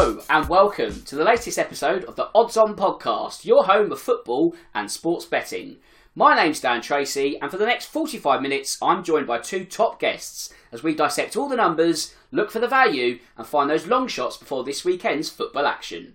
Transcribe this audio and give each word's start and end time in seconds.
Hello, 0.00 0.22
and 0.30 0.48
welcome 0.48 1.02
to 1.02 1.14
the 1.14 1.24
latest 1.24 1.58
episode 1.58 2.04
of 2.04 2.16
the 2.16 2.30
Odds 2.34 2.56
On 2.56 2.74
Podcast, 2.74 3.44
your 3.44 3.64
home 3.64 3.92
of 3.92 4.00
football 4.00 4.56
and 4.74 4.90
sports 4.90 5.26
betting. 5.26 5.76
My 6.14 6.34
name's 6.34 6.58
Dan 6.58 6.80
Tracy, 6.80 7.38
and 7.38 7.50
for 7.50 7.58
the 7.58 7.66
next 7.66 7.84
45 7.84 8.40
minutes, 8.40 8.78
I'm 8.80 9.04
joined 9.04 9.26
by 9.26 9.40
two 9.40 9.66
top 9.66 10.00
guests 10.00 10.54
as 10.72 10.82
we 10.82 10.94
dissect 10.94 11.36
all 11.36 11.50
the 11.50 11.56
numbers, 11.56 12.14
look 12.32 12.50
for 12.50 12.60
the 12.60 12.66
value, 12.66 13.18
and 13.36 13.46
find 13.46 13.68
those 13.68 13.86
long 13.86 14.08
shots 14.08 14.38
before 14.38 14.64
this 14.64 14.86
weekend's 14.86 15.28
football 15.28 15.66
action. 15.66 16.14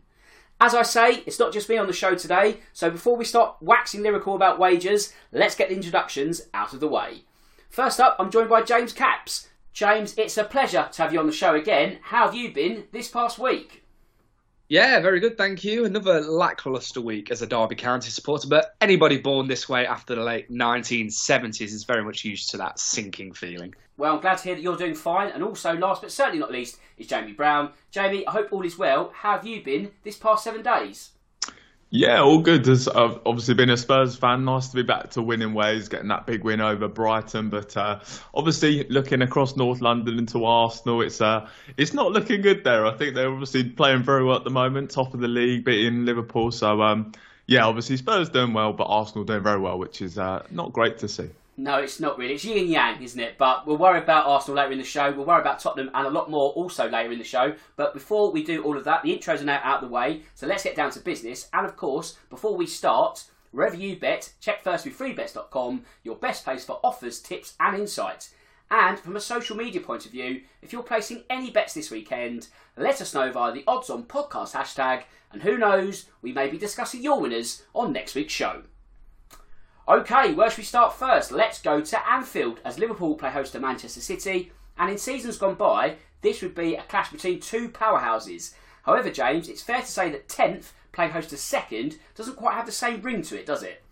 As 0.59 0.73
I 0.73 0.81
say, 0.81 1.21
it's 1.27 1.37
not 1.37 1.53
just 1.53 1.69
me 1.69 1.77
on 1.77 1.85
the 1.85 1.93
show 1.93 2.15
today, 2.15 2.61
so 2.73 2.89
before 2.89 3.15
we 3.15 3.23
start 3.23 3.57
waxing 3.61 4.01
lyrical 4.01 4.33
about 4.33 4.57
wagers, 4.57 5.13
let's 5.31 5.53
get 5.53 5.69
the 5.69 5.75
introductions 5.75 6.41
out 6.55 6.73
of 6.73 6.79
the 6.79 6.87
way. 6.87 7.21
First 7.69 7.99
up, 7.99 8.15
I'm 8.17 8.31
joined 8.31 8.49
by 8.49 8.63
James 8.63 8.93
Caps. 8.93 9.47
James, 9.75 10.17
it's 10.17 10.37
a 10.37 10.45
pleasure 10.45 10.87
to 10.89 11.01
have 11.01 11.11
you 11.11 11.19
on 11.19 11.25
the 11.27 11.33
show 11.33 11.53
again. 11.53 11.99
How 12.01 12.27
have 12.27 12.33
you 12.33 12.53
been 12.53 12.85
this 12.93 13.09
past 13.09 13.37
week? 13.37 13.83
Yeah, 14.69 15.01
very 15.01 15.19
good, 15.19 15.37
thank 15.37 15.65
you. 15.65 15.83
Another 15.83 16.21
lacklustre 16.21 17.01
week 17.01 17.29
as 17.29 17.41
a 17.41 17.45
Derby 17.45 17.75
County 17.75 18.09
supporter, 18.09 18.47
but 18.47 18.77
anybody 18.79 19.17
born 19.17 19.49
this 19.49 19.67
way 19.67 19.85
after 19.85 20.15
the 20.15 20.23
late 20.23 20.49
1970s 20.49 21.61
is 21.61 21.83
very 21.83 22.05
much 22.05 22.23
used 22.23 22.51
to 22.51 22.57
that 22.57 22.79
sinking 22.79 23.33
feeling. 23.33 23.75
Well, 23.97 24.15
I'm 24.15 24.21
glad 24.21 24.37
to 24.37 24.43
hear 24.45 24.55
that 24.55 24.61
you're 24.61 24.77
doing 24.77 24.95
fine. 24.95 25.31
And 25.31 25.43
also, 25.43 25.73
last 25.73 26.01
but 26.01 26.11
certainly 26.13 26.39
not 26.39 26.53
least, 26.53 26.79
is 26.97 27.07
Jamie 27.07 27.33
Brown. 27.33 27.73
Jamie, 27.91 28.25
I 28.25 28.31
hope 28.31 28.53
all 28.53 28.65
is 28.65 28.77
well. 28.77 29.11
How 29.13 29.33
have 29.33 29.45
you 29.45 29.61
been 29.61 29.91
this 30.05 30.15
past 30.15 30.45
seven 30.45 30.61
days? 30.61 31.11
Yeah, 31.95 32.19
all 32.23 32.39
good. 32.39 32.65
There's 32.65 32.89
uh, 32.89 33.17
obviously 33.25 33.53
been 33.53 33.69
a 33.69 33.77
Spurs 33.77 34.17
fan. 34.17 34.43
Nice 34.43 34.67
to 34.67 34.75
be 34.75 34.83
back 34.83 35.11
to 35.11 35.21
winning 35.21 35.53
ways, 35.53 35.87
getting 35.87 36.09
that 36.09 36.25
big 36.25 36.43
win 36.43 36.59
over 36.59 36.89
Brighton. 36.89 37.49
But 37.49 37.77
uh, 37.77 38.01
obviously, 38.33 38.85
looking 38.89 39.21
across 39.21 39.55
North 39.55 39.79
London 39.79 40.19
into 40.19 40.43
Arsenal, 40.43 41.01
it's 41.01 41.21
uh, 41.21 41.47
it's 41.77 41.93
not 41.93 42.11
looking 42.11 42.41
good 42.41 42.65
there. 42.65 42.85
I 42.85 42.97
think 42.97 43.15
they're 43.15 43.31
obviously 43.31 43.69
playing 43.69 44.03
very 44.03 44.25
well 44.25 44.35
at 44.35 44.43
the 44.43 44.49
moment, 44.49 44.91
top 44.91 45.13
of 45.13 45.21
the 45.21 45.29
league, 45.29 45.63
beating 45.63 46.03
Liverpool. 46.03 46.51
So 46.51 46.81
um, 46.81 47.13
yeah, 47.47 47.65
obviously 47.65 47.97
Spurs 47.97 48.29
doing 48.29 48.53
well, 48.53 48.73
but 48.73 48.85
Arsenal 48.85 49.23
doing 49.23 49.43
very 49.43 49.59
well, 49.59 49.77
which 49.77 50.01
is 50.01 50.17
uh, 50.17 50.45
not 50.51 50.73
great 50.73 50.97
to 50.99 51.07
see. 51.07 51.29
No, 51.57 51.77
it's 51.77 52.01
not 52.01 52.17
really. 52.17 52.33
It's 52.33 52.43
yin 52.43 52.57
and 52.57 52.69
yang, 52.69 53.01
isn't 53.01 53.19
it? 53.19 53.37
But 53.37 53.65
we'll 53.65 53.77
worry 53.77 53.99
about 53.99 54.25
Arsenal 54.25 54.57
later 54.57 54.73
in 54.73 54.77
the 54.77 54.83
show. 54.83 55.11
We'll 55.11 55.25
worry 55.25 55.39
about 55.39 55.59
Tottenham 55.59 55.89
and 55.93 56.05
a 56.05 56.09
lot 56.09 56.29
more 56.29 56.51
also 56.51 56.89
later 56.89 57.13
in 57.13 57.17
the 57.17 57.23
show. 57.23 57.55
But 57.77 57.93
before 57.93 58.31
we 58.31 58.43
do 58.43 58.61
all 58.63 58.77
of 58.77 58.83
that, 58.83 59.03
the 59.03 59.17
intros 59.17 59.41
are 59.41 59.45
now 59.45 59.61
out 59.63 59.81
of 59.81 59.89
the 59.89 59.93
way. 59.93 60.23
So 60.33 60.47
let's 60.47 60.63
get 60.63 60.75
down 60.75 60.91
to 60.91 60.99
business. 60.99 61.47
And 61.53 61.65
of 61.65 61.77
course, 61.77 62.17
before 62.29 62.57
we 62.57 62.67
start, 62.67 63.23
wherever 63.51 63.75
you 63.75 63.95
bet, 63.95 64.33
check 64.41 64.63
first 64.63 64.83
with 64.83 64.97
freebets.com, 64.97 65.83
your 66.03 66.15
best 66.15 66.43
place 66.43 66.65
for 66.65 66.81
offers, 66.83 67.21
tips, 67.21 67.53
and 67.61 67.77
insights. 67.77 68.33
And 68.71 68.99
from 68.99 69.15
a 69.15 69.21
social 69.21 69.55
media 69.55 69.79
point 69.79 70.05
of 70.05 70.11
view, 70.11 70.41
if 70.61 70.73
you're 70.73 70.83
placing 70.83 71.23
any 71.29 71.51
bets 71.51 71.73
this 71.73 71.91
weekend, 71.91 72.47
let 72.75 72.99
us 72.99 73.13
know 73.13 73.31
via 73.31 73.53
the 73.53 73.63
Odds 73.67 73.89
On 73.89 74.03
Podcast 74.03 74.53
hashtag. 74.53 75.03
And 75.31 75.43
who 75.43 75.57
knows, 75.57 76.05
we 76.21 76.31
may 76.31 76.47
be 76.47 76.57
discussing 76.57 77.03
your 77.03 77.19
winners 77.19 77.63
on 77.73 77.91
next 77.91 78.15
week's 78.15 78.33
show. 78.33 78.63
Okay, 79.87 80.33
where 80.33 80.49
should 80.49 80.57
we 80.59 80.63
start 80.63 80.95
first? 80.95 81.31
Let's 81.31 81.61
go 81.61 81.79
to 81.79 82.09
Anfield 82.11 82.59
as 82.65 82.79
Liverpool 82.79 83.15
play 83.15 83.29
host 83.29 83.51
to 83.51 83.59
Manchester 83.59 84.01
City. 84.01 84.51
And 84.77 84.89
in 84.89 84.97
seasons 84.97 85.37
gone 85.37 85.55
by, 85.55 85.97
this 86.21 86.41
would 86.41 86.55
be 86.55 86.75
a 86.75 86.81
clash 86.83 87.11
between 87.11 87.39
two 87.39 87.69
powerhouses. 87.69 88.55
However, 88.83 89.11
James, 89.11 89.47
it's 89.47 89.61
fair 89.61 89.81
to 89.81 89.87
say 89.87 90.09
that 90.09 90.27
10th 90.27 90.71
playing 90.91 91.11
host 91.11 91.29
to 91.29 91.37
second 91.37 91.99
doesn't 92.15 92.35
quite 92.35 92.55
have 92.55 92.65
the 92.65 92.71
same 92.71 93.01
ring 93.01 93.21
to 93.23 93.39
it, 93.39 93.45
does 93.45 93.61
it? 93.61 93.83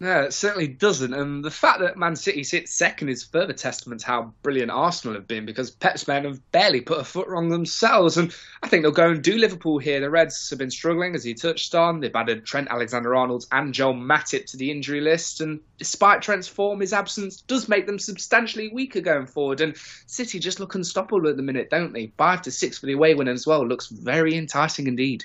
No, 0.00 0.22
it 0.22 0.32
certainly 0.32 0.66
doesn't. 0.66 1.14
And 1.14 1.44
the 1.44 1.52
fact 1.52 1.78
that 1.80 1.96
Man 1.96 2.16
City 2.16 2.42
sits 2.42 2.74
second 2.74 3.10
is 3.10 3.22
further 3.22 3.52
testament 3.52 4.00
to 4.00 4.06
how 4.08 4.34
brilliant 4.42 4.72
Arsenal 4.72 5.14
have 5.14 5.28
been 5.28 5.46
because 5.46 5.70
Pep's 5.70 6.08
men 6.08 6.24
have 6.24 6.40
barely 6.50 6.80
put 6.80 6.98
a 6.98 7.04
foot 7.04 7.28
wrong 7.28 7.48
themselves. 7.48 8.16
And 8.16 8.34
I 8.62 8.68
think 8.68 8.82
they'll 8.82 8.90
go 8.90 9.10
and 9.10 9.22
do 9.22 9.38
Liverpool 9.38 9.78
here. 9.78 10.00
The 10.00 10.10
Reds 10.10 10.50
have 10.50 10.58
been 10.58 10.70
struggling, 10.70 11.14
as 11.14 11.22
he 11.22 11.32
touched 11.32 11.76
on. 11.76 12.00
They've 12.00 12.14
added 12.14 12.44
Trent 12.44 12.68
Alexander 12.70 13.14
Arnold 13.14 13.46
and 13.52 13.72
Joel 13.72 13.94
Matip 13.94 14.46
to 14.46 14.56
the 14.56 14.70
injury 14.70 15.00
list. 15.00 15.40
And 15.40 15.60
despite 15.78 16.22
Trent's 16.22 16.48
form, 16.48 16.80
his 16.80 16.92
absence 16.92 17.40
does 17.42 17.68
make 17.68 17.86
them 17.86 18.00
substantially 18.00 18.68
weaker 18.68 19.00
going 19.00 19.26
forward. 19.26 19.60
And 19.60 19.76
City 20.06 20.40
just 20.40 20.58
look 20.58 20.74
unstoppable 20.74 21.28
at 21.28 21.36
the 21.36 21.42
minute, 21.42 21.70
don't 21.70 21.92
they? 21.92 22.12
Five 22.18 22.42
to 22.42 22.50
six 22.50 22.78
for 22.78 22.86
the 22.86 22.94
away 22.94 23.14
win 23.14 23.28
as 23.28 23.46
well. 23.46 23.66
Looks 23.66 23.86
very 23.86 24.36
enticing 24.36 24.88
indeed. 24.88 25.24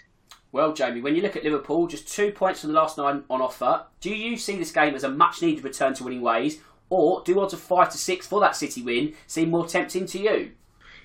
Well, 0.51 0.73
Jamie, 0.73 1.01
when 1.01 1.15
you 1.15 1.21
look 1.21 1.35
at 1.35 1.43
Liverpool, 1.43 1.85
just 1.85 2.07
two 2.07 2.31
points 2.31 2.61
from 2.61 2.71
the 2.71 2.79
last 2.79 2.97
nine 2.97 3.23
on 3.29 3.39
offer. 3.39 3.85
Do 4.01 4.09
you 4.09 4.35
see 4.35 4.57
this 4.57 4.71
game 4.71 4.95
as 4.95 5.03
a 5.03 5.09
much 5.09 5.43
needed 5.43 5.63
return 5.63 5.93
to 5.95 6.03
winning 6.03 6.21
ways, 6.21 6.59
or 6.89 7.21
do 7.23 7.39
odds 7.39 7.53
of 7.53 7.59
five 7.59 7.91
to 7.91 7.99
six 7.99 8.25
for 8.25 8.39
that 8.39 8.55
City 8.55 8.81
win 8.81 9.13
seem 9.27 9.51
more 9.51 9.67
tempting 9.67 10.07
to 10.07 10.19
you? 10.19 10.51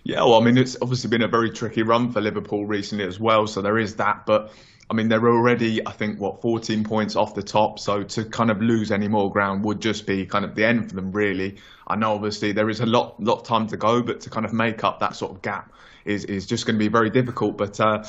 Yeah, 0.03 0.22
well, 0.22 0.41
I 0.41 0.44
mean, 0.44 0.56
it's 0.56 0.77
obviously 0.81 1.10
been 1.10 1.22
a 1.22 1.28
very 1.28 1.50
tricky 1.50 1.82
run 1.82 2.10
for 2.10 2.22
Liverpool 2.22 2.66
recently 2.66 3.05
as 3.05 3.21
well, 3.21 3.47
so 3.47 3.60
there 3.60 3.78
is 3.78 3.97
that. 3.97 4.25
But 4.25 4.50
I 4.91 4.94
mean, 4.94 5.09
they're 5.09 5.28
already, 5.28 5.87
I 5.87 5.93
think, 5.93 6.19
what 6.19 6.41
14 6.41 6.82
points 6.84 7.15
off 7.15 7.34
the 7.34 7.43
top, 7.43 7.78
so 7.78 8.03
to 8.03 8.25
kind 8.25 8.50
of 8.50 8.62
lose 8.62 8.91
any 8.91 9.09
more 9.09 9.31
ground 9.31 9.62
would 9.65 9.81
just 9.81 10.06
be 10.06 10.25
kind 10.25 10.47
of 10.47 10.55
the 10.55 10.65
end 10.65 10.88
for 10.88 10.97
them, 10.97 11.12
really. 11.12 11.56
I 11.87 11.97
know, 11.97 12.15
obviously, 12.15 12.53
there 12.53 12.71
is 12.71 12.81
a 12.81 12.87
lot, 12.87 13.22
lot 13.22 13.41
of 13.41 13.47
time 13.47 13.66
to 13.69 13.76
go, 13.76 14.03
but 14.03 14.21
to 14.22 14.31
kind 14.31 14.47
of 14.47 14.55
make 14.55 14.84
up 14.84 15.00
that 15.00 15.16
sort 15.16 15.32
of 15.32 15.43
gap 15.43 15.71
is 16.06 16.25
is 16.25 16.47
just 16.47 16.65
going 16.65 16.76
to 16.76 16.78
be 16.78 16.88
very 16.88 17.11
difficult. 17.11 17.59
But 17.59 17.78
uh, 17.78 18.05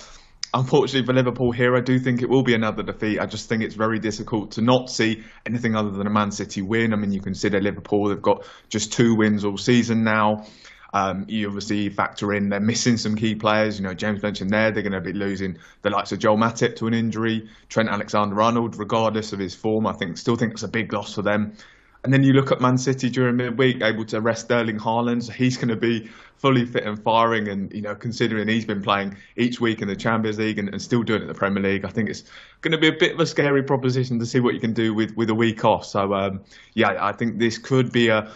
unfortunately 0.53 1.05
for 1.05 1.13
Liverpool 1.13 1.51
here, 1.51 1.75
I 1.75 1.81
do 1.81 1.99
think 1.99 2.21
it 2.21 2.29
will 2.29 2.43
be 2.43 2.53
another 2.53 2.83
defeat. 2.83 3.19
I 3.19 3.25
just 3.25 3.49
think 3.49 3.63
it's 3.63 3.75
very 3.75 3.99
difficult 3.99 4.51
to 4.51 4.61
not 4.61 4.89
see 4.89 5.23
anything 5.45 5.75
other 5.75 5.91
than 5.91 6.07
a 6.07 6.09
Man 6.09 6.31
City 6.31 6.61
win. 6.61 6.93
I 6.93 6.95
mean, 6.95 7.11
you 7.11 7.21
consider 7.21 7.59
Liverpool, 7.59 8.09
they've 8.09 8.21
got 8.21 8.45
just 8.69 8.93
two 8.93 9.15
wins 9.15 9.45
all 9.45 9.57
season 9.57 10.03
now. 10.03 10.45
Um, 10.93 11.25
you 11.27 11.47
obviously 11.47 11.89
factor 11.89 12.33
in 12.33 12.47
they're 12.47 12.61
missing 12.61 12.95
some 12.95 13.17
key 13.17 13.35
players. 13.35 13.77
You 13.77 13.83
know, 13.83 13.93
James 13.93 14.23
mentioned 14.23 14.51
there 14.51 14.71
they're 14.71 14.81
going 14.81 14.93
to 14.93 15.01
be 15.01 15.11
losing 15.11 15.57
the 15.81 15.89
likes 15.89 16.13
of 16.13 16.19
Joel 16.19 16.37
Matip 16.37 16.77
to 16.77 16.87
an 16.87 16.93
injury, 16.93 17.49
Trent 17.67 17.89
Alexander-Arnold, 17.89 18.79
regardless 18.79 19.33
of 19.33 19.39
his 19.39 19.53
form. 19.53 19.87
I 19.87 19.91
think 19.91 20.17
still 20.17 20.37
think 20.37 20.53
it's 20.53 20.63
a 20.63 20.69
big 20.69 20.93
loss 20.93 21.13
for 21.13 21.21
them. 21.21 21.57
And 22.05 22.13
then 22.13 22.23
you 22.23 22.33
look 22.33 22.51
at 22.51 22.61
Man 22.61 22.77
City 22.77 23.09
during 23.09 23.35
midweek, 23.35 23.81
able 23.81 24.05
to 24.05 24.21
rest 24.21 24.51
Erling 24.51 24.77
Haaland. 24.77 25.23
So 25.23 25.31
he's 25.33 25.57
going 25.57 25.69
to 25.69 25.75
be 25.75 26.07
fully 26.37 26.63
fit 26.63 26.83
and 26.85 27.01
firing. 27.01 27.47
And, 27.47 27.73
you 27.73 27.81
know, 27.81 27.95
considering 27.95 28.47
he's 28.47 28.63
been 28.63 28.83
playing 28.83 29.17
each 29.37 29.59
week 29.59 29.81
in 29.81 29.87
the 29.87 29.95
Champions 29.95 30.37
League 30.37 30.59
and, 30.59 30.69
and 30.69 30.79
still 30.79 31.01
doing 31.01 31.21
it 31.21 31.23
in 31.23 31.27
the 31.27 31.33
Premier 31.33 31.63
League, 31.63 31.83
I 31.83 31.89
think 31.89 32.09
it's 32.09 32.23
going 32.61 32.73
to 32.73 32.77
be 32.77 32.89
a 32.89 32.93
bit 32.93 33.13
of 33.13 33.19
a 33.19 33.25
scary 33.25 33.63
proposition 33.63 34.19
to 34.19 34.25
see 34.27 34.39
what 34.39 34.53
you 34.53 34.59
can 34.59 34.73
do 34.73 34.93
with, 34.93 35.17
with 35.17 35.31
a 35.31 35.35
week 35.35 35.65
off. 35.65 35.83
So, 35.83 36.13
um, 36.13 36.43
yeah, 36.75 36.95
I 37.03 37.11
think 37.11 37.39
this 37.39 37.57
could 37.57 37.91
be 37.91 38.09
a, 38.09 38.31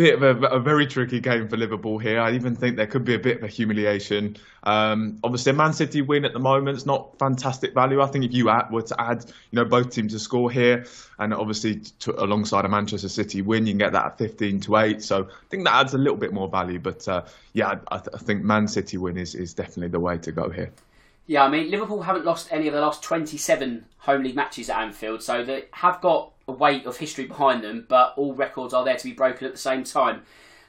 bit 0.00 0.22
of 0.22 0.22
a, 0.22 0.46
a, 0.46 0.58
very 0.58 0.86
tricky 0.86 1.20
game 1.20 1.46
for 1.46 1.58
Liverpool 1.58 1.98
here. 1.98 2.20
I 2.20 2.32
even 2.32 2.56
think 2.56 2.76
there 2.76 2.86
could 2.86 3.04
be 3.04 3.14
a 3.14 3.18
bit 3.18 3.36
of 3.36 3.42
a 3.44 3.48
humiliation. 3.48 4.38
Um, 4.64 5.18
obviously, 5.22 5.50
a 5.50 5.52
Man 5.52 5.74
City 5.74 6.00
win 6.00 6.24
at 6.24 6.32
the 6.32 6.38
moment 6.38 6.78
is 6.78 6.86
not 6.86 7.18
fantastic 7.18 7.74
value. 7.74 8.00
I 8.00 8.06
think 8.06 8.24
if 8.24 8.32
you 8.32 8.48
add, 8.48 8.70
were 8.70 8.80
to 8.80 8.98
add, 8.98 9.26
you 9.26 9.56
know, 9.56 9.66
both 9.66 9.90
teams 9.90 10.14
to 10.14 10.18
score 10.18 10.50
here, 10.50 10.86
and 11.18 11.34
obviously 11.34 11.80
to, 12.00 12.18
alongside 12.24 12.64
a 12.64 12.68
Manchester 12.68 13.10
City 13.10 13.42
win, 13.42 13.66
you 13.66 13.72
can 13.72 13.78
get 13.78 13.92
that 13.92 14.06
at 14.06 14.18
15 14.18 14.60
to 14.60 14.76
8. 14.76 15.02
So 15.02 15.24
I 15.24 15.48
think 15.50 15.64
that 15.64 15.74
adds 15.74 15.92
a 15.92 15.98
little 15.98 16.16
bit 16.16 16.32
more 16.32 16.48
value. 16.48 16.78
But 16.78 17.06
uh, 17.06 17.26
yeah, 17.52 17.80
I, 17.90 17.96
I, 17.96 18.18
think 18.18 18.42
Man 18.42 18.68
City 18.68 18.96
win 18.96 19.18
is, 19.18 19.34
is 19.34 19.52
definitely 19.52 19.88
the 19.88 20.00
way 20.00 20.16
to 20.16 20.32
go 20.32 20.48
here. 20.48 20.72
Yeah, 21.30 21.44
I 21.44 21.48
mean, 21.48 21.70
Liverpool 21.70 22.02
haven't 22.02 22.24
lost 22.24 22.48
any 22.50 22.66
of 22.66 22.74
the 22.74 22.80
last 22.80 23.04
27 23.04 23.86
home 23.98 24.24
league 24.24 24.34
matches 24.34 24.68
at 24.68 24.80
Anfield, 24.80 25.22
so 25.22 25.44
they 25.44 25.66
have 25.74 26.00
got 26.00 26.32
a 26.48 26.52
weight 26.52 26.86
of 26.86 26.96
history 26.96 27.26
behind 27.26 27.62
them, 27.62 27.86
but 27.88 28.14
all 28.16 28.34
records 28.34 28.74
are 28.74 28.84
there 28.84 28.96
to 28.96 29.04
be 29.04 29.12
broken 29.12 29.46
at 29.46 29.52
the 29.52 29.58
same 29.58 29.84
time. 29.84 30.22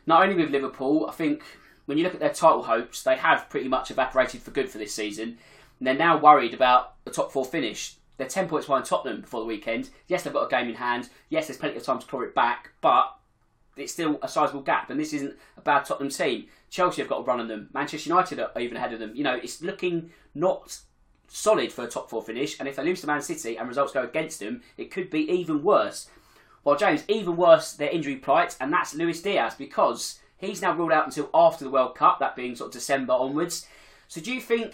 Not 0.06 0.22
only 0.22 0.36
with 0.36 0.52
Liverpool, 0.52 1.08
I 1.10 1.14
think 1.14 1.42
when 1.88 1.98
you 1.98 2.04
look 2.04 2.14
at 2.14 2.20
their 2.20 2.30
title 2.30 2.62
hopes, 2.62 3.02
they 3.02 3.16
have 3.16 3.50
pretty 3.50 3.70
much 3.70 3.90
evaporated 3.90 4.44
for 4.44 4.52
good 4.52 4.70
for 4.70 4.78
this 4.78 4.94
season. 4.94 5.40
And 5.80 5.88
they're 5.88 5.96
now 5.96 6.20
worried 6.20 6.54
about 6.54 6.94
the 7.06 7.12
top 7.12 7.32
four 7.32 7.44
finish. 7.44 7.96
They're 8.18 8.28
10 8.28 8.48
points 8.48 8.68
behind 8.68 8.86
Tottenham 8.86 9.22
before 9.22 9.40
the 9.40 9.48
weekend. 9.48 9.90
Yes, 10.08 10.22
they've 10.22 10.32
got 10.32 10.46
a 10.46 10.56
game 10.56 10.70
in 10.70 10.76
hand. 10.76 11.10
Yes, 11.30 11.48
there's 11.48 11.58
plenty 11.58 11.78
of 11.78 11.84
time 11.84 11.98
to 11.98 12.06
claw 12.06 12.22
it 12.22 12.36
back, 12.36 12.70
but 12.82 13.16
it's 13.78 13.94
still 13.94 14.20
a 14.22 14.28
sizable 14.28 14.62
gap. 14.62 14.92
And 14.92 15.00
this 15.00 15.12
isn't 15.12 15.36
a 15.58 15.62
bad 15.62 15.86
Tottenham 15.86 16.12
team. 16.12 16.46
Chelsea 16.70 17.02
have 17.02 17.10
got 17.10 17.22
a 17.22 17.24
run 17.24 17.40
on 17.40 17.48
them. 17.48 17.70
Manchester 17.74 18.10
United 18.10 18.40
are 18.40 18.52
even 18.60 18.78
ahead 18.78 18.94
of 18.94 19.00
them. 19.00 19.16
You 19.16 19.24
know, 19.24 19.34
it's 19.34 19.64
looking 19.64 20.12
not 20.34 20.80
solid 21.28 21.72
for 21.72 21.84
a 21.84 21.88
top 21.88 22.10
four 22.10 22.22
finish. 22.22 22.60
And 22.60 22.68
if 22.68 22.76
they 22.76 22.84
lose 22.84 23.02
to 23.02 23.08
Man 23.08 23.22
City 23.22 23.58
and 23.58 23.68
results 23.68 23.94
go 23.94 24.04
against 24.04 24.40
them, 24.40 24.62
it 24.78 24.92
could 24.92 25.10
be 25.10 25.30
even 25.32 25.64
worse. 25.64 26.10
Well, 26.64 26.76
James, 26.76 27.04
even 27.08 27.38
worse, 27.38 27.74
their 27.74 27.90
injury 27.90 28.18
plight, 28.18 28.56
and 28.60 28.72
that's 28.72 28.94
Luis 28.94 29.22
Diaz 29.22 29.56
because 29.58 30.20
he's 30.38 30.62
now 30.62 30.76
ruled 30.76 30.92
out 30.92 31.06
until 31.06 31.30
after 31.34 31.64
the 31.64 31.72
World 31.72 31.96
Cup, 31.96 32.20
that 32.20 32.36
being 32.36 32.56
sort 32.56 32.68
of 32.68 32.74
December 32.74 33.14
onwards. 33.14 33.66
So, 34.08 34.22
do 34.22 34.32
you 34.32 34.42
think, 34.42 34.74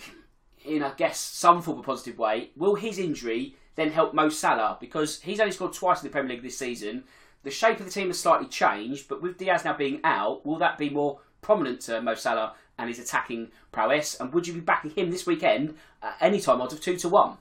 in 0.66 0.84
I 0.84 0.92
guess 0.96 1.20
some 1.20 1.62
form 1.62 1.80
of 1.80 1.86
positive 1.86 2.18
way, 2.18 2.52
will 2.58 2.76
his 2.76 2.98
injury 2.98 3.56
then 3.76 3.92
help 3.92 4.14
Mo 4.14 4.30
Salah 4.30 4.78
because 4.82 5.22
he's 5.22 5.40
only 5.40 5.52
scored 5.54 5.74
twice 5.74 6.02
in 6.02 6.08
the 6.08 6.12
Premier 6.12 6.34
League 6.34 6.44
this 6.44 6.58
season? 6.58 7.06
The 7.44 7.52
shape 7.52 7.80
of 7.80 7.86
the 7.86 7.92
team 7.92 8.08
has 8.08 8.20
slightly 8.20 8.48
changed, 8.48 9.08
but 9.08 9.22
with 9.22 9.38
Diaz 9.38 9.64
now 9.64 9.78
being 9.78 10.02
out, 10.04 10.46
will 10.46 10.58
that 10.58 10.78
be 10.78 10.90
more 10.90 11.20
prominent 11.42 11.82
to 11.82 12.02
Mo 12.02 12.16
Salah 12.16 12.56
and 12.78 12.90
his 12.90 13.00
attacking 13.00 13.52
prowess? 13.72 14.20
And 14.20 14.34
would 14.34 14.48
you 14.48 14.54
be 14.54 14.60
backing 14.60 14.92
him 14.92 15.12
this 15.12 15.26
weekend 15.26 15.76
at 16.02 16.18
any 16.22 16.40
time 16.40 16.62
odds 16.62 16.74
of 16.74 16.82
two 16.82 16.98
to 16.98 17.10
one? 17.10 17.38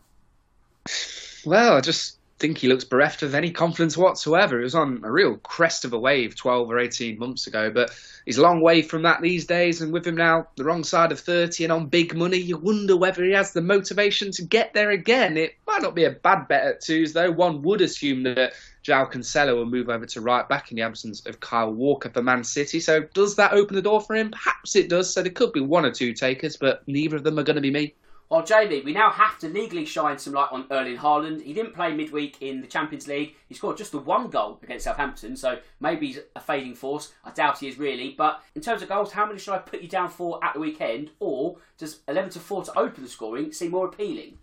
Well, 1.45 1.77
I 1.77 1.81
just 1.81 2.17
think 2.39 2.59
he 2.59 2.69
looks 2.69 2.85
bereft 2.85 3.23
of 3.23 3.35
any 3.35 3.51
confidence 3.51 3.97
whatsoever. 3.97 4.59
He 4.59 4.65
was 4.65 4.75
on 4.75 5.01
a 5.05 5.11
real 5.11 5.37
crest 5.39 5.85
of 5.85 5.93
a 5.93 5.99
wave 5.99 6.37
12 6.37 6.71
or 6.71 6.79
18 6.79 7.19
months 7.19 7.47
ago, 7.47 7.71
but 7.71 7.91
he's 8.27 8.37
a 8.37 8.43
long 8.43 8.61
way 8.61 8.83
from 8.83 9.03
that 9.03 9.23
these 9.23 9.47
days. 9.47 9.81
And 9.81 9.93
with 9.93 10.07
him 10.07 10.17
now 10.17 10.49
the 10.57 10.65
wrong 10.65 10.85
side 10.85 11.13
of 11.13 11.21
30 11.21 11.65
and 11.65 11.73
on 11.73 11.87
big 11.87 12.15
money, 12.15 12.37
you 12.37 12.59
wonder 12.59 12.97
whether 12.97 13.25
he 13.25 13.33
has 13.33 13.53
the 13.53 13.63
motivation 13.63 14.33
to 14.33 14.43
get 14.43 14.75
there 14.75 14.91
again. 14.91 15.37
It 15.37 15.55
might 15.67 15.83
not 15.83 15.95
be 15.95 16.05
a 16.05 16.11
bad 16.11 16.47
bet 16.47 16.67
at 16.67 16.81
twos, 16.83 17.15
though. 17.15 17.31
One 17.31 17.63
would 17.63 17.81
assume 17.81 18.25
that 18.25 18.53
João 18.87 19.11
Cancelo 19.11 19.57
will 19.57 19.67
move 19.67 19.89
over 19.89 20.07
to 20.07 20.21
right 20.21 20.49
back 20.49 20.71
in 20.71 20.77
the 20.77 20.83
absence 20.83 21.27
of 21.27 21.41
Kyle 21.41 21.73
Walker 21.73 22.09
for 22.09 22.23
Man 22.23 22.45
City. 22.45 22.79
So 22.79 23.01
does 23.15 23.35
that 23.35 23.53
open 23.53 23.75
the 23.75 23.83
door 23.83 24.01
for 24.01 24.15
him? 24.15 24.31
Perhaps 24.31 24.77
it 24.77 24.89
does. 24.89 25.13
So 25.13 25.23
there 25.23 25.33
could 25.33 25.53
be 25.53 25.61
one 25.61 25.85
or 25.85 25.91
two 25.91 26.13
takers, 26.13 26.57
but 26.57 26.87
neither 26.87 27.17
of 27.17 27.25
them 27.25 27.37
are 27.39 27.43
going 27.43 27.57
to 27.57 27.63
be 27.63 27.73
me. 27.73 27.95
Well, 28.29 28.45
Jamie, 28.45 28.83
we 28.83 28.93
now 28.93 29.11
have 29.11 29.39
to 29.41 29.49
legally 29.49 29.85
shine 29.85 30.19
some 30.19 30.35
light 30.35 30.51
on 30.51 30.67
Erling 30.71 30.97
Haaland. 30.97 31.43
He 31.43 31.53
didn't 31.53 31.75
play 31.75 31.95
midweek 31.95 32.39
in 32.41 32.61
the 32.61 32.67
Champions 32.67 33.07
League. 33.07 33.35
He 33.49 33.55
scored 33.55 33.77
just 33.77 33.93
the 33.93 33.99
one 33.99 34.31
goal 34.31 34.59
against 34.63 34.85
Southampton, 34.85 35.37
so 35.37 35.59
maybe 35.79 36.09
he's 36.09 36.19
a 36.35 36.41
fading 36.41 36.75
force. 36.75 37.13
I 37.25 37.31
doubt 37.31 37.59
he 37.59 37.69
is 37.69 37.79
really. 37.79 38.15
But 38.19 38.43
in 38.57 38.63
terms 38.63 38.83
of 38.83 38.89
goals, 38.89 39.13
how 39.13 39.27
many 39.27 39.39
should 39.39 39.55
I 39.55 39.59
put 39.59 39.81
you 39.83 39.89
down 39.89 40.11
for 40.11 40.43
at 40.45 40.55
the 40.55 40.61
weekend? 40.61 41.11
Or 41.21 41.59
does 41.79 42.01
11 42.09 42.31
to 42.31 42.41
4 42.41 42.65
to 42.65 42.79
open 42.79 43.05
the 43.05 43.09
scoring 43.09 43.53
seem 43.53 43.71
more 43.71 43.87
appealing? 43.87 44.39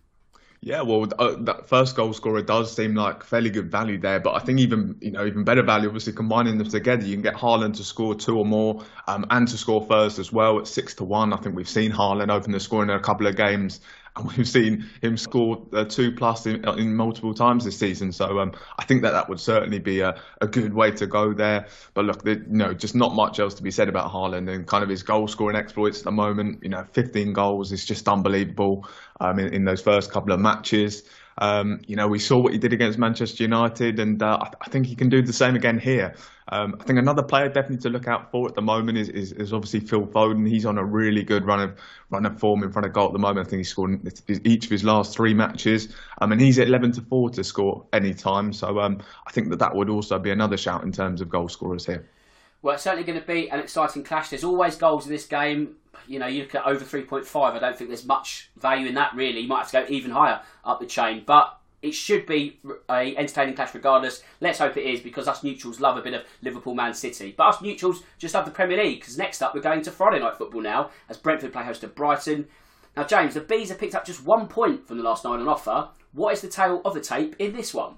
Yeah, 0.65 0.83
well, 0.83 1.05
uh, 1.19 1.35
that 1.39 1.67
first 1.67 1.93
goal 1.93 2.13
scorer 2.13 2.41
does 2.41 2.73
seem 2.73 2.95
like 2.95 3.25
fairly 3.25 3.49
good 3.49 3.69
value 3.69 3.97
there, 3.97 4.21
but 4.21 4.33
I 4.33 4.39
think 4.39 4.61
even 4.61 4.95
you 5.01 5.11
know 5.11 5.25
even 5.25 5.43
better 5.43 5.61
value, 5.61 5.89
obviously 5.89 6.13
combining 6.13 6.57
them 6.57 6.69
together, 6.69 7.03
you 7.03 7.15
can 7.15 7.21
get 7.21 7.33
Haaland 7.33 7.75
to 7.77 7.83
score 7.83 8.15
two 8.15 8.37
or 8.37 8.45
more, 8.45 8.81
um, 9.05 9.25
and 9.29 9.45
to 9.49 9.57
score 9.57 9.85
first 9.85 10.19
as 10.19 10.31
well 10.31 10.59
at 10.59 10.67
six 10.67 10.93
to 10.95 11.03
one. 11.03 11.33
I 11.33 11.35
think 11.35 11.57
we've 11.57 11.67
seen 11.67 11.91
Haaland 11.91 12.31
open 12.31 12.53
the 12.53 12.61
scoring 12.61 12.89
in 12.89 12.95
a 12.95 13.01
couple 13.01 13.27
of 13.27 13.35
games, 13.35 13.81
and 14.15 14.31
we've 14.37 14.47
seen 14.47 14.85
him 15.01 15.17
score 15.17 15.65
uh, 15.73 15.85
two 15.85 16.11
plus 16.11 16.45
in, 16.45 16.67
in, 16.77 16.95
multiple 16.95 17.33
times 17.33 17.65
this 17.65 17.77
season. 17.77 18.11
So 18.11 18.39
um, 18.39 18.53
I 18.77 18.85
think 18.85 19.01
that 19.03 19.11
that 19.11 19.29
would 19.29 19.39
certainly 19.39 19.79
be 19.79 20.01
a, 20.01 20.19
a 20.41 20.47
good 20.47 20.73
way 20.73 20.91
to 20.91 21.07
go 21.07 21.33
there. 21.33 21.67
But 21.93 22.05
look, 22.05 22.25
you 22.25 22.43
know, 22.47 22.73
just 22.73 22.95
not 22.95 23.15
much 23.15 23.39
else 23.39 23.53
to 23.55 23.63
be 23.63 23.71
said 23.71 23.89
about 23.89 24.11
Haaland 24.11 24.53
and 24.53 24.67
kind 24.67 24.83
of 24.83 24.89
his 24.89 25.03
goal 25.03 25.27
scoring 25.27 25.57
exploits 25.57 25.99
at 25.99 26.05
the 26.05 26.11
moment. 26.11 26.63
You 26.63 26.69
know, 26.69 26.85
15 26.93 27.33
goals 27.33 27.71
is 27.71 27.85
just 27.85 28.07
unbelievable 28.07 28.87
um, 29.19 29.39
in, 29.39 29.53
in 29.53 29.65
those 29.65 29.81
first 29.81 30.11
couple 30.11 30.31
of 30.31 30.39
matches. 30.39 31.03
Um, 31.37 31.81
you 31.87 31.95
know, 31.95 32.07
we 32.07 32.19
saw 32.19 32.39
what 32.39 32.53
he 32.53 32.59
did 32.59 32.73
against 32.73 32.99
Manchester 32.99 33.43
United, 33.43 33.99
and 33.99 34.21
uh, 34.21 34.37
I, 34.61 34.69
think 34.69 34.85
he 34.85 34.95
can 34.95 35.09
do 35.09 35.21
the 35.21 35.33
same 35.33 35.55
again 35.55 35.79
here. 35.79 36.15
Um, 36.47 36.75
I 36.79 36.83
think 36.83 36.99
another 36.99 37.23
player 37.23 37.47
definitely 37.47 37.77
to 37.77 37.89
look 37.89 38.07
out 38.07 38.31
for 38.31 38.47
at 38.47 38.55
the 38.55 38.61
moment 38.61 38.97
is, 38.97 39.09
is, 39.09 39.31
is, 39.31 39.53
obviously 39.53 39.79
Phil 39.79 40.05
Foden. 40.05 40.47
He's 40.47 40.65
on 40.65 40.77
a 40.77 40.83
really 40.83 41.23
good 41.23 41.45
run 41.45 41.59
of 41.59 41.79
run 42.09 42.25
of 42.25 42.39
form 42.39 42.63
in 42.63 42.71
front 42.71 42.85
of 42.85 42.93
goal 42.93 43.07
at 43.07 43.13
the 43.13 43.19
moment. 43.19 43.47
I 43.47 43.49
think 43.49 43.59
he's 43.61 43.69
scored 43.69 43.99
each 44.45 44.65
of 44.65 44.71
his 44.71 44.83
last 44.83 45.15
three 45.15 45.33
matches, 45.33 45.95
um, 46.19 46.31
and 46.31 46.41
he's 46.41 46.59
at 46.59 46.67
11 46.67 46.93
to 46.93 47.01
four 47.01 47.29
to 47.31 47.43
score 47.43 47.85
any 47.93 48.13
time. 48.13 48.53
So 48.53 48.79
um, 48.79 49.01
I 49.25 49.31
think 49.31 49.49
that 49.49 49.59
that 49.59 49.75
would 49.75 49.89
also 49.89 50.19
be 50.19 50.31
another 50.31 50.57
shout 50.57 50.83
in 50.83 50.91
terms 50.91 51.21
of 51.21 51.29
goal 51.29 51.49
scorers 51.49 51.85
here. 51.85 52.07
Well, 52.63 52.75
it's 52.75 52.83
certainly 52.83 53.03
going 53.03 53.19
to 53.19 53.27
be 53.27 53.49
an 53.49 53.59
exciting 53.59 54.05
clash. 54.05 54.29
There's 54.29 54.45
always 54.45 54.77
goals 54.77 55.05
in 55.05 55.11
this 55.11 55.25
game. 55.25 55.75
You 56.07 56.17
know, 56.17 56.27
you 56.27 56.43
look 56.43 56.55
at 56.55 56.65
over 56.65 56.83
3.5, 56.83 57.35
I 57.35 57.59
don't 57.59 57.77
think 57.77 57.89
there's 57.89 58.05
much 58.05 58.51
value 58.55 58.87
in 58.87 58.95
that, 58.95 59.13
really. 59.13 59.41
You 59.41 59.49
might 59.49 59.59
have 59.59 59.71
to 59.71 59.81
go 59.81 59.85
even 59.93 60.11
higher 60.11 60.41
up 60.63 60.79
the 60.79 60.85
chain. 60.85 61.23
But 61.27 61.57
it 61.81 61.93
should 61.93 62.25
be 62.25 62.61
a 62.89 63.17
entertaining 63.17 63.55
clash 63.55 63.75
regardless. 63.75 64.23
Let's 64.39 64.59
hope 64.59 64.77
it 64.77 64.85
is 64.85 65.01
because 65.01 65.27
us 65.27 65.43
neutrals 65.43 65.81
love 65.81 65.97
a 65.97 66.01
bit 66.01 66.13
of 66.13 66.23
Liverpool 66.41 66.73
Man 66.73 66.93
City. 66.93 67.35
But 67.37 67.47
us 67.47 67.61
neutrals 67.61 68.01
just 68.17 68.33
love 68.33 68.45
the 68.45 68.51
Premier 68.51 68.81
League 68.81 69.01
because 69.01 69.17
next 69.17 69.41
up 69.41 69.53
we're 69.53 69.59
going 69.59 69.81
to 69.81 69.91
Friday 69.91 70.19
night 70.19 70.37
football 70.37 70.61
now 70.61 70.89
as 71.09 71.17
Brentford 71.17 71.51
play 71.51 71.65
host 71.65 71.81
to 71.81 71.89
Brighton. 71.89 72.47
Now, 72.95 73.03
James, 73.03 73.33
the 73.33 73.41
Bees 73.41 73.69
have 73.69 73.79
picked 73.79 73.95
up 73.95 74.05
just 74.05 74.25
one 74.25 74.47
point 74.47 74.87
from 74.87 74.97
the 74.97 75.03
last 75.03 75.25
nine 75.25 75.41
on 75.41 75.49
offer. 75.49 75.89
What 76.13 76.31
is 76.31 76.39
the 76.39 76.47
tale 76.47 76.81
of 76.85 76.93
the 76.93 77.01
tape 77.01 77.35
in 77.39 77.53
this 77.53 77.73
one? 77.73 77.95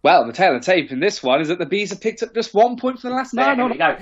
Well, 0.00 0.24
the 0.24 0.32
tale 0.32 0.54
of 0.54 0.62
tape 0.62 0.92
in 0.92 1.00
this 1.00 1.24
one 1.24 1.40
is 1.40 1.48
that 1.48 1.58
the 1.58 1.66
bees 1.66 1.90
have 1.90 2.00
picked 2.00 2.22
up 2.22 2.32
just 2.32 2.54
one 2.54 2.76
point 2.76 3.00
for 3.00 3.08
the 3.08 3.14
last 3.16 3.34
nine. 3.34 3.56
There 3.56 3.66
we 3.66 3.76
go. 3.76 3.96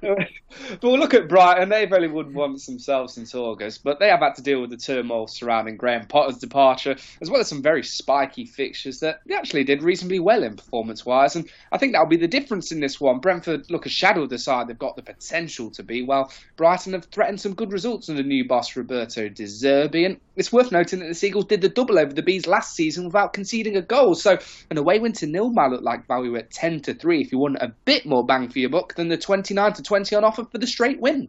but 0.70 0.82
we'll 0.82 0.98
look 0.98 1.12
at 1.12 1.28
Brighton. 1.28 1.68
They've 1.68 1.92
only 1.92 2.08
won 2.08 2.32
once 2.32 2.64
themselves 2.64 3.12
since 3.12 3.34
August, 3.34 3.84
but 3.84 4.00
they 4.00 4.08
have 4.08 4.20
had 4.20 4.36
to 4.36 4.42
deal 4.42 4.62
with 4.62 4.70
the 4.70 4.78
turmoil 4.78 5.26
surrounding 5.26 5.76
Graham 5.76 6.06
Potter's 6.06 6.38
departure, 6.38 6.96
as 7.20 7.28
well 7.28 7.42
as 7.42 7.48
some 7.48 7.60
very 7.60 7.82
spiky 7.82 8.46
fixtures 8.46 9.00
that 9.00 9.20
they 9.26 9.34
actually 9.34 9.64
did 9.64 9.82
reasonably 9.82 10.20
well 10.20 10.42
in 10.42 10.56
performance-wise. 10.56 11.36
And 11.36 11.50
I 11.70 11.76
think 11.76 11.92
that'll 11.92 12.06
be 12.06 12.16
the 12.16 12.26
difference 12.26 12.72
in 12.72 12.80
this 12.80 12.98
one. 12.98 13.18
Brentford 13.18 13.70
look 13.70 13.84
a 13.84 13.90
shadow 13.90 14.22
of 14.22 14.30
the 14.30 14.38
side 14.38 14.68
they've 14.68 14.78
got 14.78 14.96
the 14.96 15.02
potential 15.02 15.70
to 15.72 15.82
be, 15.82 16.02
while 16.02 16.32
Brighton 16.56 16.94
have 16.94 17.04
threatened 17.04 17.42
some 17.42 17.54
good 17.54 17.72
results 17.72 18.08
under 18.08 18.22
new 18.22 18.48
boss 18.48 18.74
Roberto 18.74 19.28
De 19.28 19.44
Zerbi. 19.44 20.06
And 20.06 20.18
it's 20.34 20.50
worth 20.50 20.72
noting 20.72 21.00
that 21.00 21.08
the 21.08 21.14
Seagulls 21.14 21.44
did 21.44 21.60
the 21.60 21.68
double 21.68 21.98
over 21.98 22.14
the 22.14 22.22
Bees 22.22 22.46
last 22.46 22.74
season 22.74 23.04
without 23.04 23.34
conceding 23.34 23.76
a 23.76 23.82
goal. 23.82 24.14
So 24.14 24.38
an 24.70 24.78
away 24.78 24.98
win 24.98 25.12
to 25.12 25.26
nil 25.26 25.50
might 25.50 25.70
look 25.70 25.82
like 25.82 26.06
value 26.06 26.36
at 26.36 26.50
10 26.50 26.80
to 26.82 26.94
3 26.94 27.20
if 27.20 27.32
you 27.32 27.38
want 27.38 27.56
a 27.60 27.72
bit 27.84 28.06
more 28.06 28.24
bang 28.24 28.48
for 28.48 28.58
your 28.58 28.70
buck 28.70 28.94
than 28.94 29.08
the 29.08 29.16
29 29.16 29.72
to 29.74 29.82
20 29.82 30.16
on 30.16 30.24
offer 30.24 30.44
for 30.44 30.58
the 30.58 30.66
straight 30.66 31.00
win. 31.00 31.28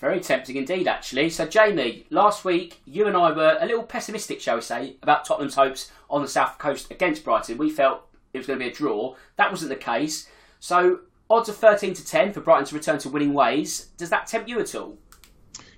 Very 0.00 0.20
tempting 0.20 0.56
indeed, 0.56 0.88
actually. 0.88 1.28
So, 1.28 1.46
Jamie, 1.46 2.06
last 2.08 2.42
week 2.42 2.80
you 2.86 3.06
and 3.06 3.14
I 3.14 3.32
were 3.32 3.58
a 3.60 3.66
little 3.66 3.82
pessimistic, 3.82 4.40
shall 4.40 4.56
we 4.56 4.62
say, 4.62 4.96
about 5.02 5.26
Tottenham's 5.26 5.56
hopes 5.56 5.92
on 6.08 6.22
the 6.22 6.28
south 6.28 6.56
coast 6.56 6.90
against 6.90 7.22
Brighton. 7.22 7.58
We 7.58 7.68
felt 7.68 8.08
it 8.32 8.38
was 8.38 8.46
going 8.46 8.58
to 8.58 8.64
be 8.64 8.70
a 8.70 8.74
draw. 8.74 9.16
That 9.36 9.50
wasn't 9.50 9.68
the 9.68 9.76
case. 9.76 10.26
So, 10.58 11.00
odds 11.28 11.50
of 11.50 11.56
13 11.56 11.92
to 11.92 12.04
10 12.04 12.32
for 12.32 12.40
Brighton 12.40 12.64
to 12.66 12.74
return 12.74 12.98
to 13.00 13.10
winning 13.10 13.34
ways. 13.34 13.88
Does 13.98 14.08
that 14.08 14.26
tempt 14.26 14.48
you 14.48 14.58
at 14.58 14.74
all? 14.74 14.96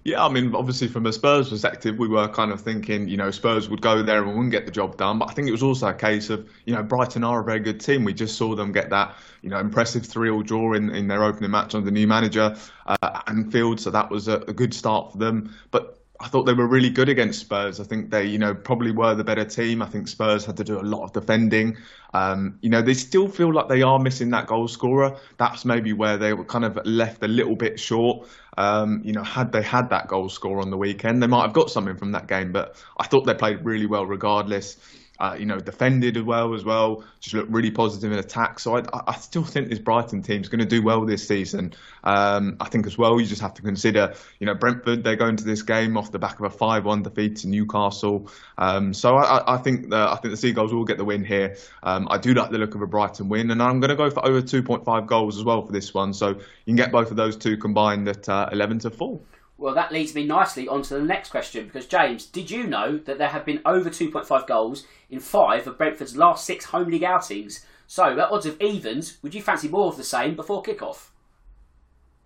Yeah, 0.05 0.25
I 0.25 0.29
mean, 0.29 0.53
obviously 0.53 0.89
from 0.89 1.07
a 1.07 1.13
Spurs 1.13 1.49
perspective, 1.51 1.97
we 1.97 2.09
were 2.09 2.27
kind 2.27 2.51
of 2.51 2.61
thinking, 2.61 3.09
you 3.09 3.17
know, 3.17 3.31
Spurs 3.31 3.69
would 3.69 3.81
go 3.81 4.03
there 4.03 4.25
and 4.25 4.33
wouldn't 4.33 4.51
get 4.51 4.67
the 4.67 4.73
job 4.73 4.97
done. 4.97 5.21
But 5.21 5.31
I 5.31 5.35
think 5.35 5.47
it 5.47 5.53
was 5.53 5.63
also 5.63 5.87
a 5.87 5.95
case 5.95 6.29
of, 6.29 6.49
you 6.65 6.75
know, 6.75 6.83
Brighton 6.83 7.23
are 7.23 7.41
a 7.41 7.45
very 7.45 7.61
good 7.61 7.81
team. 7.81 8.03
We 8.03 8.13
just 8.13 8.37
saw 8.37 8.57
them 8.57 8.73
get 8.73 8.91
that, 8.91 9.15
you 9.43 9.51
know, 9.51 9.61
impressive 9.61 10.03
3-all 10.03 10.43
draw 10.43 10.73
in, 10.73 10.91
in 10.91 11.07
their 11.07 11.23
opening 11.23 11.53
match 11.53 11.77
under 11.77 11.85
the 11.85 11.93
new 11.93 12.09
manager, 12.09 12.57
uh, 12.87 13.21
Anfield. 13.29 13.79
So 13.79 13.91
that 13.91 14.11
was 14.11 14.27
a, 14.27 14.39
a 14.49 14.53
good 14.53 14.75
start 14.75 15.13
for 15.13 15.19
them. 15.19 15.55
But 15.71 16.02
I 16.23 16.29
thought 16.29 16.45
they 16.45 16.53
were 16.53 16.69
really 16.69 16.89
good 16.89 17.09
against 17.09 17.41
Spurs. 17.41 17.81
I 17.81 17.85
think 17.85 18.11
they, 18.11 18.25
you 18.25 18.39
know, 18.39 18.55
probably 18.55 18.93
were 18.93 19.17
the 19.17 19.25
better 19.25 19.45
team. 19.45 19.83
I 19.83 19.87
think 19.87 20.07
Spurs 20.07 20.45
had 20.45 20.57
to 20.59 20.65
do 20.65 20.79
a 20.79 20.83
lot 20.83 21.03
of 21.03 21.13
defending. 21.13 21.77
Um, 22.15 22.59
you 22.61 22.71
know, 22.71 22.81
they 22.81 22.95
still 22.95 23.27
feel 23.27 23.53
like 23.53 23.69
they 23.69 23.83
are 23.83 23.99
missing 23.99 24.31
that 24.31 24.47
goal 24.47 24.69
scorer. 24.69 25.17
That's 25.39 25.65
maybe 25.65 25.93
where 25.93 26.17
they 26.17 26.33
were 26.33 26.45
kind 26.45 26.65
of 26.65 26.79
left 26.87 27.25
a 27.25 27.29
little 27.29 27.57
bit 27.57 27.81
short. 27.81 28.29
Um, 28.57 29.01
you 29.05 29.13
know, 29.13 29.25
had 29.25 29.51
they 29.51 29.63
had 29.63 29.91
that 29.91 30.07
goal 30.07 30.29
score 30.29 30.61
on 30.61 30.71
the 30.71 30.77
weekend, 30.77 31.21
they 31.21 31.27
might 31.27 31.43
have 31.43 31.55
got 31.55 31.71
something 31.71 31.97
from 31.97 32.13
that 32.13 32.29
game. 32.29 32.53
But 32.53 32.77
I 32.99 33.07
thought 33.09 33.23
they 33.27 33.35
played 33.35 33.65
really 33.65 33.87
well 33.87 34.07
regardless. 34.07 34.77
Uh, 35.23 35.37
you 35.39 35.47
know, 35.47 35.61
defended 35.61 36.21
well 36.21 36.53
as 36.53 36.65
well. 36.65 37.05
Just 37.21 37.33
looked 37.37 37.53
really 37.53 37.71
positive 37.71 38.11
in 38.11 38.19
attack. 38.19 38.59
So 38.59 38.77
I, 38.77 38.83
I 39.07 39.15
still 39.15 39.45
think 39.45 39.69
this 39.69 39.79
Brighton 39.79 40.23
team 40.23 40.41
is 40.41 40.49
going 40.49 40.59
to 40.59 40.67
do 40.67 40.83
well 40.83 41.07
this 41.07 41.29
season. 41.29 41.75
Um, 42.03 42.57
I 42.59 42.69
think 42.69 42.89
as 42.89 42.99
well, 42.99 43.21
you 43.21 43.27
just 43.27 43.41
have 43.41 43.55
to 43.55 43.63
consider, 43.63 44.15
you 44.41 44.47
know, 44.47 44.55
Brentford. 44.55 45.05
They're 45.05 45.15
going 45.15 45.37
to 45.37 45.45
this 45.45 45.63
game 45.63 45.97
off 45.97 46.11
the 46.11 46.19
back 46.19 46.41
of 46.41 46.47
a 46.47 46.51
five-one 46.51 47.05
defeat 47.05 47.37
to 47.37 47.49
Newcastle. 47.49 48.33
Um, 48.59 48.93
so 48.93 49.15
I, 49.15 49.55
I, 49.55 49.59
think 49.59 49.91
the, 49.91 49.97
I 49.97 50.17
think 50.17 50.33
the 50.33 50.37
Seagulls 50.37 50.75
will 50.75 50.85
get 50.85 50.99
the 50.99 51.05
win 51.05 51.25
here. 51.25 51.57
Um, 51.85 52.09
I 52.11 52.19
do 52.19 52.35
like 52.35 52.51
the 52.51 52.59
look 52.59 52.75
of 52.75 52.83
a 52.83 52.89
Brighton 52.89 53.29
win, 53.29 53.53
and 53.53 53.63
I'm 53.63 53.79
going 53.79 53.91
to 53.91 53.97
go 53.97 54.11
for 54.11 54.27
over 54.27 54.43
2.5 54.43 55.07
goals 55.07 55.39
as 55.39 55.45
well 55.45 55.65
for 55.65 55.71
this 55.71 55.95
one. 55.95 56.15
So 56.15 56.31
you 56.31 56.39
can 56.67 56.75
get 56.75 56.91
both 56.91 57.13
of 57.13 57.17
those 57.17 57.37
two 57.37 57.57
combined 57.59 58.09
at 58.09 58.29
uh, 58.29 58.49
11 58.51 58.81
to 58.81 58.91
four. 58.91 59.21
Well, 59.63 59.75
that 59.77 59.93
leads 59.93 60.13
me 60.13 60.25
nicely 60.25 60.67
onto 60.67 60.99
the 60.99 61.05
next 61.05 61.31
question 61.31 61.67
because, 61.67 61.87
James, 61.87 62.27
did 62.27 62.51
you 62.51 62.67
know 62.67 62.99
that 62.99 63.19
there 63.19 63.29
have 63.29 63.45
been 63.45 63.63
over 63.65 63.91
2.5 63.91 64.45
goals 64.49 64.89
in 65.09 65.21
five 65.21 65.69
of 65.69 65.79
Brentford's 65.79 66.17
last 66.17 66.45
six 66.45 66.65
home 66.65 66.89
league 66.89 67.05
outings? 67.05 67.65
So, 67.87 68.19
at 68.19 68.33
odds 68.33 68.45
of 68.45 68.61
evens, 68.61 69.19
would 69.23 69.37
you 69.37 69.41
fancy 69.41 69.69
more 69.69 69.87
of 69.87 69.97
the 69.97 70.03
same 70.03 70.35
before 70.35 70.63
kick-off? 70.63 71.13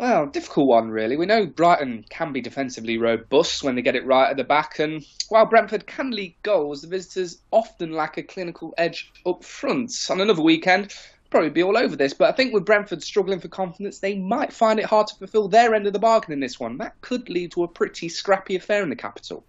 Well, 0.00 0.25
difficult 0.25 0.69
one, 0.69 0.88
really. 0.88 1.19
We 1.19 1.26
know 1.26 1.45
Brighton 1.45 2.07
can 2.09 2.33
be 2.33 2.40
defensively 2.40 2.97
robust 2.97 3.62
when 3.62 3.75
they 3.75 3.83
get 3.83 3.97
it 3.97 4.07
right 4.07 4.31
at 4.31 4.38
the 4.38 4.45
back, 4.45 4.78
and 4.78 5.05
while 5.28 5.45
Brentford 5.45 5.87
can 5.87 6.12
leak 6.12 6.43
goals, 6.43 6.81
the 6.81 6.88
visitors 6.88 7.43
often 7.50 7.93
lack 7.93 8.16
a 8.16 8.23
clinical 8.23 8.73
edge 8.78 9.12
up 9.26 9.45
front. 9.45 9.93
On 10.09 10.23
another 10.23 10.43
weekend, 10.43 10.95
probably 11.37 11.50
be 11.50 11.62
all 11.62 11.76
over 11.76 11.97
this, 11.97 12.14
but 12.14 12.31
I 12.31 12.33
think 12.33 12.55
with 12.55 12.64
Brentford 12.64 13.02
struggling 13.02 13.40
for 13.40 13.49
confidence, 13.49 13.99
they 13.99 14.16
might 14.16 14.55
find 14.55 14.78
it 14.78 14.87
hard 14.87 15.07
to 15.09 15.16
fulfil 15.16 15.49
their 15.49 15.75
end 15.75 15.87
of 15.87 15.93
the 15.93 15.99
bargain 15.99 16.33
in 16.33 16.40
this 16.40 16.59
one. 16.59 16.78
That 16.78 16.99
could 17.02 17.28
lead 17.28 17.52
to 17.52 17.62
a 17.62 17.69
pretty 17.69 18.09
scrappy 18.09 18.57
affair 18.57 18.83
in 18.83 18.88
the 18.88 18.97
capital. 18.97 19.45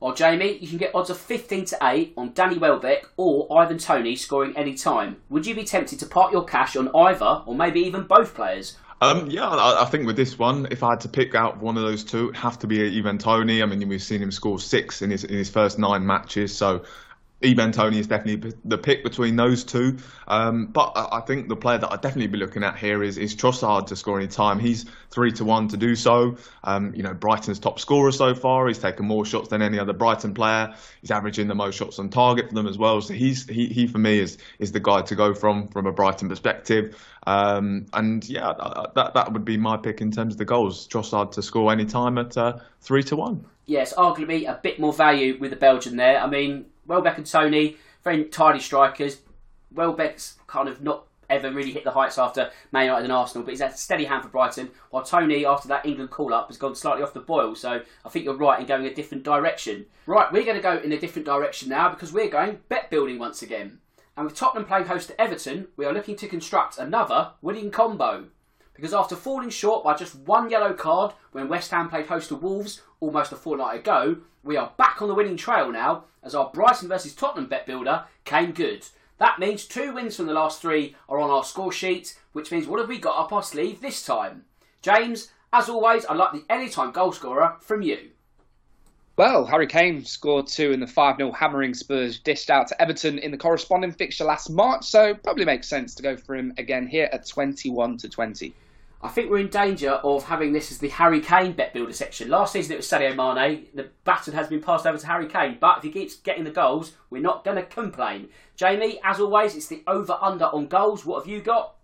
Well, 0.00 0.14
Jamie, 0.14 0.58
you 0.58 0.66
can 0.66 0.78
get 0.78 0.96
odds 0.96 1.10
of 1.10 1.18
15 1.18 1.66
to 1.66 1.78
8 1.80 2.14
on 2.16 2.32
Danny 2.32 2.58
Welbeck 2.58 3.04
or 3.16 3.46
Ivan 3.56 3.78
Toney 3.78 4.16
scoring 4.16 4.56
any 4.56 4.74
time. 4.74 5.18
Would 5.28 5.46
you 5.46 5.54
be 5.54 5.62
tempted 5.62 6.00
to 6.00 6.06
part 6.06 6.32
your 6.32 6.44
cash 6.44 6.74
on 6.74 6.90
either 6.92 7.44
or 7.46 7.54
maybe 7.54 7.78
even 7.82 8.02
both 8.02 8.34
players? 8.34 8.76
Um, 9.00 9.30
yeah, 9.30 9.48
I, 9.48 9.82
I, 9.82 9.84
think 9.84 10.08
with 10.08 10.16
this 10.16 10.40
one, 10.40 10.66
if 10.72 10.82
I 10.82 10.90
had 10.90 11.02
to 11.02 11.08
pick 11.08 11.36
out 11.36 11.58
one 11.58 11.76
of 11.76 11.84
those 11.84 12.02
two, 12.02 12.30
it'd 12.30 12.36
have 12.36 12.58
to 12.58 12.66
be 12.66 12.98
Ivan 12.98 13.18
Toney. 13.18 13.62
I 13.62 13.66
mean, 13.66 13.88
we've 13.88 14.02
seen 14.02 14.20
him 14.20 14.32
score 14.32 14.58
six 14.58 15.02
in 15.02 15.12
his 15.12 15.22
in 15.22 15.36
his 15.36 15.50
first 15.50 15.78
nine 15.78 16.04
matches, 16.04 16.56
so 16.56 16.82
Ivan 17.44 17.72
Toney 17.72 17.98
is 17.98 18.06
definitely 18.06 18.52
the 18.64 18.78
pick 18.78 19.02
between 19.02 19.36
those 19.36 19.64
two. 19.64 19.98
Um, 20.28 20.66
but 20.66 20.92
I 20.94 21.20
think 21.20 21.48
the 21.48 21.56
player 21.56 21.78
that 21.78 21.92
I'd 21.92 22.00
definitely 22.00 22.28
be 22.28 22.38
looking 22.38 22.64
at 22.64 22.78
here 22.78 23.02
is, 23.02 23.18
is 23.18 23.34
Trossard 23.34 23.88
to 23.88 23.96
score 23.96 24.18
any 24.18 24.28
time. 24.28 24.58
He's 24.58 24.86
three 25.10 25.32
to 25.32 25.44
one 25.44 25.68
to 25.68 25.76
do 25.76 25.94
so. 25.94 26.36
Um, 26.64 26.94
you 26.94 27.02
know, 27.02 27.14
Brighton's 27.14 27.58
top 27.58 27.78
scorer 27.78 28.12
so 28.12 28.34
far. 28.34 28.66
He's 28.68 28.78
taken 28.78 29.06
more 29.06 29.24
shots 29.24 29.48
than 29.48 29.62
any 29.62 29.78
other 29.78 29.92
Brighton 29.92 30.34
player. 30.34 30.74
He's 31.00 31.10
averaging 31.10 31.48
the 31.48 31.54
most 31.54 31.76
shots 31.76 31.98
on 31.98 32.08
target 32.08 32.48
for 32.48 32.54
them 32.54 32.66
as 32.66 32.78
well. 32.78 33.00
So 33.00 33.14
he's 33.14 33.46
he, 33.46 33.66
he 33.66 33.86
for 33.86 33.98
me 33.98 34.18
is 34.18 34.38
is 34.58 34.72
the 34.72 34.80
guy 34.80 35.02
to 35.02 35.14
go 35.14 35.34
from 35.34 35.68
from 35.68 35.86
a 35.86 35.92
Brighton 35.92 36.28
perspective. 36.28 36.96
Um, 37.26 37.86
and 37.92 38.28
yeah, 38.28 38.52
that 38.94 39.14
that 39.14 39.32
would 39.32 39.44
be 39.44 39.56
my 39.56 39.76
pick 39.76 40.00
in 40.00 40.10
terms 40.10 40.34
of 40.34 40.38
the 40.38 40.44
goals. 40.44 40.88
Trossard 40.88 41.32
to 41.32 41.42
score 41.42 41.72
any 41.72 41.84
time 41.84 42.18
at 42.18 42.36
uh, 42.36 42.58
three 42.80 43.02
to 43.04 43.16
one. 43.16 43.46
Yes, 43.66 43.94
arguably 43.94 44.48
a 44.48 44.58
bit 44.60 44.80
more 44.80 44.92
value 44.92 45.38
with 45.38 45.50
the 45.50 45.56
Belgian 45.56 45.96
there. 45.96 46.20
I 46.20 46.26
mean, 46.26 46.66
Welbeck 46.86 47.18
and 47.18 47.26
Toney, 47.26 47.76
very 48.02 48.24
tidy 48.24 48.60
strikers. 48.60 49.20
Welbeck's 49.72 50.38
kind 50.46 50.68
of 50.68 50.82
not 50.82 51.06
ever 51.30 51.50
really 51.50 51.72
hit 51.72 51.84
the 51.84 51.90
heights 51.90 52.18
after 52.18 52.50
Man 52.72 52.84
United 52.84 53.04
and 53.04 53.12
Arsenal, 53.12 53.44
but 53.44 53.52
he's 53.52 53.60
a 53.60 53.70
steady 53.70 54.04
hand 54.04 54.22
for 54.22 54.28
Brighton. 54.28 54.70
While 54.90 55.02
Toney, 55.02 55.46
after 55.46 55.68
that 55.68 55.86
England 55.86 56.10
call 56.10 56.34
up, 56.34 56.48
has 56.48 56.58
gone 56.58 56.74
slightly 56.74 57.02
off 57.02 57.14
the 57.14 57.20
boil. 57.20 57.54
So 57.54 57.80
I 58.04 58.08
think 58.08 58.24
you're 58.24 58.36
right 58.36 58.60
in 58.60 58.66
going 58.66 58.84
a 58.84 58.94
different 58.94 59.24
direction. 59.24 59.86
Right, 60.06 60.30
we're 60.32 60.44
going 60.44 60.56
to 60.56 60.62
go 60.62 60.78
in 60.78 60.92
a 60.92 60.98
different 60.98 61.26
direction 61.26 61.70
now 61.70 61.88
because 61.88 62.12
we're 62.12 62.28
going 62.28 62.58
bet 62.68 62.90
building 62.90 63.18
once 63.18 63.42
again. 63.42 63.78
And 64.16 64.26
with 64.26 64.36
Tottenham 64.36 64.66
playing 64.66 64.86
host 64.86 65.08
to 65.08 65.20
Everton, 65.20 65.68
we 65.76 65.86
are 65.86 65.94
looking 65.94 66.16
to 66.16 66.28
construct 66.28 66.76
another 66.76 67.30
winning 67.40 67.70
combo. 67.70 68.26
Because 68.74 68.92
after 68.92 69.16
falling 69.16 69.50
short 69.50 69.84
by 69.84 69.94
just 69.94 70.16
one 70.16 70.50
yellow 70.50 70.74
card 70.74 71.14
when 71.32 71.48
West 71.48 71.70
Ham 71.70 71.88
played 71.88 72.06
host 72.06 72.28
to 72.28 72.34
Wolves 72.34 72.82
almost 73.00 73.32
a 73.32 73.36
fortnight 73.36 73.80
ago, 73.80 74.18
we 74.44 74.56
are 74.56 74.72
back 74.76 75.00
on 75.00 75.08
the 75.08 75.14
winning 75.14 75.36
trail 75.36 75.70
now 75.70 76.04
as 76.22 76.34
our 76.34 76.50
Brighton 76.52 76.88
versus 76.88 77.14
Tottenham 77.14 77.46
bet 77.48 77.66
builder 77.66 78.04
came 78.24 78.52
good. 78.52 78.86
That 79.18 79.38
means 79.38 79.64
two 79.64 79.94
wins 79.94 80.16
from 80.16 80.26
the 80.26 80.32
last 80.32 80.60
three 80.60 80.96
are 81.08 81.20
on 81.20 81.30
our 81.30 81.44
score 81.44 81.72
sheet, 81.72 82.18
which 82.32 82.50
means 82.50 82.66
what 82.66 82.80
have 82.80 82.88
we 82.88 82.98
got 82.98 83.18
up 83.18 83.32
our 83.32 83.42
sleeve 83.42 83.80
this 83.80 84.04
time? 84.04 84.44
James, 84.80 85.30
as 85.52 85.68
always, 85.68 86.04
I'd 86.06 86.16
like 86.16 86.32
the 86.32 86.44
anytime 86.50 86.90
goal 86.90 87.12
scorer 87.12 87.56
from 87.60 87.82
you. 87.82 88.10
Well, 89.16 89.44
Harry 89.44 89.66
Kane 89.66 90.04
scored 90.04 90.46
two 90.46 90.72
in 90.72 90.80
the 90.80 90.86
5 90.86 91.18
0 91.18 91.32
hammering 91.32 91.74
Spurs 91.74 92.18
dished 92.18 92.50
out 92.50 92.66
to 92.68 92.82
Everton 92.82 93.18
in 93.18 93.30
the 93.30 93.36
corresponding 93.36 93.92
fixture 93.92 94.24
last 94.24 94.50
March, 94.50 94.84
so 94.84 95.14
probably 95.14 95.44
makes 95.44 95.68
sense 95.68 95.94
to 95.94 96.02
go 96.02 96.16
for 96.16 96.34
him 96.34 96.54
again 96.56 96.86
here 96.86 97.08
at 97.12 97.26
21 97.26 97.98
to 97.98 98.08
20. 98.08 98.54
I 99.02 99.08
think 99.08 99.30
we're 99.30 99.38
in 99.38 99.48
danger 99.48 99.90
of 99.90 100.24
having 100.24 100.52
this 100.52 100.70
as 100.70 100.78
the 100.78 100.88
Harry 100.88 101.20
Kane 101.20 101.52
bet 101.52 101.74
builder 101.74 101.92
section. 101.92 102.28
Last 102.28 102.52
season 102.52 102.72
it 102.72 102.76
was 102.76 102.86
Sadio 102.86 103.16
Mane. 103.16 103.66
The 103.74 103.88
baton 104.04 104.34
has 104.34 104.48
been 104.48 104.62
passed 104.62 104.86
over 104.86 104.96
to 104.96 105.06
Harry 105.06 105.26
Kane, 105.26 105.58
but 105.60 105.78
if 105.78 105.82
he 105.82 105.90
keeps 105.90 106.16
getting 106.16 106.44
the 106.44 106.50
goals, 106.50 106.92
we're 107.10 107.22
not 107.22 107.44
going 107.44 107.56
to 107.56 107.64
complain. 107.64 108.28
Jamie, 108.54 109.00
as 109.02 109.18
always, 109.18 109.56
it's 109.56 109.66
the 109.66 109.82
over 109.88 110.16
under 110.20 110.44
on 110.44 110.68
goals. 110.68 111.04
What 111.04 111.24
have 111.24 111.28
you 111.28 111.40
got? 111.40 111.74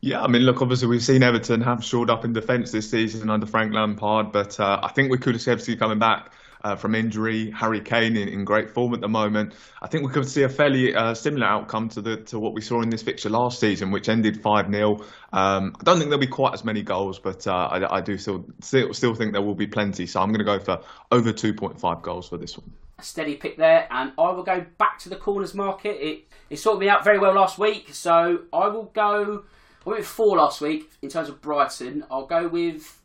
Yeah, 0.00 0.22
I 0.22 0.26
mean, 0.26 0.42
look, 0.42 0.62
obviously 0.62 0.88
we've 0.88 1.02
seen 1.02 1.22
Everton 1.22 1.60
have 1.60 1.84
shored 1.84 2.10
up 2.10 2.24
in 2.24 2.32
defence 2.32 2.72
this 2.72 2.90
season 2.90 3.30
under 3.30 3.46
Frank 3.46 3.72
Lampard, 3.72 4.32
but 4.32 4.58
uh, 4.58 4.80
I 4.82 4.88
think 4.88 5.10
we 5.10 5.18
could 5.18 5.40
have 5.40 5.62
seen 5.62 5.78
coming 5.78 5.98
back 5.98 6.32
uh, 6.64 6.76
from 6.76 6.94
injury. 6.94 7.50
Harry 7.50 7.80
Kane 7.80 8.16
in, 8.16 8.28
in, 8.28 8.44
great 8.44 8.70
form 8.70 8.94
at 8.94 9.00
the 9.00 9.08
moment. 9.08 9.54
I 9.82 9.88
think 9.88 10.06
we 10.06 10.12
could 10.12 10.28
see 10.28 10.42
a 10.42 10.48
fairly 10.48 10.94
uh, 10.94 11.14
similar 11.14 11.46
outcome 11.46 11.88
to 11.90 12.00
the 12.00 12.16
to 12.18 12.38
what 12.38 12.54
we 12.54 12.60
saw 12.60 12.82
in 12.82 12.90
this 12.90 13.02
fixture 13.02 13.30
last 13.30 13.60
season, 13.60 13.90
which 13.90 14.08
ended 14.08 14.40
five 14.40 14.70
0 14.70 15.04
um, 15.32 15.76
I 15.78 15.84
don't 15.84 15.98
think 15.98 16.08
there'll 16.08 16.18
be 16.18 16.26
quite 16.26 16.54
as 16.54 16.64
many 16.64 16.82
goals, 16.82 17.18
but 17.18 17.46
uh, 17.46 17.68
I, 17.70 17.96
I, 17.96 18.00
do 18.00 18.16
still, 18.16 18.44
still 18.60 18.94
still 18.94 19.14
think 19.14 19.32
there 19.32 19.42
will 19.42 19.54
be 19.54 19.66
plenty. 19.66 20.06
So 20.06 20.20
I'm 20.20 20.28
going 20.28 20.38
to 20.38 20.44
go 20.44 20.58
for 20.58 20.80
over 21.12 21.32
2.5 21.32 22.02
goals 22.02 22.28
for 22.28 22.36
this 22.36 22.56
one. 22.56 22.70
A 22.98 23.02
steady 23.02 23.36
pick 23.36 23.58
there, 23.58 23.86
and 23.90 24.12
I 24.16 24.30
will 24.30 24.42
go 24.42 24.64
back 24.78 24.98
to 25.00 25.10
the 25.10 25.16
corners 25.16 25.52
market. 25.52 25.98
It 26.00 26.24
it 26.48 26.56
sorted 26.56 26.80
me 26.80 26.88
out 26.88 27.04
very 27.04 27.18
well 27.18 27.34
last 27.34 27.58
week, 27.58 27.92
so 27.92 28.42
I 28.52 28.68
will 28.68 28.90
go. 28.94 29.44
I 29.84 29.88
went 29.88 30.00
with 30.00 30.08
four 30.08 30.38
last 30.38 30.60
week 30.60 30.90
in 31.02 31.10
terms 31.10 31.28
of 31.28 31.42
Brighton. 31.42 32.04
I'll 32.10 32.26
go 32.26 32.48
with 32.48 32.95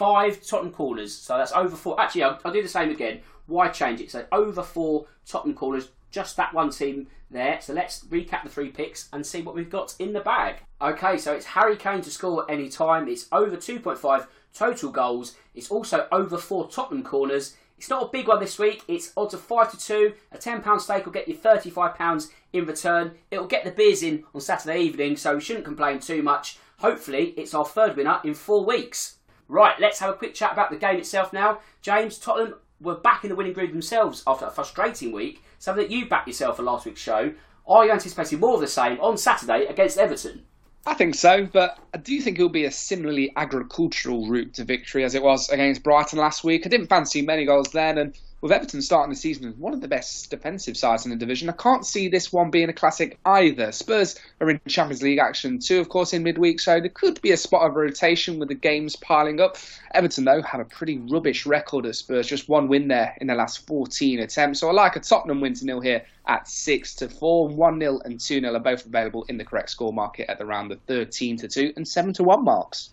five 0.00 0.40
Tottenham 0.40 0.72
corners. 0.72 1.14
So 1.14 1.36
that's 1.36 1.52
over 1.52 1.76
four. 1.76 2.00
Actually, 2.00 2.22
I'll, 2.22 2.40
I'll 2.42 2.52
do 2.54 2.62
the 2.62 2.68
same 2.68 2.90
again. 2.90 3.20
Why 3.44 3.68
change 3.68 4.00
it? 4.00 4.10
So 4.10 4.24
over 4.32 4.62
four 4.62 5.04
Tottenham 5.26 5.54
corners, 5.54 5.90
just 6.10 6.38
that 6.38 6.54
one 6.54 6.70
team 6.70 7.08
there. 7.30 7.60
So 7.60 7.74
let's 7.74 8.06
recap 8.06 8.42
the 8.42 8.48
three 8.48 8.70
picks 8.70 9.10
and 9.12 9.26
see 9.26 9.42
what 9.42 9.54
we've 9.54 9.68
got 9.68 9.94
in 9.98 10.14
the 10.14 10.20
bag. 10.20 10.62
Okay, 10.80 11.18
so 11.18 11.34
it's 11.34 11.44
Harry 11.44 11.76
Kane 11.76 12.00
to 12.00 12.10
score 12.10 12.50
any 12.50 12.70
time. 12.70 13.08
It's 13.08 13.26
over 13.30 13.58
2.5 13.58 14.26
total 14.54 14.90
goals. 14.90 15.36
It's 15.54 15.70
also 15.70 16.08
over 16.10 16.38
four 16.38 16.70
Tottenham 16.70 17.04
corners. 17.04 17.58
It's 17.76 17.90
not 17.90 18.04
a 18.04 18.10
big 18.10 18.28
one 18.28 18.40
this 18.40 18.58
week. 18.58 18.82
It's 18.88 19.12
odds 19.18 19.34
of 19.34 19.42
5 19.42 19.72
to 19.72 19.78
2. 19.78 20.14
A 20.32 20.38
£10 20.38 20.80
stake 20.80 21.04
will 21.04 21.12
get 21.12 21.28
you 21.28 21.36
£35 21.36 22.30
in 22.54 22.64
return. 22.64 23.12
It'll 23.30 23.46
get 23.46 23.64
the 23.64 23.70
beers 23.70 24.02
in 24.02 24.24
on 24.34 24.40
Saturday 24.40 24.80
evening, 24.80 25.18
so 25.18 25.34
we 25.34 25.42
shouldn't 25.42 25.66
complain 25.66 26.00
too 26.00 26.22
much. 26.22 26.58
Hopefully, 26.78 27.34
it's 27.36 27.52
our 27.52 27.66
third 27.66 27.96
winner 27.96 28.20
in 28.24 28.32
four 28.32 28.64
weeks. 28.64 29.18
Right, 29.50 29.74
let's 29.80 29.98
have 29.98 30.10
a 30.10 30.14
quick 30.14 30.32
chat 30.32 30.52
about 30.52 30.70
the 30.70 30.76
game 30.76 30.98
itself 30.98 31.32
now. 31.32 31.58
James, 31.82 32.18
Tottenham 32.18 32.54
were 32.80 32.94
back 32.94 33.24
in 33.24 33.30
the 33.30 33.34
winning 33.34 33.52
groove 33.52 33.72
themselves 33.72 34.22
after 34.24 34.46
a 34.46 34.50
frustrating 34.50 35.10
week, 35.10 35.42
something 35.58 35.82
that 35.82 35.90
you 35.90 36.08
backed 36.08 36.28
yourself 36.28 36.56
for 36.56 36.62
last 36.62 36.86
week's 36.86 37.00
show. 37.00 37.34
Are 37.66 37.84
you 37.84 37.90
anticipating 37.90 38.38
more 38.38 38.54
of 38.54 38.60
the 38.60 38.68
same 38.68 39.00
on 39.00 39.18
Saturday 39.18 39.66
against 39.66 39.98
Everton? 39.98 40.44
I 40.86 40.94
think 40.94 41.16
so, 41.16 41.48
but 41.52 41.78
I 41.92 41.98
do 41.98 42.20
think 42.20 42.38
it'll 42.38 42.48
be 42.48 42.64
a 42.64 42.70
similarly 42.70 43.32
agricultural 43.34 44.28
route 44.28 44.54
to 44.54 44.64
victory 44.64 45.02
as 45.02 45.16
it 45.16 45.22
was 45.22 45.48
against 45.48 45.82
Brighton 45.82 46.20
last 46.20 46.44
week. 46.44 46.64
I 46.64 46.68
didn't 46.68 46.86
fancy 46.86 47.20
many 47.20 47.44
goals 47.44 47.72
then, 47.72 47.98
and 47.98 48.16
with 48.40 48.52
Everton 48.52 48.80
starting 48.80 49.10
the 49.10 49.16
season 49.16 49.46
as 49.46 49.54
one 49.54 49.74
of 49.74 49.80
the 49.80 49.88
best 49.88 50.30
defensive 50.30 50.76
sides 50.76 51.04
in 51.04 51.10
the 51.10 51.16
division, 51.16 51.50
I 51.50 51.52
can't 51.52 51.84
see 51.84 52.08
this 52.08 52.32
one 52.32 52.50
being 52.50 52.70
a 52.70 52.72
classic 52.72 53.18
either. 53.24 53.70
Spurs 53.70 54.18
are 54.40 54.48
in 54.48 54.60
Champions 54.66 55.02
League 55.02 55.18
action 55.18 55.58
too, 55.58 55.80
of 55.80 55.88
course, 55.90 56.14
in 56.14 56.22
midweek, 56.22 56.60
so 56.60 56.80
there 56.80 56.88
could 56.88 57.20
be 57.20 57.32
a 57.32 57.36
spot 57.36 57.68
of 57.68 57.76
rotation 57.76 58.38
with 58.38 58.48
the 58.48 58.54
games 58.54 58.96
piling 58.96 59.40
up. 59.40 59.58
Everton, 59.92 60.24
though, 60.24 60.40
have 60.42 60.60
a 60.60 60.64
pretty 60.64 60.98
rubbish 60.98 61.44
record 61.44 61.84
at 61.84 61.96
Spurs, 61.96 62.26
just 62.26 62.48
one 62.48 62.68
win 62.68 62.88
there 62.88 63.14
in 63.20 63.26
the 63.26 63.34
last 63.34 63.66
14 63.66 64.20
attempts. 64.20 64.60
So 64.60 64.68
I 64.68 64.72
like 64.72 64.96
a 64.96 65.00
Tottenham 65.00 65.40
win 65.40 65.54
to 65.54 65.66
nil 65.66 65.80
here 65.80 66.04
at 66.26 66.48
6 66.48 66.94
to 66.96 67.08
4. 67.08 67.48
1 67.48 67.80
0 67.80 68.00
and 68.04 68.18
2 68.18 68.40
0 68.40 68.54
are 68.54 68.58
both 68.58 68.86
available 68.86 69.24
in 69.28 69.36
the 69.36 69.44
correct 69.44 69.70
score 69.70 69.92
market 69.92 70.30
at 70.30 70.40
around 70.40 70.68
the 70.68 70.76
13 70.86 71.36
to 71.38 71.48
2 71.48 71.74
and 71.76 71.86
7 71.86 72.12
to 72.14 72.22
1 72.22 72.44
marks. 72.44 72.90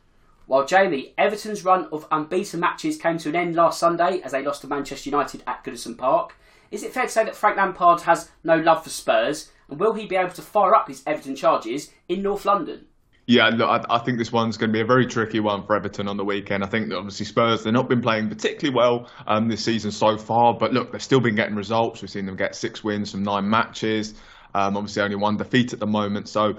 While 0.48 0.66
Jamie, 0.66 1.13
Everton's 1.18 1.66
run 1.66 1.89
of 1.92 2.08
unbeaten 2.10 2.62
matches 2.62 2.98
came 2.98 3.18
to 3.18 3.30
an 3.30 3.36
end 3.36 3.56
last 3.56 3.80
Sunday 3.80 4.22
as 4.22 4.32
they 4.32 4.42
lost 4.42 4.62
to 4.62 4.68
Manchester 4.68 5.10
United 5.10 5.44
at 5.46 5.62
Goodison 5.62 5.98
Park. 5.98 6.38
Is 6.72 6.84
it 6.84 6.94
fair 6.94 7.04
to 7.04 7.10
say 7.10 7.25
that 7.25 7.36
Frank 7.36 7.58
Lampard 7.58 8.00
has 8.01 8.32
no 8.46 8.56
love 8.56 8.82
for 8.82 8.89
Spurs, 8.89 9.51
and 9.70 9.77
will 9.77 9.94
he 9.94 10.08
be 10.08 10.16
able 10.16 10.32
to 10.32 10.42
fire 10.42 10.74
up 10.74 10.88
his 10.88 11.04
Everton 11.06 11.36
charges 11.36 11.92
in 12.08 12.22
North 12.22 12.46
London? 12.46 12.86
Yeah, 13.25 13.50
look, 13.50 13.70
I, 13.70 13.96
I, 13.96 14.00
think 14.00 14.20
this 14.20 14.32
one's 14.32 14.56
going 14.56 14.70
to 14.70 14.74
be 14.74 14.80
a 14.80 14.86
very 14.86 15.06
tricky 15.06 15.42
one 15.42 15.66
for 15.66 15.75
Everton 15.75 16.08
on 16.08 16.16
the 16.16 16.24
weekend. 16.24 16.63
I 16.63 16.68
think 16.68 16.88
that 16.88 16.98
obviously 16.98 17.25
Spurs, 17.25 17.66
they've 17.66 17.74
not 17.74 17.89
been 17.89 18.01
playing 18.01 18.30
particularly 18.30 18.74
well 18.74 19.10
um, 19.27 19.50
this 19.50 19.66
season 19.66 19.92
so 19.92 20.18
far, 20.18 20.54
but 20.58 20.72
look, 20.72 20.94
they've 20.94 21.04
still 21.04 21.20
been 21.20 21.36
getting 21.36 21.56
results. 21.56 22.01
We've 22.01 22.10
seen 22.10 22.25
them 22.25 22.38
get 22.38 22.56
six 22.56 22.86
wins 22.86 23.12
from 23.12 23.24
nine 23.24 23.50
matches. 23.50 24.13
Um, 24.56 24.77
obviously, 24.77 25.01
only 25.04 25.18
one 25.18 25.36
defeat 25.36 25.74
at 25.74 25.80
the 25.80 25.88
moment. 25.88 26.30
So 26.30 26.54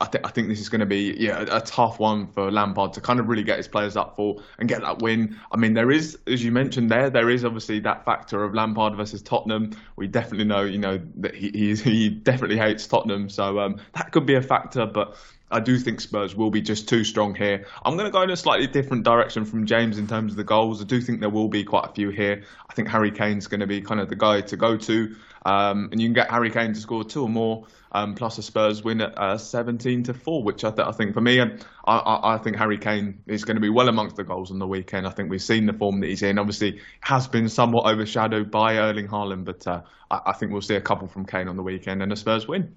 I, 0.00 0.06
th- 0.06 0.24
I 0.24 0.30
think 0.30 0.48
this 0.48 0.60
is 0.60 0.68
going 0.68 0.80
to 0.80 0.86
be 0.86 1.14
yeah 1.18 1.44
a, 1.48 1.60
tough 1.60 2.00
one 2.00 2.26
for 2.26 2.50
Lampard 2.50 2.92
to 2.94 3.00
kind 3.00 3.20
of 3.20 3.28
really 3.28 3.44
get 3.44 3.58
his 3.58 3.68
players 3.68 3.96
up 3.96 4.16
for 4.16 4.42
and 4.58 4.68
get 4.68 4.80
that 4.82 5.00
win. 5.00 5.38
I 5.52 5.56
mean, 5.56 5.74
there 5.74 5.90
is, 5.92 6.18
as 6.26 6.42
you 6.42 6.50
mentioned 6.50 6.90
there, 6.90 7.10
there 7.10 7.30
is 7.30 7.44
obviously 7.44 7.78
that 7.80 8.04
factor 8.04 8.42
of 8.42 8.54
Lampard 8.54 8.96
versus 8.96 9.22
Tottenham. 9.22 9.70
We 9.94 10.08
definitely 10.08 10.46
know, 10.46 10.62
you 10.62 10.78
know, 10.78 11.00
that 11.16 11.34
he 11.36 11.74
he 11.76 12.08
definitely 12.08 12.58
hates 12.58 12.86
Tottenham, 12.88 13.28
so 13.28 13.60
um, 13.60 13.80
that 13.94 14.10
could 14.10 14.26
be 14.26 14.34
a 14.34 14.42
factor. 14.42 14.84
But 14.84 15.16
I 15.54 15.60
do 15.60 15.78
think 15.78 16.00
Spurs 16.00 16.34
will 16.34 16.50
be 16.50 16.60
just 16.60 16.88
too 16.88 17.04
strong 17.04 17.36
here. 17.36 17.64
I'm 17.84 17.96
going 17.96 18.06
to 18.06 18.10
go 18.10 18.22
in 18.22 18.30
a 18.30 18.36
slightly 18.36 18.66
different 18.66 19.04
direction 19.04 19.44
from 19.44 19.66
James 19.66 19.98
in 19.98 20.08
terms 20.08 20.32
of 20.32 20.36
the 20.36 20.42
goals. 20.42 20.82
I 20.82 20.84
do 20.84 21.00
think 21.00 21.20
there 21.20 21.30
will 21.30 21.46
be 21.46 21.62
quite 21.62 21.88
a 21.88 21.92
few 21.92 22.10
here. 22.10 22.42
I 22.68 22.74
think 22.74 22.88
Harry 22.88 23.12
Kane's 23.12 23.46
going 23.46 23.60
to 23.60 23.66
be 23.68 23.80
kind 23.80 24.00
of 24.00 24.08
the 24.08 24.16
guy 24.16 24.40
to 24.40 24.56
go 24.56 24.76
to, 24.76 25.14
um, 25.46 25.90
and 25.92 26.00
you 26.00 26.08
can 26.08 26.12
get 26.14 26.28
Harry 26.28 26.50
Kane 26.50 26.74
to 26.74 26.80
score 26.80 27.04
two 27.04 27.22
or 27.22 27.28
more 27.28 27.66
um, 27.92 28.16
plus 28.16 28.36
a 28.38 28.42
Spurs 28.42 28.82
win 28.82 29.00
at 29.00 29.16
uh, 29.16 29.38
17 29.38 30.02
to 30.04 30.14
four, 30.14 30.42
which 30.42 30.64
I, 30.64 30.72
th- 30.72 30.88
I, 30.88 30.90
think 30.90 31.14
for 31.14 31.20
me, 31.20 31.40
I, 31.40 31.46
I, 31.86 32.34
I, 32.34 32.38
think 32.38 32.56
Harry 32.56 32.78
Kane 32.78 33.22
is 33.28 33.44
going 33.44 33.54
to 33.54 33.60
be 33.60 33.70
well 33.70 33.88
amongst 33.88 34.16
the 34.16 34.24
goals 34.24 34.50
on 34.50 34.58
the 34.58 34.66
weekend. 34.66 35.06
I 35.06 35.10
think 35.10 35.30
we've 35.30 35.40
seen 35.40 35.66
the 35.66 35.72
form 35.72 36.00
that 36.00 36.08
he's 36.08 36.22
in. 36.22 36.40
Obviously, 36.40 36.80
has 36.98 37.28
been 37.28 37.48
somewhat 37.48 37.86
overshadowed 37.86 38.50
by 38.50 38.78
Erling 38.78 39.06
Haaland, 39.06 39.44
but 39.44 39.64
uh, 39.68 39.82
I, 40.10 40.20
I 40.26 40.32
think 40.32 40.50
we'll 40.50 40.62
see 40.62 40.74
a 40.74 40.80
couple 40.80 41.06
from 41.06 41.24
Kane 41.24 41.46
on 41.46 41.56
the 41.56 41.62
weekend 41.62 42.02
and 42.02 42.12
a 42.12 42.16
Spurs 42.16 42.48
win. 42.48 42.74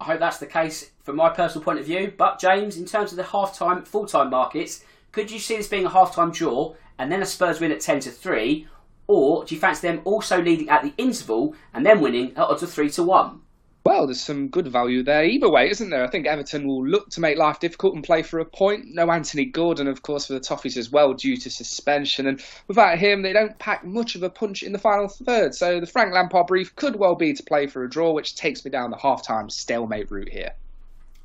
I 0.00 0.04
hope 0.04 0.20
that's 0.20 0.38
the 0.38 0.46
case 0.46 0.92
from 1.02 1.16
my 1.16 1.28
personal 1.28 1.62
point 1.62 1.78
of 1.78 1.84
view. 1.84 2.14
But 2.16 2.40
James, 2.40 2.78
in 2.78 2.86
terms 2.86 3.12
of 3.12 3.16
the 3.16 3.22
half-time, 3.24 3.84
full-time 3.84 4.30
markets, 4.30 4.82
could 5.12 5.30
you 5.30 5.38
see 5.38 5.56
this 5.56 5.68
being 5.68 5.84
a 5.84 5.90
half-time 5.90 6.32
draw 6.32 6.74
and 6.98 7.12
then 7.12 7.22
a 7.22 7.26
Spurs 7.26 7.60
win 7.60 7.70
at 7.70 7.80
10 7.80 8.00
to 8.00 8.10
3? 8.10 8.66
Or 9.06 9.44
do 9.44 9.54
you 9.54 9.60
fancy 9.60 9.88
them 9.88 10.00
also 10.04 10.40
leading 10.40 10.70
at 10.70 10.82
the 10.82 10.94
interval 10.96 11.54
and 11.74 11.84
then 11.84 12.00
winning 12.00 12.30
at 12.30 12.38
odds 12.38 12.62
of 12.62 12.72
3 12.72 12.88
to 12.90 13.02
1? 13.02 13.40
Well, 13.82 14.06
there's 14.06 14.20
some 14.20 14.48
good 14.48 14.66
value 14.66 15.02
there 15.02 15.24
either 15.24 15.50
way, 15.50 15.70
isn't 15.70 15.88
there? 15.88 16.04
I 16.04 16.10
think 16.10 16.26
Everton 16.26 16.66
will 16.66 16.86
look 16.86 17.08
to 17.10 17.20
make 17.20 17.38
life 17.38 17.60
difficult 17.60 17.94
and 17.94 18.04
play 18.04 18.22
for 18.22 18.38
a 18.38 18.44
point. 18.44 18.84
No 18.88 19.10
Anthony 19.10 19.46
Gordon, 19.46 19.88
of 19.88 20.02
course, 20.02 20.26
for 20.26 20.34
the 20.34 20.40
Toffees 20.40 20.76
as 20.76 20.90
well, 20.90 21.14
due 21.14 21.38
to 21.38 21.50
suspension. 21.50 22.26
And 22.26 22.44
without 22.68 22.98
him, 22.98 23.22
they 23.22 23.32
don't 23.32 23.58
pack 23.58 23.82
much 23.82 24.16
of 24.16 24.22
a 24.22 24.28
punch 24.28 24.62
in 24.62 24.72
the 24.72 24.78
final 24.78 25.08
third. 25.08 25.54
So 25.54 25.80
the 25.80 25.86
Frank 25.86 26.12
Lampard 26.12 26.46
brief 26.46 26.76
could 26.76 26.96
well 26.96 27.14
be 27.14 27.32
to 27.32 27.42
play 27.42 27.66
for 27.66 27.82
a 27.82 27.88
draw, 27.88 28.12
which 28.12 28.36
takes 28.36 28.64
me 28.66 28.70
down 28.70 28.90
the 28.90 28.98
half 28.98 29.26
time 29.26 29.48
stalemate 29.48 30.10
route 30.10 30.28
here. 30.28 30.52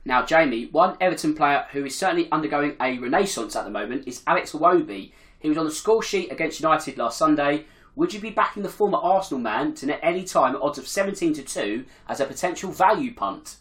Now, 0.05 0.25
Jamie, 0.25 0.67
one 0.67 0.95
Everton 1.01 1.35
player 1.35 1.65
who 1.73 1.83
is 1.83 1.97
certainly 1.97 2.31
undergoing 2.31 2.77
a 2.79 2.97
renaissance 2.99 3.57
at 3.57 3.65
the 3.65 3.71
moment 3.71 4.07
is 4.07 4.21
Alex 4.27 4.53
Iwobi. 4.53 5.11
He 5.39 5.49
was 5.49 5.57
on 5.57 5.65
the 5.65 5.71
score 5.71 6.01
sheet 6.01 6.31
against 6.31 6.61
United 6.61 6.97
last 6.97 7.17
Sunday 7.17 7.65
would 7.95 8.13
you 8.13 8.19
be 8.19 8.29
backing 8.29 8.63
the 8.63 8.69
former 8.69 8.97
Arsenal 8.97 9.39
man 9.39 9.73
to 9.75 9.85
net 9.85 9.99
any 10.03 10.23
time 10.23 10.55
at 10.55 10.61
odds 10.61 10.77
of 10.77 10.87
17 10.87 11.33
to 11.33 11.43
2 11.43 11.85
as 12.09 12.19
a 12.19 12.25
potential 12.25 12.71
value 12.71 13.13
punt? 13.13 13.57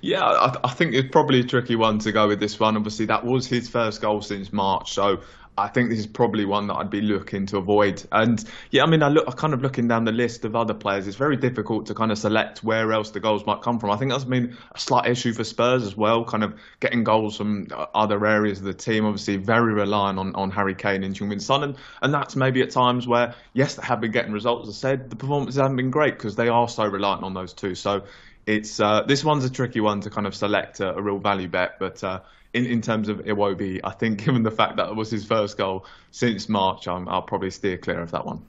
Yeah, 0.00 0.24
I, 0.24 0.54
I, 0.64 0.70
think 0.70 0.94
it's 0.94 1.10
probably 1.10 1.40
a 1.40 1.44
tricky 1.44 1.76
one 1.76 1.98
to 2.00 2.12
go 2.12 2.28
with 2.28 2.38
this 2.38 2.60
one. 2.60 2.76
Obviously, 2.76 3.06
that 3.06 3.24
was 3.24 3.46
his 3.46 3.68
first 3.68 4.00
goal 4.00 4.22
since 4.22 4.52
March, 4.52 4.92
so 4.92 5.20
I 5.58 5.68
think 5.68 5.88
this 5.88 5.98
is 5.98 6.06
probably 6.06 6.44
one 6.44 6.66
that 6.66 6.74
I'd 6.74 6.90
be 6.90 7.00
looking 7.00 7.46
to 7.46 7.56
avoid. 7.56 8.06
And 8.12 8.44
yeah, 8.70 8.82
I 8.82 8.86
mean, 8.86 9.02
I 9.02 9.08
look, 9.08 9.24
I 9.26 9.32
kind 9.32 9.54
of 9.54 9.62
looking 9.62 9.88
down 9.88 10.04
the 10.04 10.12
list 10.12 10.44
of 10.44 10.54
other 10.54 10.74
players. 10.74 11.06
It's 11.06 11.16
very 11.16 11.36
difficult 11.36 11.86
to 11.86 11.94
kind 11.94 12.12
of 12.12 12.18
select 12.18 12.62
where 12.62 12.92
else 12.92 13.10
the 13.10 13.20
goals 13.20 13.46
might 13.46 13.62
come 13.62 13.78
from. 13.78 13.90
I 13.90 13.96
think 13.96 14.10
that's 14.10 14.24
been 14.24 14.56
a 14.74 14.78
slight 14.78 15.08
issue 15.08 15.32
for 15.32 15.44
Spurs 15.44 15.82
as 15.84 15.96
well, 15.96 16.24
kind 16.24 16.44
of 16.44 16.58
getting 16.80 17.04
goals 17.04 17.38
from 17.38 17.68
other 17.94 18.24
areas 18.26 18.58
of 18.58 18.64
the 18.64 18.74
team. 18.74 19.06
Obviously, 19.06 19.36
very 19.36 19.72
reliant 19.72 20.18
on, 20.18 20.34
on 20.34 20.50
Harry 20.50 20.74
Kane 20.74 21.02
and 21.04 21.14
Heung-min 21.14 21.40
Son, 21.40 21.62
and, 21.62 21.76
and 22.02 22.12
that's 22.12 22.36
maybe 22.36 22.60
at 22.60 22.70
times 22.70 23.06
where 23.06 23.34
yes, 23.54 23.76
they 23.76 23.82
have 23.82 24.00
been 24.00 24.12
getting 24.12 24.32
results. 24.32 24.68
As 24.68 24.74
I 24.74 24.78
said, 24.78 25.08
the 25.08 25.16
performances 25.16 25.60
haven't 25.60 25.76
been 25.76 25.90
great 25.90 26.14
because 26.14 26.36
they 26.36 26.48
are 26.48 26.68
so 26.68 26.84
reliant 26.86 27.22
on 27.24 27.32
those 27.32 27.54
two. 27.54 27.74
So 27.74 28.02
it's 28.44 28.78
uh, 28.78 29.04
this 29.04 29.24
one's 29.24 29.44
a 29.46 29.50
tricky 29.50 29.80
one 29.80 30.02
to 30.02 30.10
kind 30.10 30.26
of 30.26 30.34
select 30.34 30.80
a, 30.80 30.94
a 30.94 31.00
real 31.00 31.18
value 31.18 31.48
bet, 31.48 31.78
but. 31.78 32.04
Uh, 32.04 32.20
in, 32.52 32.66
in 32.66 32.80
terms 32.80 33.08
of 33.08 33.18
Iwobi, 33.18 33.80
I 33.82 33.90
think 33.90 34.18
given 34.24 34.42
the 34.42 34.50
fact 34.50 34.76
that 34.76 34.88
it 34.88 34.96
was 34.96 35.10
his 35.10 35.24
first 35.24 35.56
goal 35.56 35.86
since 36.10 36.48
March, 36.48 36.88
um, 36.88 37.08
i 37.08 37.14
will 37.14 37.22
probably 37.22 37.50
steer 37.50 37.78
clear 37.78 38.00
of 38.00 38.10
that 38.12 38.24
one. 38.26 38.44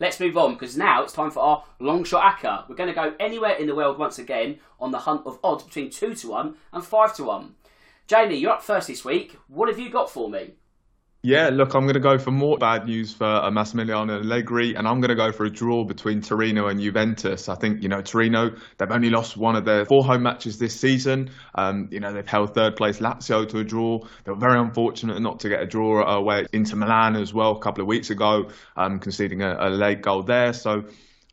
Let's 0.00 0.20
move 0.20 0.36
on 0.36 0.54
because 0.54 0.76
now 0.76 1.02
it's 1.02 1.12
time 1.12 1.32
for 1.32 1.40
our 1.40 1.64
long 1.80 2.04
shot 2.04 2.38
acca. 2.38 2.68
We're 2.68 2.76
going 2.76 2.88
to 2.88 2.94
go 2.94 3.14
anywhere 3.18 3.54
in 3.54 3.66
the 3.66 3.74
world 3.74 3.98
once 3.98 4.18
again 4.18 4.60
on 4.78 4.92
the 4.92 4.98
hunt 4.98 5.22
of 5.26 5.40
odds 5.42 5.64
between 5.64 5.90
2 5.90 6.14
to 6.14 6.28
1 6.28 6.54
and 6.72 6.84
5 6.84 7.16
to 7.16 7.24
1. 7.24 7.54
Jamie, 8.06 8.36
you're 8.36 8.52
up 8.52 8.62
first 8.62 8.86
this 8.86 9.04
week. 9.04 9.36
What 9.48 9.68
have 9.68 9.78
you 9.78 9.90
got 9.90 10.08
for 10.08 10.30
me? 10.30 10.54
Yeah, 11.22 11.48
look, 11.48 11.74
I'm 11.74 11.82
going 11.82 11.94
to 11.94 12.00
go 12.00 12.16
for 12.16 12.30
more 12.30 12.58
bad 12.58 12.86
news 12.86 13.12
for 13.12 13.24
uh, 13.24 13.50
Massimiliano 13.50 14.22
Allegri, 14.22 14.76
and 14.76 14.86
I'm 14.86 15.00
going 15.00 15.08
to 15.08 15.16
go 15.16 15.32
for 15.32 15.46
a 15.46 15.50
draw 15.50 15.82
between 15.82 16.22
Torino 16.22 16.68
and 16.68 16.80
Juventus. 16.80 17.48
I 17.48 17.56
think, 17.56 17.82
you 17.82 17.88
know, 17.88 18.02
Torino, 18.02 18.52
they've 18.76 18.90
only 18.90 19.10
lost 19.10 19.36
one 19.36 19.56
of 19.56 19.64
their 19.64 19.84
four 19.84 20.04
home 20.04 20.22
matches 20.22 20.58
this 20.58 20.78
season. 20.78 21.30
Um, 21.56 21.88
you 21.90 21.98
know, 21.98 22.12
they've 22.12 22.26
held 22.26 22.54
third 22.54 22.76
place 22.76 23.00
Lazio 23.00 23.48
to 23.48 23.58
a 23.58 23.64
draw. 23.64 23.98
They 24.22 24.30
were 24.30 24.38
very 24.38 24.60
unfortunate 24.60 25.20
not 25.20 25.40
to 25.40 25.48
get 25.48 25.60
a 25.60 25.66
draw 25.66 26.08
away 26.08 26.46
into 26.52 26.76
Milan 26.76 27.16
as 27.16 27.34
well 27.34 27.56
a 27.56 27.58
couple 27.58 27.82
of 27.82 27.88
weeks 27.88 28.10
ago, 28.10 28.50
um, 28.76 29.00
conceding 29.00 29.42
a, 29.42 29.56
a 29.58 29.70
late 29.70 30.02
goal 30.02 30.22
there. 30.22 30.52
So, 30.52 30.84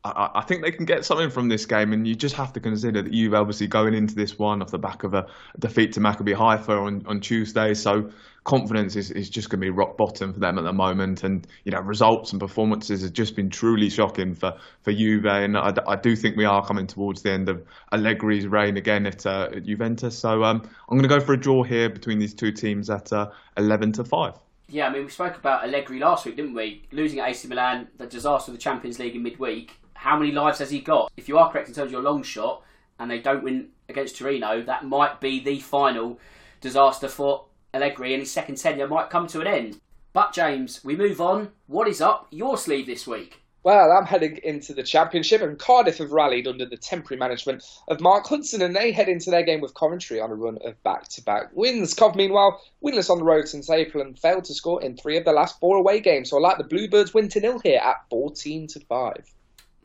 I, 0.07 0.43
think 0.47 0.63
they 0.63 0.71
can 0.71 0.85
get 0.85 1.03
something 1.03 1.31
from 1.31 1.49
this 1.49 1.65
game, 1.65 1.91
and 1.91 2.07
you 2.07 2.13
just 2.13 2.35
have 2.35 2.53
to 2.53 2.59
consider 2.59 3.01
that 3.01 3.11
you've 3.11 3.33
obviously 3.33 3.65
going 3.65 3.95
into 3.95 4.13
this 4.13 4.37
one 4.37 4.61
off 4.61 4.69
the 4.69 4.77
back 4.77 5.03
of 5.03 5.15
a 5.15 5.25
defeat 5.57 5.93
to 5.93 5.99
Maccabi 5.99 6.35
Haifa 6.35 6.73
on, 6.73 7.05
on 7.07 7.21
Tuesday. 7.21 7.73
So 7.73 8.11
confidence 8.45 8.95
is, 8.95 9.11
is 9.11 9.29
just 9.29 9.49
going 9.49 9.59
to 9.59 9.65
be 9.65 9.69
rock 9.69 9.97
bottom 9.97 10.33
for 10.33 10.39
them 10.39 10.57
at 10.57 10.63
the 10.63 10.71
moment. 10.71 11.23
And, 11.23 11.45
you 11.65 11.71
know, 11.71 11.81
results 11.81 12.31
and 12.31 12.39
performances 12.39 13.01
have 13.01 13.13
just 13.13 13.35
been 13.35 13.49
truly 13.49 13.89
shocking 13.89 14.33
for, 14.33 14.53
for 14.81 14.93
Juve. 14.93 15.25
And 15.25 15.57
I, 15.57 15.73
I 15.87 15.95
do 15.97 16.15
think 16.15 16.37
we 16.37 16.45
are 16.45 16.65
coming 16.65 16.87
towards 16.87 17.21
the 17.21 17.31
end 17.31 17.49
of 17.49 17.65
Allegri's 17.91 18.47
reign 18.47 18.77
again 18.77 19.05
at, 19.05 19.25
uh, 19.25 19.49
at 19.53 19.65
Juventus. 19.65 20.17
So 20.17 20.43
um, 20.43 20.61
I'm 20.89 20.97
going 20.97 21.09
to 21.09 21.19
go 21.19 21.19
for 21.19 21.33
a 21.33 21.39
draw 21.39 21.63
here 21.63 21.89
between 21.89 22.19
these 22.19 22.33
two 22.33 22.51
teams 22.51 22.89
at 22.89 23.11
uh, 23.11 23.29
11 23.57 23.93
to 23.93 24.05
5. 24.05 24.33
Yeah, 24.69 24.87
I 24.87 24.93
mean, 24.93 25.03
we 25.03 25.11
spoke 25.11 25.35
about 25.37 25.63
Allegri 25.63 25.99
last 25.99 26.25
week, 26.25 26.37
didn't 26.37 26.55
we? 26.55 26.83
Losing 26.91 27.19
at 27.19 27.29
AC 27.29 27.47
Milan, 27.47 27.87
the 27.97 28.07
disaster 28.07 28.51
of 28.51 28.57
the 28.57 28.61
Champions 28.61 28.97
League 28.97 29.15
in 29.15 29.21
midweek 29.21 29.77
how 29.95 30.19
many 30.19 30.31
lives 30.31 30.59
has 30.59 30.69
he 30.69 30.79
got? 30.79 31.11
If 31.17 31.27
you 31.27 31.39
are 31.39 31.51
correct 31.51 31.67
in 31.67 31.73
terms 31.73 31.87
of 31.87 31.91
your 31.91 32.01
long 32.01 32.21
shot, 32.21 32.63
and 32.99 33.09
they 33.09 33.19
don't 33.19 33.43
win 33.43 33.69
against 33.89 34.17
Torino, 34.17 34.61
that 34.61 34.85
might 34.85 35.19
be 35.19 35.43
the 35.43 35.59
final 35.59 36.19
disaster 36.61 37.07
for 37.07 37.45
Allegri, 37.75 38.13
and 38.13 38.21
his 38.21 38.31
second 38.31 38.55
tenure 38.55 38.87
might 38.87 39.09
come 39.09 39.27
to 39.27 39.41
an 39.41 39.47
end. 39.47 39.81
But 40.13 40.33
James, 40.33 40.81
we 40.83 40.95
move 40.95 41.19
on. 41.19 41.49
What 41.67 41.89
is 41.89 41.99
up 41.99 42.27
your 42.31 42.57
sleeve 42.57 42.85
this 42.85 43.05
week? 43.05 43.41
Well, 43.63 43.91
I'm 43.91 44.05
heading 44.05 44.37
into 44.43 44.73
the 44.73 44.83
Championship, 44.83 45.41
and 45.41 45.59
Cardiff 45.59 45.97
have 45.97 46.11
rallied 46.11 46.47
under 46.47 46.65
the 46.65 46.77
temporary 46.77 47.19
management 47.19 47.63
of 47.87 47.99
Mark 47.99 48.27
Hudson, 48.27 48.61
and 48.61 48.75
they 48.75 48.91
head 48.91 49.09
into 49.09 49.31
their 49.31 49.43
game 49.43 49.59
with 49.59 49.73
Coventry 49.73 50.21
on 50.21 50.31
a 50.31 50.35
run 50.35 50.59
of 50.63 50.81
back-to-back 50.83 51.49
wins. 51.53 51.95
Cov, 51.95 52.15
meanwhile, 52.15 52.61
winless 52.81 53.09
on 53.09 53.17
the 53.17 53.23
road 53.23 53.47
since 53.47 53.69
April 53.69 54.03
and 54.05 54.17
failed 54.17 54.45
to 54.45 54.53
score 54.53 54.81
in 54.81 54.95
three 54.95 55.17
of 55.17 55.25
the 55.25 55.33
last 55.33 55.59
four 55.59 55.77
away 55.77 55.99
games. 55.99 56.29
So 56.29 56.37
I 56.37 56.41
like 56.41 56.59
the 56.59 56.63
Bluebirds 56.63 57.13
win 57.13 57.27
to 57.29 57.39
nil 57.41 57.59
here 57.59 57.81
at 57.83 58.07
14 58.09 58.67
to 58.67 58.79
five. 58.81 59.25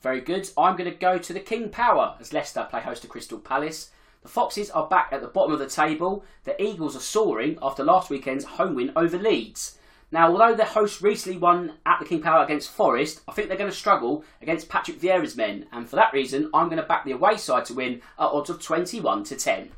Very 0.02 0.20
good. 0.20 0.48
I'm 0.56 0.76
going 0.76 0.90
to 0.90 0.96
go 0.96 1.18
to 1.18 1.32
the 1.32 1.40
King 1.40 1.70
Power 1.70 2.16
as 2.20 2.32
Leicester 2.32 2.66
play 2.70 2.82
host 2.82 3.02
to 3.02 3.08
Crystal 3.08 3.38
Palace. 3.38 3.90
The 4.22 4.28
Foxes 4.28 4.70
are 4.70 4.86
back 4.86 5.12
at 5.12 5.22
the 5.22 5.28
bottom 5.28 5.52
of 5.52 5.58
the 5.58 5.66
table. 5.66 6.24
The 6.44 6.60
Eagles 6.62 6.94
are 6.94 7.00
soaring 7.00 7.58
after 7.62 7.82
last 7.82 8.10
weekend's 8.10 8.44
home 8.44 8.74
win 8.74 8.92
over 8.94 9.18
Leeds. 9.18 9.78
Now, 10.12 10.30
although 10.30 10.54
the 10.54 10.64
host 10.64 11.00
recently 11.00 11.38
won 11.38 11.74
at 11.86 12.00
the 12.00 12.04
King 12.04 12.20
Power 12.20 12.44
against 12.44 12.70
Forest, 12.70 13.20
I 13.28 13.32
think 13.32 13.48
they're 13.48 13.56
going 13.56 13.70
to 13.70 13.76
struggle 13.76 14.24
against 14.42 14.68
Patrick 14.68 15.00
Vieira's 15.00 15.36
men, 15.36 15.66
and 15.70 15.88
for 15.88 15.96
that 15.96 16.12
reason, 16.12 16.50
I'm 16.52 16.66
going 16.66 16.82
to 16.82 16.86
back 16.86 17.04
the 17.04 17.12
away 17.12 17.36
side 17.36 17.64
to 17.66 17.74
win 17.74 18.02
at 18.18 18.26
odds 18.26 18.50
of 18.50 18.60
21 18.60 19.24
to 19.24 19.36
10. 19.36 19.70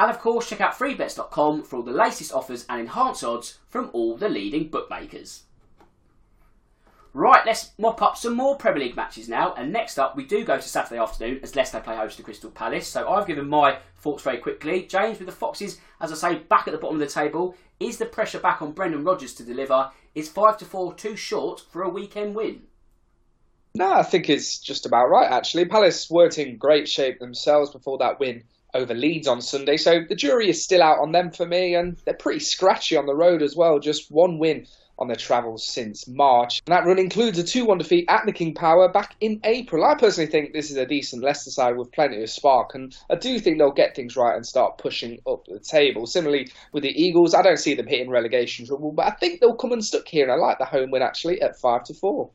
And 0.00 0.10
of 0.10 0.18
course, 0.18 0.48
check 0.48 0.62
out 0.62 0.72
freebets.com 0.72 1.64
for 1.64 1.76
all 1.76 1.82
the 1.82 1.92
latest 1.92 2.32
offers 2.32 2.64
and 2.70 2.80
enhanced 2.80 3.22
odds 3.22 3.58
from 3.68 3.90
all 3.92 4.16
the 4.16 4.30
leading 4.30 4.68
bookmakers. 4.68 5.42
Right, 7.12 7.44
let's 7.44 7.72
mop 7.76 8.02
up 8.02 8.16
some 8.16 8.36
more 8.36 8.56
Premier 8.56 8.84
League 8.84 8.94
matches 8.94 9.28
now. 9.28 9.52
And 9.54 9.72
next 9.72 9.98
up, 9.98 10.14
we 10.16 10.24
do 10.24 10.44
go 10.44 10.56
to 10.56 10.62
Saturday 10.62 11.00
afternoon 11.00 11.40
as 11.42 11.56
Leicester 11.56 11.80
play 11.80 11.96
host 11.96 12.16
to 12.18 12.22
Crystal 12.22 12.50
Palace. 12.50 12.86
So 12.86 13.08
I've 13.08 13.26
given 13.26 13.48
my 13.48 13.78
thoughts 13.96 14.22
very 14.22 14.38
quickly. 14.38 14.82
James, 14.82 15.18
with 15.18 15.26
the 15.26 15.34
Foxes, 15.34 15.80
as 16.00 16.12
I 16.12 16.14
say, 16.14 16.38
back 16.38 16.68
at 16.68 16.72
the 16.72 16.78
bottom 16.78 17.00
of 17.00 17.06
the 17.06 17.12
table, 17.12 17.56
is 17.80 17.98
the 17.98 18.06
pressure 18.06 18.38
back 18.38 18.62
on 18.62 18.72
Brendan 18.72 19.02
Rodgers 19.02 19.34
to 19.34 19.42
deliver? 19.42 19.90
Is 20.14 20.28
five 20.28 20.56
to 20.58 20.64
four 20.64 20.94
too 20.94 21.16
short 21.16 21.64
for 21.70 21.82
a 21.82 21.88
weekend 21.88 22.36
win? 22.36 22.62
No, 23.74 23.92
I 23.92 24.04
think 24.04 24.28
it's 24.28 24.58
just 24.58 24.86
about 24.86 25.10
right. 25.10 25.30
Actually, 25.30 25.64
Palace 25.64 26.10
weren't 26.10 26.38
in 26.38 26.58
great 26.58 26.88
shape 26.88 27.18
themselves 27.18 27.70
before 27.70 27.98
that 27.98 28.20
win 28.20 28.44
over 28.72 28.94
Leeds 28.94 29.26
on 29.26 29.40
Sunday, 29.42 29.76
so 29.76 30.04
the 30.08 30.14
jury 30.14 30.48
is 30.48 30.62
still 30.62 30.82
out 30.82 31.00
on 31.00 31.10
them 31.10 31.32
for 31.32 31.46
me, 31.46 31.74
and 31.74 31.96
they're 32.04 32.14
pretty 32.14 32.38
scratchy 32.38 32.96
on 32.96 33.06
the 33.06 33.14
road 33.14 33.42
as 33.42 33.56
well. 33.56 33.80
Just 33.80 34.12
one 34.12 34.38
win 34.38 34.66
on 35.00 35.08
their 35.08 35.16
travels 35.16 35.66
since 35.66 36.06
March. 36.06 36.60
And 36.66 36.72
that 36.72 36.84
run 36.84 36.98
includes 36.98 37.38
a 37.38 37.44
2 37.44 37.64
1 37.64 37.78
defeat 37.78 38.04
at 38.08 38.26
the 38.26 38.32
King 38.32 38.54
Power 38.54 38.88
back 38.88 39.16
in 39.20 39.40
April. 39.44 39.84
I 39.84 39.94
personally 39.94 40.30
think 40.30 40.52
this 40.52 40.70
is 40.70 40.76
a 40.76 40.86
decent 40.86 41.22
Leicester 41.22 41.50
side 41.50 41.76
with 41.76 41.92
plenty 41.92 42.22
of 42.22 42.30
spark, 42.30 42.74
and 42.74 42.96
I 43.10 43.14
do 43.14 43.38
think 43.38 43.58
they'll 43.58 43.72
get 43.72 43.96
things 43.96 44.16
right 44.16 44.36
and 44.36 44.46
start 44.46 44.78
pushing 44.78 45.18
up 45.26 45.44
the 45.46 45.58
table. 45.58 46.06
Similarly 46.06 46.50
with 46.72 46.82
the 46.82 46.90
Eagles, 46.90 47.34
I 47.34 47.42
don't 47.42 47.58
see 47.58 47.74
them 47.74 47.86
hitting 47.86 48.10
relegation 48.10 48.66
trouble, 48.66 48.92
but 48.92 49.06
I 49.06 49.10
think 49.10 49.40
they'll 49.40 49.56
come 49.56 49.72
unstuck 49.72 50.06
here, 50.06 50.24
and 50.24 50.32
I 50.32 50.36
like 50.36 50.58
the 50.58 50.64
home 50.64 50.90
win 50.90 51.02
actually 51.02 51.40
at 51.40 51.58
5 51.58 51.84
to 51.84 51.94
4. 51.94 52.30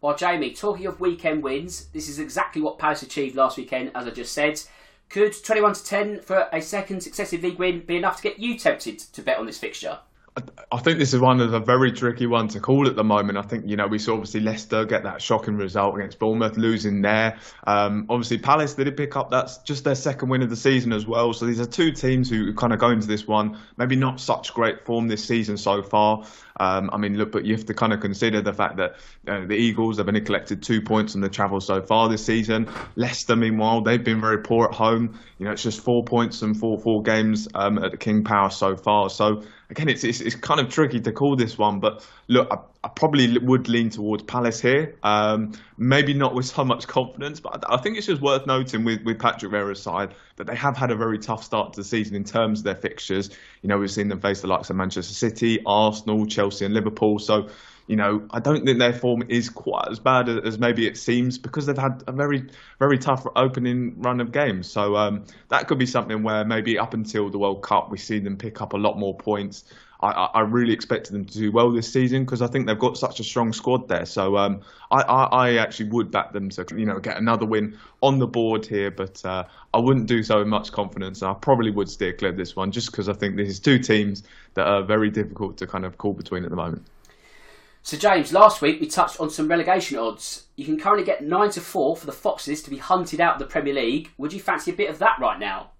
Well, 0.00 0.16
Jamie, 0.16 0.52
talking 0.52 0.86
of 0.86 1.00
weekend 1.00 1.42
wins, 1.42 1.86
this 1.86 2.08
is 2.08 2.20
exactly 2.20 2.62
what 2.62 2.78
Palace 2.78 3.02
achieved 3.02 3.34
last 3.34 3.56
weekend, 3.56 3.90
as 3.96 4.06
I 4.06 4.10
just 4.10 4.32
said. 4.32 4.60
Could 5.08 5.34
21 5.42 5.74
to 5.74 5.84
10 5.84 6.20
for 6.20 6.48
a 6.52 6.60
second 6.60 7.02
successive 7.02 7.42
league 7.42 7.58
win 7.58 7.80
be 7.80 7.96
enough 7.96 8.18
to 8.18 8.22
get 8.22 8.38
you 8.38 8.58
tempted 8.58 8.98
to 8.98 9.22
bet 9.22 9.38
on 9.38 9.46
this 9.46 9.58
fixture? 9.58 9.98
I 10.70 10.78
think 10.78 10.98
this 10.98 11.14
is 11.14 11.20
one 11.20 11.40
of 11.40 11.50
the 11.50 11.60
very 11.60 11.92
tricky 11.92 12.26
ones 12.26 12.52
to 12.54 12.60
call 12.60 12.86
at 12.86 12.96
the 12.96 13.04
moment. 13.04 13.38
I 13.38 13.42
think 13.42 13.66
you 13.66 13.76
know 13.76 13.86
we 13.86 13.98
saw 13.98 14.14
obviously 14.14 14.40
Leicester 14.40 14.84
get 14.84 15.04
that 15.04 15.22
shocking 15.22 15.56
result 15.56 15.96
against 15.96 16.18
Bournemouth, 16.18 16.56
losing 16.56 17.02
there. 17.02 17.38
Um, 17.66 18.06
obviously 18.08 18.38
Palace 18.38 18.74
did 18.74 18.96
pick 18.96 19.16
up 19.16 19.30
that's 19.30 19.58
just 19.58 19.84
their 19.84 19.94
second 19.94 20.28
win 20.28 20.42
of 20.42 20.50
the 20.50 20.56
season 20.56 20.92
as 20.92 21.06
well. 21.06 21.32
So 21.32 21.46
these 21.46 21.60
are 21.60 21.66
two 21.66 21.92
teams 21.92 22.28
who 22.28 22.54
kind 22.54 22.72
of 22.72 22.78
go 22.78 22.90
into 22.90 23.06
this 23.06 23.26
one 23.26 23.58
maybe 23.76 23.96
not 23.96 24.20
such 24.20 24.52
great 24.54 24.84
form 24.84 25.08
this 25.08 25.24
season 25.24 25.56
so 25.56 25.82
far. 25.82 26.24
Um, 26.58 26.90
I 26.92 26.96
mean, 26.96 27.16
look, 27.16 27.32
but 27.32 27.44
you 27.44 27.54
have 27.54 27.66
to 27.66 27.74
kind 27.74 27.92
of 27.92 28.00
consider 28.00 28.40
the 28.40 28.52
fact 28.52 28.76
that 28.76 28.96
uh, 29.26 29.46
the 29.46 29.54
Eagles 29.54 29.98
have 29.98 30.08
only 30.08 30.20
collected 30.20 30.62
two 30.62 30.82
points 30.82 31.14
on 31.14 31.20
the 31.20 31.28
travel 31.28 31.60
so 31.60 31.82
far 31.82 32.08
this 32.08 32.24
season. 32.24 32.68
Leicester, 32.96 33.36
meanwhile, 33.36 33.80
they've 33.80 34.02
been 34.02 34.20
very 34.20 34.38
poor 34.38 34.66
at 34.66 34.74
home. 34.74 35.18
You 35.38 35.46
know, 35.46 35.52
it's 35.52 35.62
just 35.62 35.80
four 35.80 36.04
points 36.04 36.42
and 36.42 36.56
four 36.56 36.78
four 36.78 37.02
games 37.02 37.48
um, 37.54 37.78
at 37.78 37.90
the 37.90 37.96
King 37.96 38.24
Power 38.24 38.50
so 38.50 38.76
far. 38.76 39.10
So 39.10 39.42
again, 39.70 39.88
it's, 39.88 40.04
it's, 40.04 40.20
it's 40.20 40.34
kind 40.34 40.60
of 40.60 40.68
tricky 40.68 41.00
to 41.00 41.12
call 41.12 41.36
this 41.36 41.56
one. 41.56 41.80
But 41.80 42.06
look, 42.26 42.68
I 42.84 42.88
probably 42.88 43.36
would 43.38 43.68
lean 43.68 43.90
towards 43.90 44.22
Palace 44.22 44.60
here. 44.60 44.96
Um, 45.02 45.52
maybe 45.76 46.14
not 46.14 46.34
with 46.34 46.46
so 46.46 46.64
much 46.64 46.86
confidence, 46.86 47.40
but 47.40 47.64
I 47.68 47.76
think 47.78 47.98
it's 47.98 48.06
just 48.06 48.22
worth 48.22 48.46
noting 48.46 48.84
with, 48.84 49.02
with 49.02 49.18
Patrick 49.18 49.50
Vieira's 49.50 49.82
side 49.82 50.14
that 50.36 50.46
they 50.46 50.54
have 50.54 50.76
had 50.76 50.92
a 50.92 50.96
very 50.96 51.18
tough 51.18 51.42
start 51.42 51.72
to 51.72 51.80
the 51.80 51.84
season 51.84 52.14
in 52.14 52.22
terms 52.22 52.60
of 52.60 52.64
their 52.64 52.76
fixtures. 52.76 53.30
You 53.62 53.68
know, 53.68 53.78
we've 53.78 53.90
seen 53.90 54.08
them 54.08 54.20
face 54.20 54.42
the 54.42 54.46
likes 54.46 54.70
of 54.70 54.76
Manchester 54.76 55.12
City, 55.12 55.60
Arsenal, 55.66 56.24
Chelsea, 56.26 56.66
and 56.66 56.72
Liverpool. 56.72 57.18
So, 57.18 57.48
you 57.88 57.96
know, 57.96 58.28
I 58.30 58.38
don't 58.38 58.64
think 58.64 58.78
their 58.78 58.92
form 58.92 59.24
is 59.28 59.50
quite 59.50 59.88
as 59.90 59.98
bad 59.98 60.28
as 60.28 60.60
maybe 60.60 60.86
it 60.86 60.96
seems 60.96 61.36
because 61.36 61.66
they've 61.66 61.76
had 61.76 62.04
a 62.06 62.12
very, 62.12 62.48
very 62.78 62.98
tough 62.98 63.26
opening 63.34 64.00
run 64.02 64.20
of 64.20 64.30
games. 64.30 64.70
So 64.70 64.94
um, 64.94 65.24
that 65.48 65.66
could 65.66 65.78
be 65.78 65.86
something 65.86 66.22
where 66.22 66.44
maybe 66.44 66.78
up 66.78 66.94
until 66.94 67.28
the 67.28 67.38
World 67.38 67.62
Cup, 67.62 67.90
we 67.90 67.98
see 67.98 68.20
them 68.20 68.36
pick 68.36 68.62
up 68.62 68.72
a 68.72 68.76
lot 68.76 68.98
more 68.98 69.16
points. 69.16 69.64
I, 70.00 70.10
I 70.10 70.40
really 70.42 70.72
expected 70.72 71.12
them 71.12 71.24
to 71.24 71.38
do 71.38 71.50
well 71.50 71.72
this 71.72 71.92
season 71.92 72.24
because 72.24 72.40
I 72.40 72.46
think 72.46 72.66
they've 72.66 72.78
got 72.78 72.96
such 72.96 73.18
a 73.18 73.24
strong 73.24 73.52
squad 73.52 73.88
there. 73.88 74.06
So 74.06 74.36
um, 74.36 74.60
I, 74.92 75.02
I, 75.02 75.24
I, 75.24 75.56
actually 75.56 75.88
would 75.90 76.12
back 76.12 76.32
them 76.32 76.50
to 76.50 76.66
you 76.76 76.86
know 76.86 77.00
get 77.00 77.16
another 77.16 77.44
win 77.44 77.76
on 78.00 78.20
the 78.20 78.26
board 78.26 78.64
here, 78.64 78.92
but 78.92 79.24
uh, 79.24 79.44
I 79.74 79.78
wouldn't 79.78 80.06
do 80.06 80.22
so 80.22 80.38
with 80.38 80.46
much 80.46 80.70
confidence. 80.70 81.22
I 81.22 81.34
probably 81.34 81.72
would 81.72 81.88
steer 81.88 82.12
clear 82.12 82.30
of 82.30 82.36
this 82.36 82.54
one 82.54 82.70
just 82.70 82.92
because 82.92 83.08
I 83.08 83.12
think 83.12 83.36
this 83.36 83.48
is 83.48 83.58
two 83.58 83.78
teams 83.80 84.22
that 84.54 84.68
are 84.68 84.84
very 84.84 85.10
difficult 85.10 85.56
to 85.58 85.66
kind 85.66 85.84
of 85.84 85.98
call 85.98 86.12
between 86.12 86.44
at 86.44 86.50
the 86.50 86.56
moment. 86.56 86.86
So 87.82 87.96
James, 87.96 88.32
last 88.32 88.62
week 88.62 88.80
we 88.80 88.86
touched 88.86 89.18
on 89.18 89.30
some 89.30 89.48
relegation 89.48 89.98
odds. 89.98 90.44
You 90.54 90.64
can 90.64 90.78
currently 90.78 91.04
get 91.04 91.24
nine 91.24 91.50
to 91.50 91.60
four 91.60 91.96
for 91.96 92.06
the 92.06 92.12
Foxes 92.12 92.62
to 92.62 92.70
be 92.70 92.76
hunted 92.76 93.20
out 93.20 93.34
of 93.34 93.38
the 93.40 93.46
Premier 93.46 93.74
League. 93.74 94.10
Would 94.18 94.32
you 94.32 94.40
fancy 94.40 94.70
a 94.70 94.74
bit 94.74 94.90
of 94.90 94.98
that 95.00 95.18
right 95.18 95.40
now? 95.40 95.70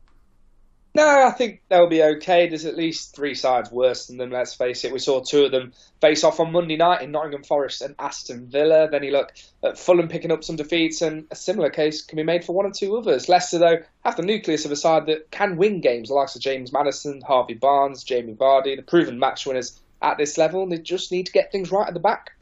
No, 0.98 1.28
I 1.28 1.30
think 1.30 1.60
they'll 1.68 1.86
be 1.86 2.02
okay. 2.02 2.48
There's 2.48 2.64
at 2.64 2.76
least 2.76 3.14
three 3.14 3.36
sides 3.36 3.70
worse 3.70 4.08
than 4.08 4.16
them, 4.16 4.32
let's 4.32 4.54
face 4.54 4.84
it. 4.84 4.92
We 4.92 4.98
saw 4.98 5.20
two 5.20 5.44
of 5.44 5.52
them 5.52 5.72
face 6.00 6.24
off 6.24 6.40
on 6.40 6.50
Monday 6.50 6.76
night 6.76 7.02
in 7.02 7.12
Nottingham 7.12 7.44
Forest 7.44 7.82
and 7.82 7.94
Aston 8.00 8.48
Villa. 8.48 8.88
Then 8.90 9.04
you 9.04 9.12
look 9.12 9.32
at 9.62 9.78
Fulham 9.78 10.08
picking 10.08 10.32
up 10.32 10.42
some 10.42 10.56
defeats, 10.56 11.00
and 11.00 11.28
a 11.30 11.36
similar 11.36 11.70
case 11.70 12.02
can 12.02 12.16
be 12.16 12.24
made 12.24 12.44
for 12.44 12.52
one 12.52 12.66
or 12.66 12.72
two 12.72 12.96
others. 12.96 13.28
Leicester, 13.28 13.58
though, 13.58 13.78
have 14.04 14.16
the 14.16 14.24
nucleus 14.24 14.64
of 14.64 14.72
a 14.72 14.76
side 14.76 15.06
that 15.06 15.30
can 15.30 15.56
win 15.56 15.80
games, 15.80 16.08
the 16.08 16.14
likes 16.14 16.34
of 16.34 16.42
James 16.42 16.72
Maddison, 16.72 17.20
Harvey 17.20 17.54
Barnes, 17.54 18.02
Jamie 18.02 18.34
Vardy, 18.34 18.74
the 18.74 18.82
proven 18.82 19.20
match 19.20 19.46
winners 19.46 19.80
at 20.02 20.18
this 20.18 20.36
level. 20.36 20.66
They 20.66 20.78
just 20.78 21.12
need 21.12 21.26
to 21.26 21.32
get 21.32 21.52
things 21.52 21.70
right 21.70 21.86
at 21.86 21.94
the 21.94 22.00
back. 22.00 22.32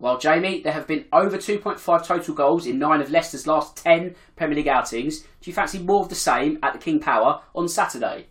Well, 0.00 0.16
Jamie, 0.16 0.62
there 0.62 0.72
have 0.72 0.86
been 0.86 1.04
over 1.12 1.36
2.5 1.36 2.06
total 2.06 2.34
goals 2.34 2.66
in 2.66 2.78
nine 2.78 3.02
of 3.02 3.10
Leicester's 3.10 3.46
last 3.46 3.76
10 3.76 4.16
Premier 4.34 4.56
League 4.56 4.68
outings. 4.68 5.20
Do 5.20 5.50
you 5.50 5.52
fancy 5.52 5.78
more 5.78 6.00
of 6.00 6.08
the 6.08 6.14
same 6.14 6.58
at 6.62 6.72
the 6.72 6.78
King 6.78 7.00
Power 7.00 7.42
on 7.54 7.68
Saturday? 7.68 8.26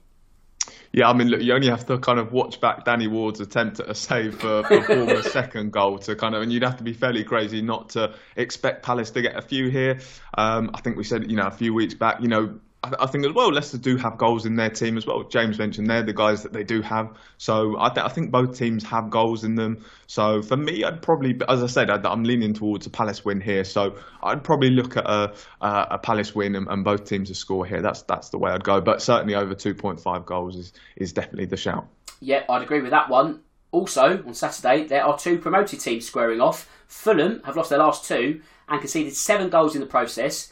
Yeah, 0.92 1.08
I 1.08 1.14
mean, 1.14 1.28
look, 1.28 1.42
you 1.42 1.54
only 1.54 1.70
have 1.70 1.86
to 1.86 2.00
kind 2.00 2.18
of 2.18 2.32
watch 2.32 2.60
back 2.60 2.86
Danny 2.86 3.08
Ward's 3.08 3.40
attempt 3.40 3.80
at 3.80 3.88
a 3.88 3.94
save 3.94 4.40
for, 4.40 4.64
for 4.64 4.82
Bournemouth's 4.88 5.32
second 5.32 5.72
goal 5.72 6.00
to 6.00 6.16
kind 6.16 6.34
of, 6.34 6.42
and 6.42 6.52
you'd 6.52 6.64
have 6.64 6.78
to 6.78 6.84
be 6.84 6.94
fairly 6.94 7.24
crazy 7.24 7.62
not 7.62 7.90
to 7.90 8.16
expect 8.36 8.82
Palace 8.82 9.12
to 9.12 9.22
get 9.22 9.36
a 9.36 9.42
few 9.42 9.70
here. 9.70 10.00
Um, 10.36 10.72
I 10.74 10.82
think 10.82 10.98
we 10.98 11.04
said, 11.04 11.30
you 11.30 11.38
know, 11.38 11.46
a 11.46 11.52
few 11.52 11.76
weeks 11.76 11.94
back, 11.94 12.20
you 12.20 12.28
know, 12.28 12.60
I, 12.82 13.08
think 13.08 13.26
as 13.26 13.34
well, 13.34 13.52
Leicester 13.52 13.78
do 13.78 13.98
have 13.98 14.18
goals 14.18 14.46
in 14.46 14.56
their 14.56 14.70
team 14.70 14.98
as 14.98 15.06
well. 15.06 15.24
James 15.24 15.60
mentioned 15.60 15.90
they're 15.90 16.02
the 16.02 16.14
guys 16.14 16.44
that 16.44 16.54
they 16.54 16.64
do 16.64 16.82
have. 16.82 17.10
So 17.38 17.78
I, 17.78 17.90
th- 17.90 18.06
I 18.06 18.08
think 18.08 18.32
both 18.32 18.58
teams 18.58 18.86
have 18.86 19.10
goals 19.10 19.44
in 19.44 19.56
them. 19.56 19.84
So 20.08 20.42
for 20.42 20.56
me, 20.56 20.86
I'd 20.86 21.02
probably, 21.02 21.38
as 21.50 21.62
I 21.62 21.68
said, 21.68 21.90
I, 21.90 22.12
am 22.12 22.24
leaning 22.24 22.54
towards 22.54 22.86
a 22.86 22.90
Palace 22.90 23.26
win 23.26 23.42
here. 23.42 23.66
So 23.66 23.98
I'd 24.24 24.46
probably 24.46 24.70
look 24.70 24.96
at 24.96 25.06
a, 25.06 25.34
a, 25.60 25.88
a 25.92 25.98
Palace 25.98 26.34
win 26.34 26.56
and, 26.56 26.70
and, 26.70 26.86
both 26.86 27.04
teams 27.04 27.28
to 27.28 27.36
score 27.36 27.66
here. 27.66 27.82
That's 27.82 28.04
that's 28.04 28.30
the 28.30 28.38
way 28.38 28.52
I'd 28.52 28.64
go. 28.64 28.80
But 28.80 29.02
certainly 29.02 29.36
over 29.36 29.54
2.5 29.54 30.26
goals 30.26 30.56
is, 30.56 30.72
is 30.96 31.12
definitely 31.12 31.48
the 31.48 31.58
shout. 31.58 31.86
Yeah, 32.22 32.44
I'd 32.50 32.62
agree 32.62 32.82
with 32.82 32.92
that 32.92 33.10
one. 33.10 33.42
Also, 33.72 34.24
on 34.26 34.34
Saturday, 34.34 34.86
there 34.86 35.06
are 35.06 35.18
two 35.18 35.38
promoted 35.38 35.82
teams 35.82 36.08
squaring 36.08 36.40
off. 36.40 36.70
Fulham 36.88 37.42
have 37.44 37.58
lost 37.58 37.70
their 37.70 37.80
last 37.80 38.06
two 38.06 38.42
and 38.70 38.80
conceded 38.80 39.16
seven 39.16 39.50
goals 39.50 39.76
in 39.76 39.82
the 39.82 39.88
process. 39.88 40.52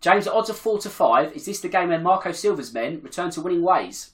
James, 0.00 0.26
at 0.26 0.32
odds 0.32 0.50
of 0.50 0.58
4 0.58 0.78
to 0.80 0.90
5, 0.90 1.32
is 1.34 1.46
this 1.46 1.60
the 1.60 1.68
game 1.68 1.88
where 1.88 1.98
Marco 1.98 2.32
Silva's 2.32 2.72
men 2.72 3.00
return 3.02 3.30
to 3.30 3.40
winning 3.40 3.62
ways? 3.62 4.12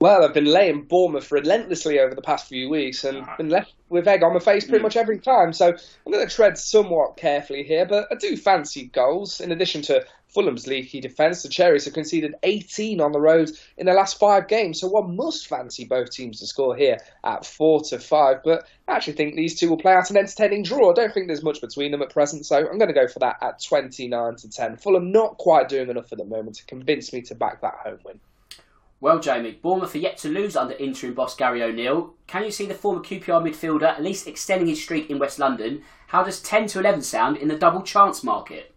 Well, 0.00 0.24
I've 0.24 0.34
been 0.34 0.46
laying 0.46 0.82
Bournemouth 0.82 1.30
relentlessly 1.30 2.00
over 2.00 2.12
the 2.12 2.22
past 2.22 2.48
few 2.48 2.68
weeks 2.68 3.04
and 3.04 3.24
been 3.36 3.50
left 3.50 3.74
with 3.88 4.08
egg 4.08 4.24
on 4.24 4.32
my 4.32 4.40
face 4.40 4.64
pretty 4.64 4.80
mm. 4.80 4.82
much 4.82 4.96
every 4.96 5.20
time. 5.20 5.52
So 5.52 5.68
I'm 5.68 6.12
going 6.12 6.26
to 6.26 6.34
tread 6.34 6.58
somewhat 6.58 7.16
carefully 7.16 7.62
here, 7.62 7.86
but 7.86 8.08
I 8.10 8.16
do 8.16 8.36
fancy 8.36 8.86
goals. 8.86 9.40
In 9.40 9.52
addition 9.52 9.80
to 9.82 10.04
Fulham's 10.32 10.66
leaky 10.66 11.00
defence, 11.00 11.42
the 11.42 11.48
Cherries 11.48 11.84
have 11.84 11.92
conceded 11.92 12.34
18 12.42 13.00
on 13.02 13.12
the 13.12 13.20
road 13.20 13.50
in 13.76 13.84
their 13.84 13.94
last 13.94 14.18
five 14.18 14.48
games, 14.48 14.80
so 14.80 14.88
one 14.88 15.14
must 15.14 15.46
fancy 15.46 15.84
both 15.84 16.10
teams 16.10 16.40
to 16.40 16.46
score 16.46 16.74
here 16.74 16.98
at 17.22 17.44
4 17.44 17.82
to 17.84 17.98
5. 17.98 18.42
But 18.42 18.66
I 18.88 18.96
actually 18.96 19.12
think 19.12 19.34
these 19.34 19.58
two 19.58 19.68
will 19.68 19.76
play 19.76 19.92
out 19.92 20.10
an 20.10 20.16
entertaining 20.16 20.62
draw. 20.62 20.90
I 20.90 20.94
don't 20.94 21.12
think 21.12 21.26
there's 21.26 21.42
much 21.42 21.60
between 21.60 21.92
them 21.92 22.00
at 22.00 22.10
present, 22.10 22.46
so 22.46 22.56
I'm 22.56 22.78
going 22.78 22.88
to 22.88 22.94
go 22.94 23.08
for 23.08 23.18
that 23.18 23.36
at 23.42 23.62
29 23.62 24.36
to 24.36 24.50
10. 24.50 24.76
Fulham 24.78 25.12
not 25.12 25.36
quite 25.36 25.68
doing 25.68 25.90
enough 25.90 26.10
at 26.12 26.18
the 26.18 26.24
moment 26.24 26.56
to 26.56 26.66
convince 26.66 27.12
me 27.12 27.20
to 27.22 27.34
back 27.34 27.60
that 27.60 27.74
home 27.84 27.98
win. 28.04 28.18
Well, 29.02 29.18
Jamie, 29.18 29.58
Bournemouth 29.60 29.96
are 29.96 29.98
yet 29.98 30.16
to 30.18 30.28
lose 30.28 30.56
under 30.56 30.74
interim 30.74 31.12
boss 31.12 31.34
Gary 31.34 31.62
O'Neil. 31.62 32.14
Can 32.26 32.44
you 32.44 32.52
see 32.52 32.66
the 32.66 32.74
former 32.74 33.00
QPR 33.00 33.42
midfielder 33.42 33.82
at 33.82 34.02
least 34.02 34.28
extending 34.28 34.68
his 34.68 34.82
streak 34.82 35.10
in 35.10 35.18
West 35.18 35.38
London? 35.38 35.82
How 36.06 36.22
does 36.22 36.40
10 36.40 36.68
to 36.68 36.78
11 36.78 37.02
sound 37.02 37.36
in 37.36 37.48
the 37.48 37.58
double 37.58 37.82
chance 37.82 38.22
market? 38.22 38.71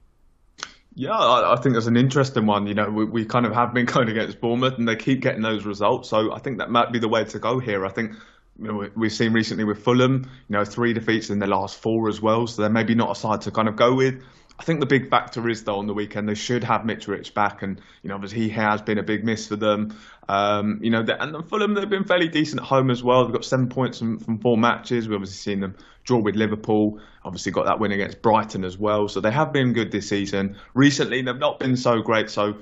Yeah, 0.98 1.12
I, 1.12 1.58
think 1.62 1.76
that's 1.76 1.88
an 1.88 1.98
interesting 1.98 2.46
one. 2.46 2.68
You 2.68 2.74
know, 2.74 2.90
we, 2.90 3.04
we 3.04 3.26
kind 3.26 3.46
of 3.46 3.54
have 3.54 3.74
been 3.74 3.86
going 3.94 4.10
against 4.10 4.40
Bournemouth 4.40 4.78
and 4.78 4.88
they 4.88 4.96
keep 4.96 5.22
getting 5.22 5.42
those 5.42 5.66
results. 5.66 6.10
So 6.10 6.34
I 6.34 6.40
think 6.40 6.60
that 6.60 6.72
might 6.72 6.92
be 6.92 7.00
the 7.00 7.10
way 7.10 7.26
to 7.26 7.40
go 7.40 7.60
here. 7.60 7.86
I 7.86 7.90
think 7.90 8.14
you 8.58 8.68
know, 8.68 8.90
we've 8.96 9.12
seen 9.12 9.34
recently 9.34 9.66
with 9.66 9.84
Fulham, 9.84 10.30
you 10.48 10.54
know, 10.54 10.64
three 10.64 10.94
defeats 10.94 11.30
in 11.30 11.40
the 11.40 11.48
last 11.48 11.78
four 11.78 12.08
as 12.08 12.22
well. 12.22 12.48
So 12.48 12.62
they're 12.62 12.72
maybe 12.72 12.96
not 12.96 13.12
a 13.12 13.16
side 13.16 13.42
to 13.42 13.52
kind 13.52 13.68
of 13.68 13.76
go 13.76 13.94
with. 13.94 14.24
I 14.58 14.64
think 14.64 14.80
the 14.80 14.86
big 14.86 15.10
factor 15.10 15.48
is 15.50 15.64
though 15.64 15.80
on 15.80 15.88
the 15.88 15.94
weekend 15.94 16.30
they 16.30 16.36
should 16.36 16.64
have 16.64 16.82
Mitrovic 16.82 17.34
back, 17.34 17.62
and 17.62 17.82
you 18.02 18.10
know 18.10 18.16
obviously 18.16 18.42
he 18.42 18.50
has 18.50 18.82
been 18.82 18.98
a 18.98 19.04
big 19.04 19.26
miss 19.26 19.48
for 19.48 19.58
them. 19.58 19.98
Um, 20.30 20.80
you 20.82 20.90
know, 20.90 21.02
and 21.02 21.48
Fulham 21.50 21.74
they've 21.74 21.90
been 21.90 22.06
fairly 22.06 22.30
decent 22.30 22.62
at 22.62 22.68
home 22.68 22.90
as 22.90 23.04
well. 23.04 23.26
They've 23.26 23.34
got 23.34 23.46
seven 23.46 23.68
points 23.68 24.00
from, 24.00 24.20
from 24.20 24.40
four 24.40 24.58
matches. 24.58 25.08
We've 25.08 25.16
obviously 25.16 25.52
seen 25.52 25.60
them 25.60 25.76
draw 26.04 26.20
with 26.20 26.36
Liverpool. 26.36 27.00
Obviously 27.24 27.52
got 27.52 27.66
that 27.66 27.80
win 27.80 27.92
against 27.92 28.22
Brighton 28.22 28.64
as 28.64 28.78
well. 28.78 29.08
So 29.08 29.20
they 29.20 29.32
have 29.32 29.52
been 29.52 29.74
good 29.74 29.92
this 29.92 30.08
season. 30.08 30.58
Recently 30.74 31.22
they've 31.22 31.38
not 31.38 31.60
been 31.60 31.76
so 31.76 32.02
great. 32.02 32.30
So 32.30 32.56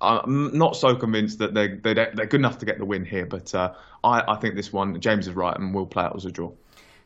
I'm 0.00 0.56
not 0.56 0.76
so 0.76 0.96
convinced 0.96 1.38
that 1.38 1.54
they're 1.54 1.76
they're, 1.76 2.12
they're 2.14 2.26
good 2.26 2.40
enough 2.40 2.58
to 2.58 2.66
get 2.66 2.78
the 2.78 2.84
win 2.84 3.04
here. 3.04 3.26
But 3.26 3.54
uh, 3.54 3.72
I, 4.04 4.22
I 4.28 4.36
think 4.36 4.54
this 4.54 4.72
one 4.72 5.00
James 5.00 5.26
is 5.26 5.34
right 5.34 5.56
and 5.56 5.74
will 5.74 5.86
play 5.86 6.04
out 6.04 6.14
as 6.14 6.24
a 6.26 6.30
draw. 6.30 6.52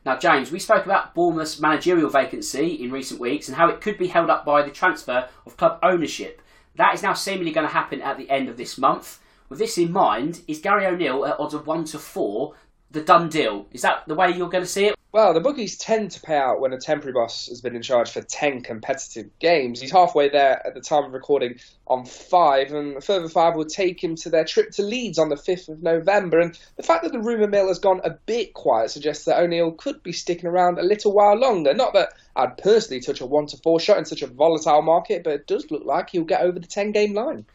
Now, 0.05 0.17
James, 0.17 0.51
we 0.51 0.59
spoke 0.59 0.85
about 0.85 1.13
Bournemouth's 1.15 1.61
managerial 1.61 2.09
vacancy 2.09 2.73
in 2.73 2.91
recent 2.91 3.21
weeks 3.21 3.47
and 3.47 3.55
how 3.55 3.69
it 3.69 3.79
could 3.79 3.97
be 3.97 4.07
held 4.07 4.29
up 4.29 4.43
by 4.43 4.61
the 4.61 4.71
transfer 4.71 5.29
of 5.45 5.55
club 5.55 5.79
ownership. 5.81 6.41
That 6.75 6.93
is 6.93 7.03
now 7.03 7.13
seemingly 7.13 7.51
going 7.51 7.67
to 7.67 7.73
happen 7.73 8.01
at 8.01 8.17
the 8.17 8.29
end 8.29 8.49
of 8.49 8.57
this 8.57 8.77
month. 8.77 9.19
With 9.47 9.59
this 9.59 9.77
in 9.77 9.91
mind, 9.93 10.41
is 10.47 10.59
Gary 10.59 10.85
O'Neil 10.85 11.25
at 11.25 11.39
odds 11.39 11.53
of 11.53 11.67
1 11.67 11.85
to 11.85 11.99
4 11.99 12.53
the 12.91 13.01
done 13.01 13.29
deal? 13.29 13.67
Is 13.71 13.81
that 13.83 14.03
the 14.07 14.15
way 14.15 14.31
you're 14.31 14.49
going 14.49 14.63
to 14.63 14.69
see 14.69 14.87
it? 14.87 14.95
Well, 15.13 15.35
the 15.35 15.41
bookies 15.41 15.77
tend 15.77 16.09
to 16.13 16.21
pay 16.21 16.35
out 16.35 16.59
when 16.59 16.73
a 16.73 16.79
temporary 16.79 17.13
boss 17.13 17.45
has 17.45 17.61
been 17.61 17.75
in 17.75 17.83
charge 17.83 18.09
for 18.09 18.23
10 18.23 18.63
competitive 18.63 19.29
games. 19.37 19.79
He's 19.79 19.91
halfway 19.91 20.29
there 20.29 20.65
at 20.65 20.73
the 20.73 20.81
time 20.81 21.03
of 21.03 21.13
recording 21.13 21.59
on 21.85 22.03
five, 22.03 22.73
and 22.73 22.97
a 22.97 23.01
further 23.01 23.29
five 23.29 23.53
will 23.53 23.65
take 23.65 24.03
him 24.03 24.15
to 24.15 24.31
their 24.31 24.43
trip 24.43 24.71
to 24.71 24.81
Leeds 24.81 25.19
on 25.19 25.29
the 25.29 25.35
5th 25.35 25.69
of 25.69 25.83
November. 25.83 26.39
And 26.39 26.57
the 26.77 26.81
fact 26.81 27.03
that 27.03 27.11
the 27.11 27.19
rumour 27.19 27.45
mill 27.45 27.67
has 27.67 27.77
gone 27.77 28.01
a 28.03 28.09
bit 28.09 28.55
quiet 28.55 28.89
suggests 28.89 29.25
that 29.25 29.37
O'Neil 29.37 29.73
could 29.73 30.01
be 30.01 30.13
sticking 30.13 30.49
around 30.49 30.79
a 30.79 30.83
little 30.83 31.11
while 31.11 31.35
longer. 31.35 31.75
Not 31.75 31.93
that 31.93 32.13
I'd 32.35 32.57
personally 32.57 32.99
touch 32.99 33.21
a 33.21 33.27
1 33.27 33.45
to 33.47 33.57
4 33.57 33.79
shot 33.79 33.99
in 33.99 34.05
such 34.05 34.23
a 34.23 34.27
volatile 34.27 34.81
market, 34.81 35.23
but 35.23 35.33
it 35.33 35.45
does 35.45 35.69
look 35.69 35.85
like 35.85 36.09
he'll 36.09 36.23
get 36.23 36.41
over 36.41 36.57
the 36.57 36.65
10 36.65 36.91
game 36.91 37.13
line. 37.13 37.45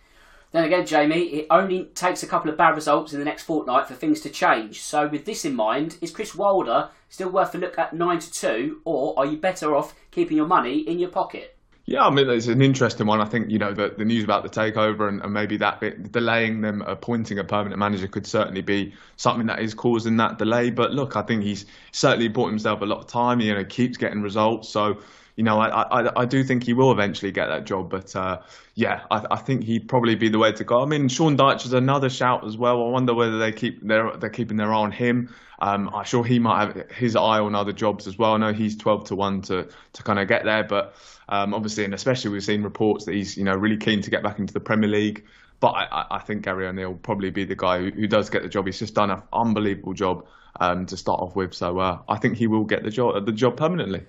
Then 0.50 0.64
again, 0.64 0.86
Jamie, 0.86 1.24
it 1.24 1.46
only 1.50 1.84
takes 1.94 2.22
a 2.22 2.26
couple 2.26 2.50
of 2.50 2.56
bad 2.56 2.74
results 2.74 3.12
in 3.12 3.18
the 3.18 3.24
next 3.24 3.42
fortnight 3.42 3.86
for 3.86 3.94
things 3.94 4.20
to 4.22 4.30
change. 4.30 4.80
So, 4.80 5.06
with 5.06 5.26
this 5.26 5.44
in 5.44 5.54
mind, 5.54 5.98
is 6.00 6.10
Chris 6.10 6.34
Wilder 6.34 6.90
still 7.10 7.30
worth 7.30 7.54
a 7.54 7.58
look 7.58 7.78
at 7.78 7.92
9 7.92 8.18
to 8.18 8.32
2, 8.32 8.80
or 8.84 9.18
are 9.18 9.26
you 9.26 9.36
better 9.36 9.76
off 9.76 9.94
keeping 10.10 10.36
your 10.36 10.46
money 10.46 10.78
in 10.78 10.98
your 10.98 11.10
pocket? 11.10 11.58
Yeah, 11.88 12.06
I 12.06 12.10
mean, 12.10 12.28
it's 12.28 12.48
an 12.48 12.60
interesting 12.60 13.06
one. 13.06 13.22
I 13.22 13.24
think, 13.24 13.50
you 13.50 13.58
know, 13.58 13.72
the, 13.72 13.94
the 13.96 14.04
news 14.04 14.22
about 14.22 14.42
the 14.42 14.50
takeover 14.50 15.08
and, 15.08 15.22
and 15.22 15.32
maybe 15.32 15.56
that 15.56 15.80
bit 15.80 16.12
delaying 16.12 16.60
them 16.60 16.82
appointing 16.82 17.38
a 17.38 17.44
permanent 17.44 17.78
manager 17.78 18.06
could 18.06 18.26
certainly 18.26 18.60
be 18.60 18.92
something 19.16 19.46
that 19.46 19.60
is 19.60 19.72
causing 19.72 20.18
that 20.18 20.36
delay. 20.36 20.68
But 20.68 20.92
look, 20.92 21.16
I 21.16 21.22
think 21.22 21.44
he's 21.44 21.64
certainly 21.92 22.28
bought 22.28 22.48
himself 22.50 22.82
a 22.82 22.84
lot 22.84 22.98
of 22.98 23.06
time. 23.06 23.40
You 23.40 23.54
know, 23.54 23.64
keeps 23.64 23.96
getting 23.96 24.20
results. 24.20 24.68
So, 24.68 24.98
you 25.38 25.44
know, 25.44 25.60
I, 25.60 26.00
I, 26.00 26.22
I 26.22 26.24
do 26.24 26.42
think 26.42 26.64
he 26.64 26.72
will 26.72 26.90
eventually 26.90 27.30
get 27.30 27.46
that 27.46 27.64
job. 27.64 27.90
But 27.90 28.16
uh, 28.16 28.40
yeah, 28.74 29.02
I, 29.08 29.24
I 29.30 29.36
think 29.36 29.62
he'd 29.62 29.88
probably 29.88 30.16
be 30.16 30.28
the 30.28 30.38
way 30.38 30.50
to 30.50 30.64
go. 30.64 30.82
I 30.82 30.84
mean, 30.84 31.06
Sean 31.06 31.36
Dyche 31.36 31.64
is 31.64 31.72
another 31.72 32.10
shout 32.10 32.44
as 32.44 32.56
well. 32.56 32.84
I 32.84 32.90
wonder 32.90 33.14
whether 33.14 33.38
they 33.38 33.52
keep 33.52 33.80
they're 33.86 34.16
they're 34.16 34.30
keeping 34.30 34.56
their 34.56 34.74
eye 34.74 34.78
on 34.78 34.90
him. 34.90 35.32
Um, 35.60 35.90
I'm 35.94 36.04
sure 36.04 36.24
he 36.24 36.40
might 36.40 36.66
have 36.66 36.90
his 36.90 37.14
eye 37.14 37.38
on 37.38 37.54
other 37.54 37.70
jobs 37.70 38.08
as 38.08 38.18
well. 38.18 38.34
I 38.34 38.38
know 38.38 38.52
he's 38.52 38.76
12 38.76 39.04
to 39.06 39.14
one 39.14 39.42
to 39.42 39.68
to 39.92 40.02
kind 40.02 40.18
of 40.18 40.26
get 40.26 40.42
there, 40.42 40.64
but 40.64 40.96
um, 41.28 41.54
obviously, 41.54 41.84
and 41.84 41.94
especially 41.94 42.32
we've 42.32 42.42
seen 42.42 42.64
reports 42.64 43.04
that 43.04 43.14
he's 43.14 43.36
you 43.36 43.44
know 43.44 43.54
really 43.54 43.76
keen 43.76 44.02
to 44.02 44.10
get 44.10 44.24
back 44.24 44.40
into 44.40 44.52
the 44.52 44.60
Premier 44.60 44.90
League. 44.90 45.24
but 45.60 45.68
I, 45.68 46.06
I 46.10 46.18
think 46.18 46.42
Gary 46.42 46.66
O'Neil 46.66 46.88
will 46.88 46.96
probably 46.96 47.30
be 47.30 47.44
the 47.44 47.54
guy 47.54 47.78
who, 47.78 47.90
who, 47.92 48.08
does 48.08 48.28
get 48.28 48.42
the 48.42 48.48
job. 48.48 48.66
He's 48.66 48.80
just 48.80 48.94
done 48.94 49.12
an 49.12 49.22
unbelievable 49.32 49.94
job 49.94 50.26
um, 50.58 50.86
to 50.86 50.96
start 50.96 51.20
off 51.20 51.36
with, 51.36 51.54
so 51.54 51.78
uh, 51.78 51.98
I 52.08 52.16
think 52.16 52.38
he 52.38 52.48
will 52.48 52.64
get 52.64 52.82
the 52.82 52.90
job 52.90 53.24
the 53.24 53.30
job 53.30 53.56
permanently. 53.56 54.02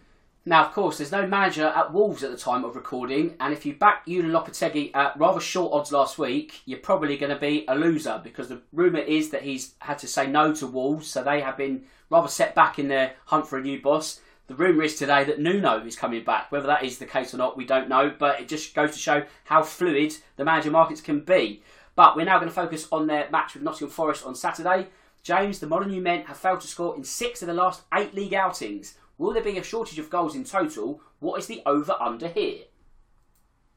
Now, 0.49 0.65
of 0.65 0.73
course, 0.73 0.97
there's 0.97 1.11
no 1.11 1.27
manager 1.27 1.67
at 1.67 1.93
Wolves 1.93 2.23
at 2.23 2.31
the 2.31 2.35
time 2.35 2.65
of 2.65 2.75
recording, 2.75 3.35
and 3.39 3.53
if 3.53 3.67
you 3.67 3.75
back 3.75 4.07
Julen 4.07 4.31
Lopetegui 4.31 4.89
at 4.95 5.15
rather 5.15 5.39
short 5.39 5.71
odds 5.71 5.91
last 5.91 6.17
week, 6.17 6.61
you're 6.65 6.79
probably 6.79 7.17
going 7.17 7.31
to 7.31 7.39
be 7.39 7.65
a 7.67 7.75
loser 7.75 8.19
because 8.23 8.49
the 8.49 8.59
rumour 8.73 8.97
is 8.97 9.29
that 9.29 9.43
he's 9.43 9.75
had 9.77 9.99
to 9.99 10.07
say 10.07 10.25
no 10.25 10.51
to 10.55 10.65
Wolves, 10.65 11.07
so 11.07 11.21
they 11.21 11.41
have 11.41 11.55
been 11.55 11.83
rather 12.09 12.27
set 12.27 12.55
back 12.55 12.79
in 12.79 12.87
their 12.87 13.13
hunt 13.25 13.45
for 13.45 13.59
a 13.59 13.61
new 13.61 13.79
boss. 13.79 14.21
The 14.47 14.55
rumour 14.55 14.81
is 14.81 14.95
today 14.95 15.23
that 15.25 15.39
Nuno 15.39 15.85
is 15.85 15.95
coming 15.95 16.23
back. 16.23 16.51
Whether 16.51 16.65
that 16.65 16.83
is 16.83 16.97
the 16.97 17.05
case 17.05 17.31
or 17.31 17.37
not, 17.37 17.55
we 17.55 17.65
don't 17.65 17.87
know, 17.87 18.11
but 18.17 18.41
it 18.41 18.47
just 18.47 18.73
goes 18.73 18.93
to 18.93 18.97
show 18.97 19.25
how 19.43 19.61
fluid 19.61 20.15
the 20.35 20.45
manager 20.45 20.71
markets 20.71 20.99
can 20.99 21.19
be. 21.19 21.61
But 21.93 22.15
we're 22.15 22.25
now 22.25 22.39
going 22.39 22.49
to 22.49 22.55
focus 22.55 22.87
on 22.91 23.05
their 23.05 23.29
match 23.29 23.53
with 23.53 23.61
Nottingham 23.61 23.91
Forest 23.91 24.25
on 24.25 24.33
Saturday. 24.33 24.87
James, 25.21 25.59
the 25.59 25.67
Molineux 25.67 26.01
men 26.01 26.23
have 26.23 26.37
failed 26.37 26.61
to 26.61 26.67
score 26.67 26.95
in 26.95 27.03
six 27.03 27.43
of 27.43 27.47
the 27.47 27.53
last 27.53 27.83
eight 27.93 28.15
league 28.15 28.33
outings. 28.33 28.95
Will 29.19 29.33
there 29.33 29.43
be 29.43 29.57
a 29.57 29.63
shortage 29.63 29.99
of 29.99 30.09
goals 30.09 30.33
in 30.33 30.45
total? 30.45 31.01
What 31.19 31.39
is 31.39 31.45
the 31.45 31.61
over 31.65 31.93
under 31.99 32.29
here? 32.29 32.63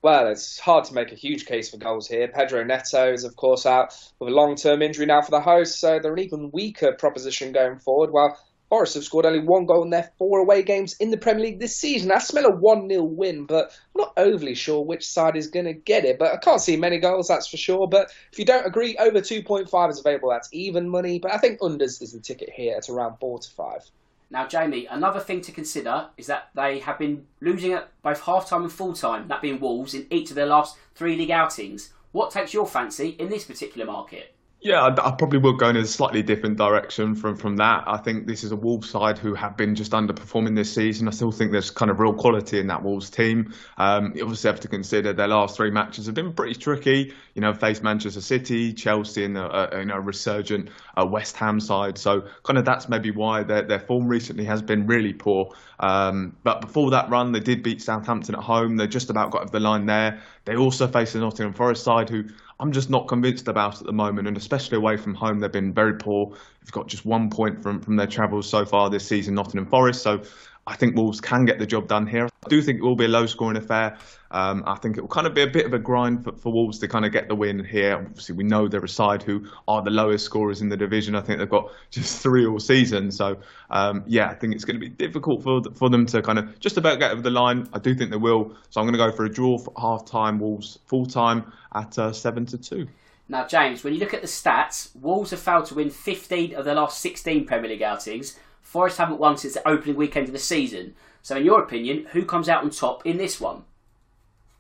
Well, 0.00 0.28
it's 0.28 0.60
hard 0.60 0.84
to 0.84 0.94
make 0.94 1.10
a 1.10 1.16
huge 1.16 1.46
case 1.46 1.68
for 1.68 1.78
goals 1.78 2.06
here. 2.06 2.28
Pedro 2.28 2.62
Neto 2.62 3.12
is, 3.12 3.24
of 3.24 3.34
course, 3.34 3.66
out 3.66 3.92
with 4.20 4.28
a 4.28 4.32
long 4.32 4.54
term 4.54 4.82
injury 4.82 5.04
now 5.04 5.20
for 5.20 5.32
the 5.32 5.40
hosts, 5.40 5.80
so 5.80 5.98
they're 5.98 6.12
an 6.12 6.20
even 6.20 6.52
weaker 6.52 6.92
proposition 6.92 7.50
going 7.50 7.80
forward. 7.80 8.12
While 8.12 8.38
Forest 8.68 8.94
have 8.94 9.04
scored 9.04 9.26
only 9.26 9.40
one 9.40 9.66
goal 9.66 9.82
in 9.82 9.90
their 9.90 10.12
four 10.16 10.38
away 10.38 10.62
games 10.62 10.96
in 11.00 11.10
the 11.10 11.18
Premier 11.18 11.44
League 11.44 11.58
this 11.58 11.76
season. 11.76 12.12
I 12.12 12.20
smell 12.20 12.46
a 12.46 12.56
1 12.56 12.88
0 12.88 13.02
win, 13.02 13.44
but 13.44 13.72
I'm 13.94 13.98
not 13.98 14.12
overly 14.16 14.54
sure 14.54 14.82
which 14.82 15.06
side 15.06 15.36
is 15.36 15.48
going 15.48 15.66
to 15.66 15.74
get 15.74 16.04
it. 16.04 16.20
But 16.20 16.32
I 16.32 16.36
can't 16.36 16.60
see 16.60 16.76
many 16.76 16.98
goals, 16.98 17.26
that's 17.26 17.48
for 17.48 17.56
sure. 17.56 17.88
But 17.88 18.12
if 18.32 18.38
you 18.38 18.44
don't 18.44 18.64
agree, 18.64 18.96
over 18.96 19.20
2.5 19.20 19.90
is 19.90 19.98
available. 19.98 20.30
That's 20.30 20.48
even 20.52 20.88
money. 20.88 21.18
But 21.18 21.32
I 21.32 21.38
think 21.38 21.60
unders 21.60 22.00
is 22.00 22.12
the 22.12 22.20
ticket 22.20 22.48
here 22.48 22.76
at 22.76 22.88
around 22.88 23.18
4 23.18 23.40
to 23.40 23.50
5. 23.50 23.90
Now, 24.32 24.46
Jamie, 24.46 24.86
another 24.86 25.20
thing 25.20 25.42
to 25.42 25.52
consider 25.52 26.08
is 26.16 26.26
that 26.26 26.48
they 26.54 26.78
have 26.78 26.98
been 26.98 27.26
losing 27.42 27.74
at 27.74 27.90
both 28.02 28.22
half 28.22 28.48
time 28.48 28.62
and 28.62 28.72
full 28.72 28.94
time, 28.94 29.28
that 29.28 29.42
being 29.42 29.60
Wolves, 29.60 29.92
in 29.92 30.06
each 30.10 30.30
of 30.30 30.36
their 30.36 30.46
last 30.46 30.78
three 30.94 31.16
league 31.16 31.30
outings. 31.30 31.92
What 32.12 32.30
takes 32.30 32.54
your 32.54 32.66
fancy 32.66 33.10
in 33.10 33.28
this 33.28 33.44
particular 33.44 33.84
market? 33.84 34.34
Yeah, 34.64 34.82
I, 34.82 35.08
I, 35.08 35.10
probably 35.10 35.40
will 35.40 35.56
go 35.56 35.68
in 35.70 35.76
a 35.76 35.84
slightly 35.84 36.22
different 36.22 36.56
direction 36.56 37.16
from, 37.16 37.34
from 37.34 37.56
that. 37.56 37.82
I 37.84 37.96
think 37.96 38.28
this 38.28 38.44
is 38.44 38.52
a 38.52 38.56
Wolves 38.56 38.88
side 38.88 39.18
who 39.18 39.34
have 39.34 39.56
been 39.56 39.74
just 39.74 39.90
underperforming 39.90 40.54
this 40.54 40.72
season. 40.72 41.08
I 41.08 41.10
still 41.10 41.32
think 41.32 41.50
there's 41.50 41.72
kind 41.72 41.90
of 41.90 41.98
real 41.98 42.12
quality 42.14 42.60
in 42.60 42.68
that 42.68 42.84
Wolves 42.84 43.10
team. 43.10 43.52
Um, 43.76 44.12
you 44.14 44.22
obviously 44.22 44.48
have 44.48 44.60
to 44.60 44.68
consider 44.68 45.12
their 45.12 45.26
last 45.26 45.56
three 45.56 45.72
matches 45.72 46.06
have 46.06 46.14
been 46.14 46.32
pretty 46.32 46.54
tricky. 46.54 47.12
You 47.34 47.40
know, 47.42 47.52
faced 47.52 47.82
Manchester 47.82 48.20
City, 48.20 48.72
Chelsea, 48.72 49.24
and 49.24 49.36
a, 49.36 49.78
a 49.96 50.00
resurgent 50.00 50.68
uh, 50.96 51.06
West 51.06 51.36
Ham 51.38 51.58
side. 51.58 51.98
So 51.98 52.28
kind 52.44 52.56
of 52.56 52.64
that's 52.64 52.88
maybe 52.88 53.10
why 53.10 53.42
their, 53.42 53.62
their 53.62 53.80
form 53.80 54.06
recently 54.06 54.44
has 54.44 54.62
been 54.62 54.86
really 54.86 55.12
poor. 55.12 55.56
Um, 55.80 56.36
but 56.44 56.60
before 56.60 56.92
that 56.92 57.10
run, 57.10 57.32
they 57.32 57.40
did 57.40 57.64
beat 57.64 57.82
Southampton 57.82 58.36
at 58.36 58.42
home. 58.42 58.76
They 58.76 58.86
just 58.86 59.10
about 59.10 59.32
got 59.32 59.42
over 59.42 59.50
the 59.50 59.58
line 59.58 59.86
there. 59.86 60.22
They 60.44 60.54
also 60.54 60.86
faced 60.86 61.14
the 61.14 61.18
Nottingham 61.18 61.52
Forest 61.52 61.82
side, 61.82 62.08
who 62.08 62.26
I'm 62.62 62.70
just 62.70 62.90
not 62.90 63.08
convinced 63.08 63.48
about 63.48 63.80
at 63.80 63.86
the 63.88 63.92
moment, 63.92 64.28
and 64.28 64.36
especially 64.36 64.76
away 64.76 64.96
from 64.96 65.16
home, 65.16 65.40
they've 65.40 65.50
been 65.50 65.74
very 65.74 65.94
poor. 65.94 66.28
They've 66.60 66.70
got 66.70 66.86
just 66.86 67.04
one 67.04 67.28
point 67.28 67.60
from, 67.60 67.80
from 67.80 67.96
their 67.96 68.06
travels 68.06 68.48
so 68.48 68.64
far 68.64 68.88
this 68.88 69.04
season, 69.04 69.34
Nottingham 69.34 69.66
Forest. 69.66 70.00
So 70.00 70.22
I 70.68 70.76
think 70.76 70.94
Wolves 70.94 71.20
can 71.20 71.44
get 71.44 71.58
the 71.58 71.66
job 71.66 71.88
done 71.88 72.06
here. 72.06 72.28
I 72.44 72.48
do 72.48 72.60
think 72.60 72.80
it 72.80 72.82
will 72.82 72.96
be 72.96 73.04
a 73.04 73.08
low 73.08 73.26
scoring 73.26 73.56
affair. 73.56 73.96
Um, 74.32 74.64
I 74.66 74.74
think 74.74 74.96
it 74.96 75.00
will 75.00 75.08
kind 75.08 75.28
of 75.28 75.34
be 75.34 75.42
a 75.42 75.46
bit 75.46 75.64
of 75.64 75.74
a 75.74 75.78
grind 75.78 76.24
for, 76.24 76.32
for 76.32 76.52
Wolves 76.52 76.80
to 76.80 76.88
kind 76.88 77.04
of 77.04 77.12
get 77.12 77.28
the 77.28 77.36
win 77.36 77.64
here. 77.64 77.94
Obviously, 77.94 78.34
we 78.34 78.42
know 78.42 78.66
they're 78.66 78.84
a 78.84 78.88
side 78.88 79.22
who 79.22 79.46
are 79.68 79.80
the 79.80 79.90
lowest 79.90 80.24
scorers 80.24 80.60
in 80.60 80.68
the 80.68 80.76
division. 80.76 81.14
I 81.14 81.20
think 81.20 81.38
they've 81.38 81.48
got 81.48 81.70
just 81.90 82.20
three 82.20 82.44
all 82.44 82.58
season. 82.58 83.12
So, 83.12 83.36
um, 83.70 84.02
yeah, 84.08 84.28
I 84.28 84.34
think 84.34 84.56
it's 84.56 84.64
going 84.64 84.74
to 84.74 84.80
be 84.80 84.88
difficult 84.88 85.44
for, 85.44 85.62
for 85.74 85.88
them 85.88 86.04
to 86.06 86.20
kind 86.20 86.36
of 86.36 86.58
just 86.58 86.76
about 86.76 86.98
get 86.98 87.12
over 87.12 87.22
the 87.22 87.30
line. 87.30 87.68
I 87.72 87.78
do 87.78 87.94
think 87.94 88.10
they 88.10 88.16
will. 88.16 88.56
So 88.70 88.80
I'm 88.80 88.88
going 88.88 88.98
to 88.98 89.10
go 89.10 89.16
for 89.16 89.24
a 89.24 89.30
draw 89.30 89.56
for 89.56 89.72
half 89.78 90.04
time, 90.04 90.40
Wolves 90.40 90.80
full 90.86 91.06
time 91.06 91.52
at 91.76 91.96
uh, 91.96 92.12
7 92.12 92.44
to 92.46 92.58
2. 92.58 92.88
Now, 93.28 93.46
James, 93.46 93.84
when 93.84 93.94
you 93.94 94.00
look 94.00 94.14
at 94.14 94.20
the 94.20 94.26
stats, 94.26 94.90
Wolves 95.00 95.30
have 95.30 95.40
failed 95.40 95.66
to 95.66 95.76
win 95.76 95.90
15 95.90 96.56
of 96.56 96.64
their 96.64 96.74
last 96.74 97.00
16 97.00 97.46
Premier 97.46 97.70
League 97.70 97.82
outings. 97.82 98.36
Forest 98.62 98.98
haven't 98.98 99.20
won 99.20 99.36
since 99.36 99.54
the 99.54 99.68
opening 99.68 99.94
weekend 99.94 100.26
of 100.26 100.32
the 100.32 100.40
season. 100.40 100.94
So, 101.22 101.36
in 101.36 101.44
your 101.44 101.62
opinion, 101.62 102.06
who 102.12 102.24
comes 102.24 102.48
out 102.48 102.64
on 102.64 102.70
top 102.70 103.06
in 103.06 103.16
this 103.16 103.40
one? 103.40 103.64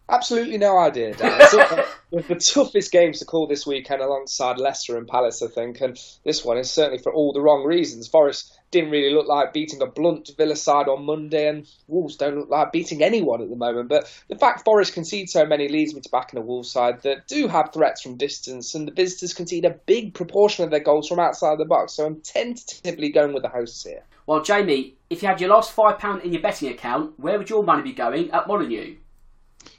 Absolutely 0.08 0.58
no 0.58 0.78
idea, 0.78 1.14
Dan. 1.14 1.38
the 2.10 2.50
toughest 2.54 2.92
games 2.92 3.18
to 3.18 3.24
call 3.24 3.46
this 3.46 3.66
weekend 3.66 4.02
alongside 4.02 4.58
Leicester 4.58 4.98
and 4.98 5.08
Palace, 5.08 5.42
I 5.42 5.46
think, 5.46 5.80
and 5.80 5.98
this 6.24 6.44
one 6.44 6.58
is 6.58 6.70
certainly 6.70 7.02
for 7.02 7.12
all 7.12 7.32
the 7.32 7.40
wrong 7.40 7.64
reasons. 7.64 8.08
Forest 8.08 8.58
didn't 8.70 8.90
really 8.90 9.14
look 9.14 9.26
like 9.26 9.52
beating 9.52 9.80
a 9.80 9.86
blunt 9.86 10.30
Villa 10.36 10.54
side 10.54 10.88
on 10.88 11.06
Monday, 11.06 11.48
and 11.48 11.66
Wolves 11.88 12.16
don't 12.16 12.36
look 12.36 12.50
like 12.50 12.72
beating 12.72 13.02
anyone 13.02 13.40
at 13.40 13.48
the 13.48 13.56
moment. 13.56 13.88
But 13.88 14.12
the 14.28 14.36
fact 14.36 14.64
Forest 14.64 14.92
concede 14.92 15.30
so 15.30 15.46
many 15.46 15.68
leads 15.68 15.94
me 15.94 16.00
to 16.00 16.10
back 16.10 16.32
in 16.32 16.38
a 16.38 16.42
Wolves 16.42 16.70
side 16.70 17.02
that 17.02 17.26
do 17.26 17.48
have 17.48 17.72
threats 17.72 18.02
from 18.02 18.18
distance, 18.18 18.74
and 18.74 18.86
the 18.86 18.92
visitors 18.92 19.34
concede 19.34 19.64
a 19.64 19.70
big 19.70 20.14
proportion 20.14 20.64
of 20.64 20.70
their 20.70 20.80
goals 20.80 21.08
from 21.08 21.20
outside 21.20 21.58
the 21.58 21.64
box. 21.64 21.94
So 21.94 22.04
I'm 22.04 22.20
tentatively 22.20 23.10
going 23.10 23.32
with 23.32 23.42
the 23.42 23.48
hosts 23.48 23.82
here. 23.82 24.04
Well, 24.26 24.42
Jamie, 24.42 24.94
if 25.10 25.22
you 25.22 25.28
had 25.28 25.40
your 25.40 25.50
last 25.50 25.74
£5 25.74 26.24
in 26.24 26.32
your 26.32 26.42
betting 26.42 26.70
account, 26.70 27.18
where 27.18 27.38
would 27.38 27.50
your 27.50 27.62
money 27.62 27.82
be 27.82 27.92
going 27.92 28.30
at 28.30 28.46
Molineux? 28.46 28.96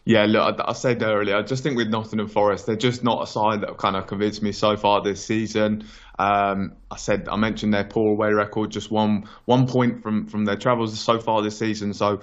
Yeah, 0.05 0.25
look, 0.25 0.59
I, 0.59 0.69
I 0.69 0.73
said 0.73 1.01
earlier, 1.01 1.37
I 1.37 1.41
just 1.43 1.63
think 1.63 1.77
with 1.77 1.87
Nottingham 1.87 2.27
Forest, 2.27 2.65
they're 2.65 2.75
just 2.75 3.03
not 3.03 3.23
a 3.23 3.27
side 3.27 3.61
that 3.61 3.77
kind 3.77 3.95
of 3.95 4.07
convinced 4.07 4.41
me 4.41 4.51
so 4.51 4.75
far 4.75 5.01
this 5.01 5.25
season. 5.25 5.85
Um, 6.19 6.73
I 6.91 6.97
said 6.97 7.27
I 7.29 7.37
mentioned 7.37 7.73
their 7.73 7.85
poor 7.85 8.11
away 8.11 8.31
record, 8.31 8.69
just 8.69 8.91
one 8.91 9.27
one 9.45 9.65
point 9.65 10.03
from 10.03 10.27
from 10.27 10.45
their 10.45 10.57
travels 10.57 10.97
so 10.99 11.19
far 11.19 11.41
this 11.41 11.57
season. 11.57 11.93
So 11.93 12.19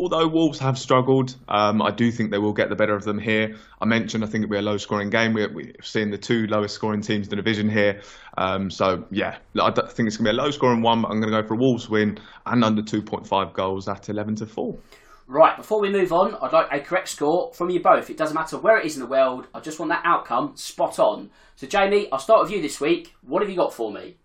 although 0.00 0.26
Wolves 0.26 0.58
have 0.58 0.78
struggled, 0.78 1.36
um, 1.48 1.82
I 1.82 1.90
do 1.90 2.10
think 2.10 2.30
they 2.30 2.38
will 2.38 2.54
get 2.54 2.70
the 2.70 2.74
better 2.74 2.96
of 2.96 3.04
them 3.04 3.18
here. 3.18 3.56
I 3.80 3.84
mentioned 3.84 4.24
I 4.24 4.26
think 4.26 4.44
it'll 4.44 4.52
be 4.52 4.58
a 4.58 4.62
low 4.62 4.78
scoring 4.78 5.10
game. 5.10 5.34
We're, 5.34 5.52
we're 5.52 5.74
seeing 5.82 6.10
the 6.10 6.18
two 6.18 6.46
lowest 6.46 6.74
scoring 6.74 7.02
teams 7.02 7.26
in 7.26 7.30
the 7.30 7.36
division 7.36 7.68
here. 7.68 8.00
Um, 8.38 8.70
so, 8.70 9.04
yeah, 9.10 9.36
I 9.60 9.70
think 9.70 10.08
it's 10.08 10.16
going 10.16 10.24
to 10.24 10.32
be 10.32 10.38
a 10.38 10.42
low 10.42 10.50
scoring 10.50 10.80
one, 10.80 11.02
but 11.02 11.08
I'm 11.10 11.20
going 11.20 11.30
to 11.32 11.42
go 11.42 11.46
for 11.46 11.54
a 11.54 11.58
Wolves 11.58 11.90
win 11.90 12.18
and 12.46 12.64
under 12.64 12.82
2.5 12.82 13.52
goals 13.52 13.88
at 13.88 14.08
11 14.08 14.36
to 14.36 14.46
4. 14.46 14.78
Right, 15.26 15.56
before 15.56 15.80
we 15.80 15.90
move 15.90 16.12
on, 16.12 16.34
I'd 16.42 16.52
like 16.52 16.72
a 16.72 16.80
correct 16.80 17.08
score 17.08 17.52
from 17.52 17.68
you 17.68 17.80
both. 17.80 18.08
It 18.08 18.16
doesn't 18.16 18.34
matter 18.34 18.58
where 18.58 18.78
it 18.80 18.86
is 18.86 18.96
in 18.96 19.02
the 19.02 19.08
world, 19.08 19.46
I 19.54 19.60
just 19.60 19.78
want 19.78 19.90
that 19.90 20.02
outcome 20.04 20.56
spot 20.56 20.98
on. 20.98 21.30
So, 21.56 21.66
Jamie, 21.66 22.08
I'll 22.10 22.18
start 22.18 22.42
with 22.42 22.50
you 22.50 22.62
this 22.62 22.80
week. 22.80 23.14
What 23.20 23.42
have 23.42 23.50
you 23.50 23.56
got 23.56 23.74
for 23.74 23.92
me? 23.92 24.16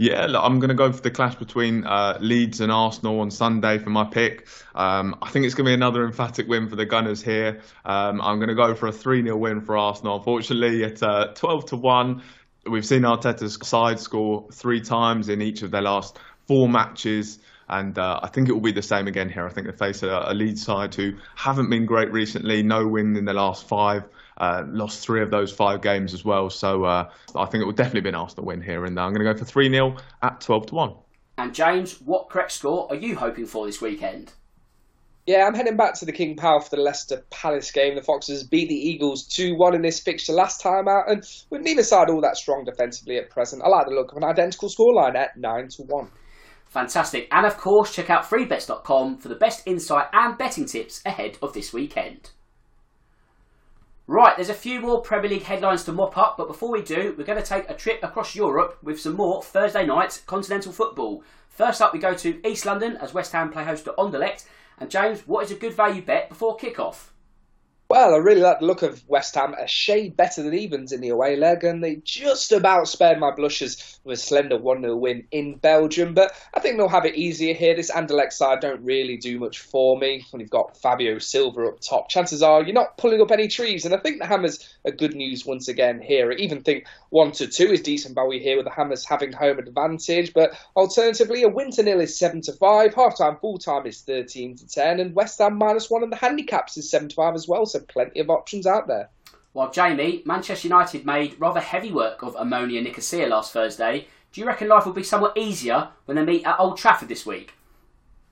Yeah, 0.00 0.24
look, 0.24 0.42
I'm 0.42 0.60
going 0.60 0.70
to 0.70 0.74
go 0.74 0.90
for 0.90 1.02
the 1.02 1.10
clash 1.10 1.34
between 1.34 1.84
uh, 1.84 2.16
Leeds 2.22 2.62
and 2.62 2.72
Arsenal 2.72 3.20
on 3.20 3.30
Sunday 3.30 3.76
for 3.76 3.90
my 3.90 4.04
pick. 4.04 4.46
Um, 4.74 5.14
I 5.20 5.28
think 5.28 5.44
it's 5.44 5.54
going 5.54 5.66
to 5.66 5.68
be 5.68 5.74
another 5.74 6.06
emphatic 6.06 6.48
win 6.48 6.70
for 6.70 6.76
the 6.76 6.86
Gunners 6.86 7.22
here. 7.22 7.60
Um, 7.84 8.18
I'm 8.22 8.38
going 8.38 8.48
to 8.48 8.54
go 8.54 8.74
for 8.74 8.86
a 8.86 8.92
3 8.92 9.22
0 9.24 9.36
win 9.36 9.60
for 9.60 9.76
Arsenal. 9.76 10.16
Unfortunately, 10.16 10.84
at 10.84 11.02
uh, 11.02 11.34
12 11.34 11.66
to 11.66 11.76
1, 11.76 12.22
we've 12.64 12.86
seen 12.86 13.02
Arteta's 13.02 13.58
side 13.68 14.00
score 14.00 14.48
three 14.50 14.80
times 14.80 15.28
in 15.28 15.42
each 15.42 15.60
of 15.60 15.70
their 15.70 15.82
last 15.82 16.18
four 16.48 16.66
matches. 16.66 17.38
And 17.68 17.98
uh, 17.98 18.20
I 18.22 18.28
think 18.28 18.48
it 18.48 18.52
will 18.52 18.62
be 18.62 18.72
the 18.72 18.80
same 18.80 19.06
again 19.06 19.28
here. 19.28 19.46
I 19.46 19.50
think 19.50 19.66
they 19.66 19.74
face 19.74 20.02
a, 20.02 20.28
a 20.28 20.32
Leeds 20.32 20.64
side 20.64 20.94
who 20.94 21.18
haven't 21.34 21.68
been 21.68 21.84
great 21.84 22.10
recently. 22.10 22.62
No 22.62 22.86
win 22.88 23.18
in 23.18 23.26
the 23.26 23.34
last 23.34 23.68
five. 23.68 24.04
Uh, 24.40 24.64
lost 24.68 25.04
three 25.04 25.22
of 25.22 25.30
those 25.30 25.52
five 25.52 25.82
games 25.82 26.14
as 26.14 26.24
well. 26.24 26.48
So 26.48 26.84
uh, 26.84 27.10
I 27.36 27.44
think 27.44 27.60
it 27.62 27.66
will 27.66 27.72
definitely 27.72 28.00
be 28.00 28.08
an 28.08 28.14
Arsenal 28.14 28.46
win 28.46 28.62
here. 28.62 28.86
And 28.86 28.98
I'm 28.98 29.12
going 29.12 29.24
to 29.24 29.32
go 29.32 29.38
for 29.38 29.44
3 29.44 29.70
0 29.70 29.96
at 30.22 30.40
12 30.40 30.66
to 30.66 30.74
1. 30.74 30.94
And 31.36 31.54
James, 31.54 32.00
what 32.00 32.30
correct 32.30 32.52
score 32.52 32.86
are 32.90 32.96
you 32.96 33.16
hoping 33.16 33.44
for 33.44 33.66
this 33.66 33.80
weekend? 33.80 34.32
Yeah, 35.26 35.46
I'm 35.46 35.54
heading 35.54 35.76
back 35.76 35.94
to 35.94 36.06
the 36.06 36.12
King 36.12 36.36
Power 36.36 36.60
for 36.60 36.70
the 36.70 36.80
Leicester 36.80 37.24
Palace 37.30 37.70
game. 37.70 37.94
The 37.94 38.02
Foxes 38.02 38.42
beat 38.42 38.68
the 38.68 38.74
Eagles 38.74 39.26
2 39.26 39.56
1 39.56 39.74
in 39.74 39.82
this 39.82 40.00
fixture 40.00 40.32
last 40.32 40.60
time 40.60 40.88
out, 40.88 41.10
and 41.10 41.22
with 41.50 41.60
neither 41.60 41.82
side 41.82 42.08
all 42.08 42.20
that 42.22 42.36
strong 42.36 42.64
defensively 42.64 43.18
at 43.18 43.30
present, 43.30 43.62
I 43.62 43.68
like 43.68 43.86
the 43.86 43.94
look 43.94 44.10
of 44.10 44.16
an 44.16 44.24
identical 44.24 44.68
scoreline 44.68 45.14
at 45.14 45.36
9 45.36 45.68
to 45.68 45.82
1. 45.82 46.08
Fantastic. 46.70 47.28
And 47.30 47.46
of 47.46 47.58
course, 47.58 47.94
check 47.94 48.10
out 48.10 48.24
freebets.com 48.24 49.18
for 49.18 49.28
the 49.28 49.34
best 49.34 49.66
insight 49.66 50.06
and 50.12 50.38
betting 50.38 50.66
tips 50.66 51.02
ahead 51.04 51.36
of 51.42 51.52
this 51.52 51.72
weekend. 51.72 52.30
Right, 54.10 54.34
there's 54.34 54.48
a 54.48 54.54
few 54.54 54.80
more 54.80 55.00
Premier 55.00 55.30
League 55.30 55.44
headlines 55.44 55.84
to 55.84 55.92
mop 55.92 56.18
up, 56.18 56.36
but 56.36 56.48
before 56.48 56.72
we 56.72 56.82
do, 56.82 57.14
we're 57.16 57.22
going 57.22 57.40
to 57.40 57.48
take 57.48 57.70
a 57.70 57.74
trip 57.74 58.02
across 58.02 58.34
Europe 58.34 58.76
with 58.82 59.00
some 59.00 59.14
more 59.14 59.40
Thursday 59.40 59.86
night 59.86 60.20
continental 60.26 60.72
football. 60.72 61.22
First 61.48 61.80
up, 61.80 61.92
we 61.92 62.00
go 62.00 62.12
to 62.14 62.44
East 62.44 62.66
London 62.66 62.96
as 62.96 63.14
West 63.14 63.30
Ham 63.30 63.52
play 63.52 63.62
host 63.62 63.84
to 63.84 63.92
Anderlecht. 63.92 64.46
And 64.78 64.90
James, 64.90 65.20
what 65.28 65.44
is 65.44 65.52
a 65.52 65.54
good 65.54 65.74
value 65.74 66.02
bet 66.02 66.28
before 66.28 66.56
kick-off? 66.56 67.12
Well, 67.90 68.14
I 68.14 68.18
really 68.18 68.40
like 68.40 68.60
the 68.60 68.66
look 68.66 68.82
of 68.82 69.02
West 69.08 69.34
Ham, 69.34 69.52
a 69.54 69.66
shade 69.66 70.16
better 70.16 70.44
than 70.44 70.54
evens 70.54 70.92
in 70.92 71.00
the 71.00 71.08
away 71.08 71.34
leg, 71.34 71.64
and 71.64 71.82
they 71.82 71.96
just 72.04 72.52
about 72.52 72.86
spared 72.86 73.18
my 73.18 73.32
blushes 73.32 73.98
with 74.04 74.16
a 74.16 74.22
slender 74.22 74.56
1 74.58 74.82
0 74.82 74.94
win 74.94 75.26
in 75.32 75.56
Belgium. 75.56 76.14
But 76.14 76.32
I 76.54 76.60
think 76.60 76.76
they'll 76.76 76.88
have 76.88 77.04
it 77.04 77.16
easier 77.16 77.52
here. 77.52 77.74
This 77.74 77.90
Anderlecht 77.90 78.32
side 78.32 78.60
don't 78.60 78.84
really 78.84 79.16
do 79.16 79.40
much 79.40 79.58
for 79.58 79.98
me. 79.98 80.24
When 80.30 80.38
you've 80.38 80.50
got 80.50 80.76
Fabio 80.76 81.18
Silva 81.18 81.66
up 81.66 81.80
top, 81.80 82.08
chances 82.08 82.44
are 82.44 82.62
you're 82.62 82.74
not 82.74 82.96
pulling 82.96 83.20
up 83.20 83.32
any 83.32 83.48
trees. 83.48 83.84
And 83.84 83.92
I 83.92 83.98
think 83.98 84.20
the 84.20 84.26
Hammers 84.26 84.72
are 84.84 84.92
good 84.92 85.16
news 85.16 85.44
once 85.44 85.66
again 85.66 86.00
here. 86.00 86.30
I 86.30 86.36
even 86.36 86.62
think 86.62 86.86
1 87.08 87.32
to 87.32 87.48
2 87.48 87.72
is 87.72 87.80
decent 87.80 88.14
value 88.14 88.38
here 88.38 88.54
with 88.54 88.66
the 88.66 88.70
Hammers 88.70 89.04
having 89.04 89.32
home 89.32 89.58
advantage. 89.58 90.32
But 90.32 90.52
alternatively, 90.76 91.42
a 91.42 91.48
win 91.48 91.72
to 91.72 91.82
nil 91.82 91.98
is 91.98 92.16
7 92.16 92.40
to 92.42 92.52
5, 92.52 92.94
half 92.94 93.18
time, 93.18 93.38
full 93.40 93.58
time 93.58 93.84
is 93.84 94.02
13 94.02 94.58
to 94.58 94.68
10, 94.68 95.00
and 95.00 95.12
West 95.12 95.40
Ham 95.40 95.58
minus 95.58 95.90
1 95.90 96.04
and 96.04 96.12
the 96.12 96.16
handicaps 96.16 96.76
is 96.76 96.88
7 96.88 97.08
to 97.08 97.16
5 97.16 97.34
as 97.34 97.48
well. 97.48 97.66
So 97.66 97.79
plenty 97.88 98.20
of 98.20 98.30
options 98.30 98.66
out 98.66 98.86
there. 98.86 99.10
Well, 99.52 99.70
Jamie, 99.70 100.22
Manchester 100.24 100.68
United 100.68 101.04
made 101.04 101.40
rather 101.40 101.60
heavy 101.60 101.90
work 101.90 102.22
of 102.22 102.36
Omonia 102.36 102.82
Nicosia 102.82 103.26
last 103.26 103.52
Thursday. 103.52 104.06
Do 104.32 104.40
you 104.40 104.46
reckon 104.46 104.68
life 104.68 104.86
will 104.86 104.92
be 104.92 105.02
somewhat 105.02 105.36
easier 105.36 105.88
when 106.04 106.16
they 106.16 106.24
meet 106.24 106.46
at 106.46 106.60
Old 106.60 106.78
Trafford 106.78 107.08
this 107.08 107.26
week? 107.26 107.52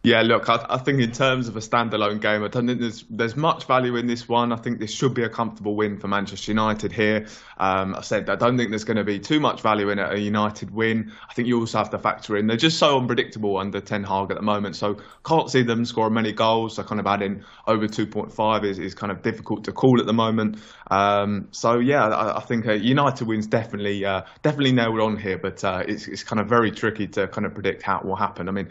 Yeah, 0.05 0.23
look, 0.23 0.49
I, 0.49 0.65
I, 0.71 0.79
think 0.79 1.01
in 1.01 1.11
terms 1.11 1.49
of 1.49 1.57
a 1.57 1.61
standalone 1.61 2.21
game, 2.21 2.45
I 2.45 2.49
don't 2.49 2.69
think 2.69 2.81
there's 2.81 3.05
there's 3.11 3.37
much 3.37 3.65
value 3.65 3.97
in 3.97 4.07
this 4.07 4.29
one. 4.29 4.53
I 4.53 4.57
think 4.57 4.79
this 4.79 4.93
should 4.93 5.13
be 5.13 5.25
a 5.25 5.29
comfortable 5.29 5.75
win 5.75 5.99
for 5.99 6.07
Manchester 6.07 6.53
United 6.53 6.93
here. 6.93 7.27
Um, 7.59 7.97
I 7.97 8.03
said 8.03 8.31
I 8.31 8.37
don't 8.37 8.57
think 8.57 8.71
there's 8.71 8.85
going 8.85 8.99
to 8.99 9.05
be 9.05 9.19
too 9.19 9.41
much 9.41 9.61
value 9.61 9.91
in 9.91 9.99
a 9.99 10.17
United 10.17 10.71
win. 10.71 11.13
I 11.29 11.35
think 11.35 11.49
you 11.49 11.59
also 11.59 11.79
have 11.79 11.91
to 11.91 11.99
factor 11.99 12.37
in 12.37 12.47
they're 12.47 12.57
just 12.57 12.79
so 12.79 12.97
unpredictable 12.97 13.57
under 13.57 13.81
Ten 13.81 14.05
Hag 14.05 14.31
at 14.31 14.37
the 14.37 14.43
moment, 14.43 14.77
so 14.77 14.99
can't 15.25 15.51
see 15.51 15.63
them 15.63 15.85
scoring 15.85 16.15
many 16.15 16.33
goals. 16.33 16.77
So 16.77 16.85
kind 16.85 17.01
of 17.01 17.07
adding 17.09 17.43
over 17.67 17.89
2.5 17.89 18.65
is, 18.65 18.79
is 18.79 18.95
kind 18.95 19.11
of 19.11 19.23
difficult 19.23 19.65
to 19.65 19.73
call 19.73 19.99
at 19.99 20.07
the 20.07 20.13
moment. 20.13 20.59
Um, 20.93 21.49
so 21.51 21.81
yeah, 21.81 22.07
I, 22.07 22.37
I 22.37 22.41
think 22.43 22.67
a 22.67 22.79
United 22.79 23.27
win's 23.27 23.49
definitely 23.49 24.05
uh, 24.05 24.23
definitely 24.43 24.73
nailed 24.73 25.01
on 25.01 25.17
here, 25.17 25.39
but 25.39 25.65
uh, 25.65 25.83
it's 25.89 26.07
it's 26.07 26.23
kind 26.23 26.39
of 26.39 26.49
very 26.49 26.71
tricky 26.71 27.09
to 27.09 27.27
kind 27.27 27.47
of 27.47 27.53
predict 27.53 27.83
how 27.83 27.99
it 27.99 28.05
will 28.05 28.15
happen. 28.17 28.49
I 28.49 28.53
mean 28.53 28.69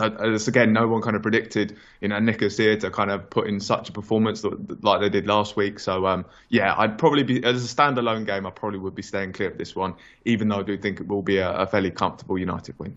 as 0.00 0.48
again, 0.48 0.72
no 0.72 0.88
one 0.88 1.02
kind 1.02 1.16
of 1.16 1.22
predicted, 1.22 1.76
you 2.00 2.08
know, 2.08 2.18
Nicosia 2.18 2.76
to 2.76 2.90
kind 2.90 3.10
of 3.10 3.30
put 3.30 3.46
in 3.46 3.60
such 3.60 3.88
a 3.88 3.92
performance 3.92 4.42
that, 4.42 4.84
like 4.84 5.00
they 5.00 5.08
did 5.08 5.26
last 5.26 5.56
week. 5.56 5.78
So, 5.78 6.06
um, 6.06 6.24
yeah, 6.48 6.74
I'd 6.76 6.98
probably 6.98 7.22
be, 7.22 7.44
as 7.44 7.64
a 7.64 7.74
standalone 7.74 8.26
game, 8.26 8.46
I 8.46 8.50
probably 8.50 8.78
would 8.78 8.94
be 8.94 9.02
staying 9.02 9.32
clear 9.32 9.50
of 9.50 9.58
this 9.58 9.74
one, 9.74 9.94
even 10.24 10.48
though 10.48 10.60
I 10.60 10.62
do 10.62 10.76
think 10.76 11.00
it 11.00 11.08
will 11.08 11.22
be 11.22 11.38
a, 11.38 11.50
a 11.50 11.66
fairly 11.66 11.90
comfortable 11.90 12.38
United 12.38 12.78
win. 12.78 12.96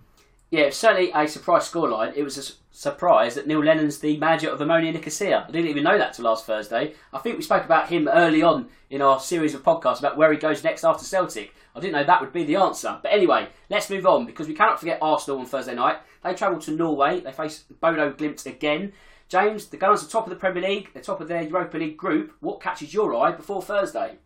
Yeah, 0.54 0.70
certainly 0.70 1.12
a 1.16 1.28
surprise 1.28 1.68
scoreline. 1.68 2.16
It 2.16 2.22
was 2.22 2.38
a 2.38 2.54
surprise 2.70 3.34
that 3.34 3.48
Neil 3.48 3.63
Lennon's 3.63 3.98
the 3.98 4.18
manager 4.18 4.52
of 4.52 4.60
Omonia 4.60 4.94
Nicosia. 4.94 5.46
I 5.48 5.52
didn't 5.52 5.72
even 5.72 5.84
know 5.84 5.98
that 5.98 6.13
till 6.13 6.26
last 6.26 6.46
Thursday. 6.46 6.94
I 7.12 7.18
think 7.18 7.38
we 7.38 7.44
spoke 7.44 7.66
about 7.66 7.89
him 7.89 8.08
early 8.08 8.44
on 8.44 8.68
in 8.92 9.02
our 9.02 9.20
series 9.20 9.56
of 9.56 9.63
podcasts 9.63 9.98
about 9.98 10.16
where 10.16 10.32
he 10.32 10.38
goes 10.38 10.63
next 10.63 10.84
after 10.84 11.06
Celtic. 11.06 11.56
I 11.76 11.80
didn't 11.80 11.94
know 11.94 12.04
that 12.04 12.22
would 12.22 12.34
be 12.34 12.44
the 12.44 12.58
answer. 12.58 13.00
But 13.02 13.13
anyway, 13.13 13.48
let's 13.72 13.89
move 13.89 14.06
on 14.06 14.28
because 14.28 14.48
we 14.48 14.54
cannot 14.54 14.80
forget 14.80 15.00
Arsenal 15.02 15.39
on 15.39 15.48
Thursday 15.48 15.74
night. 15.74 15.98
They 16.24 16.36
travel 16.36 16.60
to 16.60 16.72
Norway. 16.72 17.20
They 17.20 17.32
face 17.32 17.63
Bodo 17.82 18.12
Glimt 18.13 18.46
again. 18.46 18.94
James, 19.30 19.66
the 19.66 19.78
Gunners 19.78 20.04
are 20.04 20.08
top 20.08 20.28
of 20.28 20.30
the 20.30 20.36
Premier 20.36 20.62
League. 20.62 20.89
They're 20.94 21.02
top 21.02 21.20
of 21.20 21.30
their 21.30 21.42
Europa 21.42 21.80
League 21.80 21.98
group. 21.98 22.32
What 22.42 22.62
catches 22.62 22.94
your 22.94 23.16
eye 23.16 23.32
before 23.32 23.63
Thursday? 23.63 24.20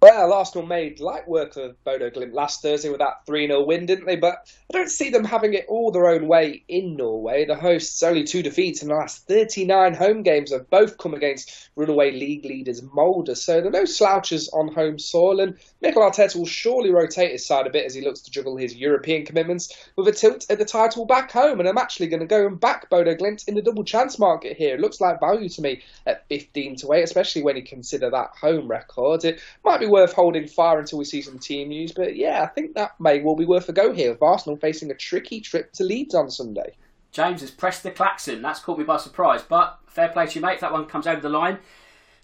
Well, 0.00 0.32
Arsenal 0.32 0.64
made 0.64 1.00
light 1.00 1.26
work 1.26 1.56
of 1.56 1.82
Bodo 1.82 2.08
Glimt 2.08 2.32
last 2.32 2.62
Thursday 2.62 2.88
with 2.88 3.00
that 3.00 3.26
3 3.26 3.48
0 3.48 3.64
win, 3.64 3.84
didn't 3.84 4.06
they? 4.06 4.14
But 4.14 4.48
I 4.70 4.78
don't 4.78 4.90
see 4.90 5.10
them 5.10 5.24
having 5.24 5.54
it 5.54 5.66
all 5.68 5.90
their 5.90 6.06
own 6.06 6.28
way 6.28 6.62
in 6.68 6.94
Norway. 6.94 7.44
The 7.44 7.56
hosts 7.56 8.00
only 8.04 8.22
two 8.22 8.44
defeats 8.44 8.80
in 8.80 8.88
the 8.88 8.94
last 8.94 9.26
39 9.26 9.94
home 9.94 10.22
games 10.22 10.52
have 10.52 10.70
both 10.70 10.98
come 10.98 11.14
against 11.14 11.70
runaway 11.74 12.12
league 12.12 12.44
leaders 12.44 12.80
Molde, 12.80 13.36
so 13.36 13.60
there 13.60 13.70
are 13.70 13.72
no 13.72 13.84
slouches 13.84 14.48
on 14.50 14.72
home 14.72 15.00
soil. 15.00 15.40
And 15.40 15.58
Mikel 15.80 16.02
Arteta 16.02 16.36
will 16.36 16.46
surely 16.46 16.92
rotate 16.92 17.32
his 17.32 17.44
side 17.44 17.66
a 17.66 17.70
bit 17.70 17.84
as 17.84 17.94
he 17.94 18.00
looks 18.00 18.20
to 18.20 18.30
juggle 18.30 18.56
his 18.56 18.76
European 18.76 19.26
commitments 19.26 19.76
with 19.96 20.06
a 20.06 20.12
tilt 20.12 20.46
at 20.48 20.60
the 20.60 20.64
title 20.64 21.06
back 21.06 21.32
home. 21.32 21.58
And 21.58 21.68
I'm 21.68 21.76
actually 21.76 22.06
going 22.06 22.20
to 22.20 22.26
go 22.26 22.46
and 22.46 22.60
back 22.60 22.88
Bodo 22.88 23.16
Glimt 23.16 23.48
in 23.48 23.56
the 23.56 23.62
double 23.62 23.82
chance 23.82 24.16
market 24.16 24.56
here. 24.56 24.76
It 24.76 24.80
looks 24.80 25.00
like 25.00 25.18
value 25.18 25.48
to 25.48 25.60
me 25.60 25.82
at 26.06 26.28
15 26.28 26.76
to 26.76 26.92
8, 26.92 27.02
especially 27.02 27.42
when 27.42 27.56
you 27.56 27.64
consider 27.64 28.10
that 28.10 28.30
home 28.40 28.68
record. 28.68 29.24
It 29.24 29.40
might 29.64 29.80
be 29.80 29.87
worth 29.88 30.12
holding 30.12 30.46
fire 30.46 30.78
until 30.78 30.98
we 30.98 31.04
see 31.04 31.22
some 31.22 31.38
team 31.38 31.68
news. 31.68 31.92
But 31.92 32.16
yeah, 32.16 32.42
I 32.42 32.46
think 32.46 32.74
that 32.74 33.00
may 33.00 33.20
well 33.20 33.36
be 33.36 33.44
worth 33.44 33.68
a 33.68 33.72
go 33.72 33.92
here 33.92 34.10
with 34.10 34.22
Arsenal 34.22 34.56
facing 34.56 34.90
a 34.90 34.94
tricky 34.94 35.40
trip 35.40 35.72
to 35.74 35.84
Leeds 35.84 36.14
on 36.14 36.30
Sunday. 36.30 36.76
James 37.10 37.40
has 37.40 37.50
pressed 37.50 37.82
the 37.82 37.90
klaxon. 37.90 38.42
That's 38.42 38.60
caught 38.60 38.78
me 38.78 38.84
by 38.84 38.98
surprise. 38.98 39.42
But 39.42 39.78
fair 39.86 40.08
play 40.08 40.26
to 40.26 40.34
you, 40.34 40.40
mate. 40.40 40.60
That 40.60 40.72
one 40.72 40.86
comes 40.86 41.06
over 41.06 41.20
the 41.20 41.28
line. 41.28 41.58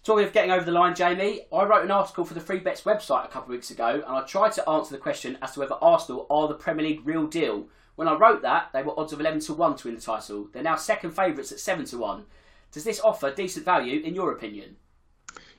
Talking 0.05 0.27
of 0.27 0.35
getting 0.35 0.51
over 0.51 0.67
the 0.67 0.71
line, 0.71 0.95
Jamie, 0.95 1.47
I 1.51 1.65
wrote 1.65 1.83
an 1.83 1.91
article 1.91 2.27
for 2.27 2.35
the 2.35 2.41
Free 2.41 2.59
Bets 2.59 2.83
website 2.83 3.25
a 3.25 3.29
couple 3.29 3.45
of 3.45 3.57
weeks 3.57 3.71
ago, 3.71 4.03
and 4.07 4.17
I 4.17 4.21
tried 4.27 4.53
to 4.53 4.69
answer 4.69 4.95
the 4.95 5.01
question 5.01 5.39
as 5.41 5.53
to 5.53 5.61
whether 5.61 5.77
Arsenal 5.81 6.27
are 6.29 6.47
the 6.47 6.55
Premier 6.55 6.87
League 6.87 7.07
real 7.07 7.27
deal. 7.27 7.69
When 7.97 8.07
I 8.07 8.13
wrote 8.13 8.43
that, 8.43 8.69
they 8.75 8.83
were 8.83 8.99
odds 9.01 9.15
of 9.15 9.21
11 9.21 9.41
to 9.41 9.55
1 9.55 9.77
to 9.77 9.89
win 9.89 9.95
the 9.95 10.03
title. 10.03 10.49
They're 10.53 10.63
now 10.63 10.77
second 10.77 11.13
favourites 11.13 11.53
at 11.53 11.61
7 11.61 11.87
to 11.87 11.99
1. 11.99 12.25
Does 12.71 12.85
this 12.85 13.01
offer 13.01 13.31
decent 13.31 13.65
value, 13.65 14.03
in 14.03 14.15
your 14.15 14.33
opinion? 14.33 14.77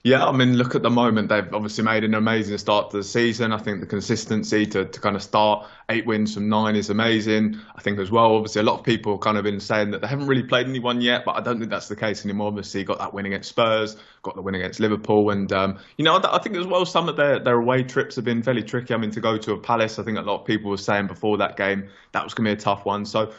Yeah, 0.06 0.24
I 0.24 0.32
mean, 0.34 0.56
look 0.56 0.76
at 0.76 0.84
the 0.84 0.92
moment. 0.92 1.30
They've 1.30 1.52
obviously 1.52 1.84
made 1.84 2.04
an 2.04 2.14
amazing 2.14 2.60
start 2.60 2.92
to 2.92 2.98
the 2.98 3.04
season. 3.04 3.52
I 3.52 3.58
think 3.58 3.80
the 3.80 3.88
consistency 3.88 4.68
to, 4.68 4.86
to 4.86 5.00
kind 5.00 5.16
of 5.16 5.24
start 5.24 5.66
eight 5.90 6.06
wins 6.06 6.36
from 6.36 6.48
nine 6.48 6.76
is 6.76 6.92
amazing. 6.92 7.60
I 7.76 7.82
think 7.82 7.98
as 7.98 8.12
well, 8.12 8.36
obviously, 8.36 8.62
a 8.62 8.66
lot 8.66 8.78
of 8.78 8.86
people 8.86 9.14
have 9.14 9.22
kind 9.22 9.36
of 9.36 9.44
been 9.44 9.60
saying 9.60 9.90
that 9.90 10.02
they 10.02 10.08
haven't 10.08 10.28
really 10.28 10.44
played 10.44 10.68
anyone 10.68 11.02
yet, 11.02 11.26
but 11.26 11.36
I 11.38 11.42
don't 11.42 11.58
think 11.58 11.72
that's 11.72 11.88
the 11.88 11.96
case 11.96 12.24
anymore. 12.24 12.50
Obviously, 12.50 12.84
got 12.84 13.00
that 13.00 13.16
win 13.16 13.26
against 13.26 13.50
Spurs, 13.50 13.98
got 14.22 14.36
the 14.36 14.44
win 14.44 14.54
against 14.54 14.80
Liverpool, 14.80 15.32
and 15.32 15.52
um, 15.52 15.80
you 15.98 16.06
know, 16.06 16.22
I 16.24 16.38
think 16.38 16.56
as 16.56 16.68
well 16.68 16.86
some 16.86 17.10
of 17.10 17.18
their 17.18 17.40
their 17.40 17.56
away 17.56 17.82
trips 17.82 18.16
have 18.18 18.26
been 18.26 18.44
fairly 18.44 18.62
tricky. 18.62 18.94
I 18.94 18.98
mean, 18.98 19.10
to 19.10 19.22
go 19.22 19.40
to 19.40 19.54
a 19.54 19.58
Palace, 19.58 19.98
I 19.98 20.04
think 20.04 20.20
a 20.20 20.22
lot 20.22 20.40
of 20.40 20.46
people 20.46 20.70
were 20.70 20.78
saying 20.78 21.08
before 21.08 21.40
that 21.40 21.58
game 21.58 21.90
that 22.12 22.24
was 22.24 22.36
going 22.36 22.46
to 22.46 22.56
be 22.56 22.62
a 22.62 22.64
tough 22.64 22.86
one. 22.86 23.06
So, 23.06 23.34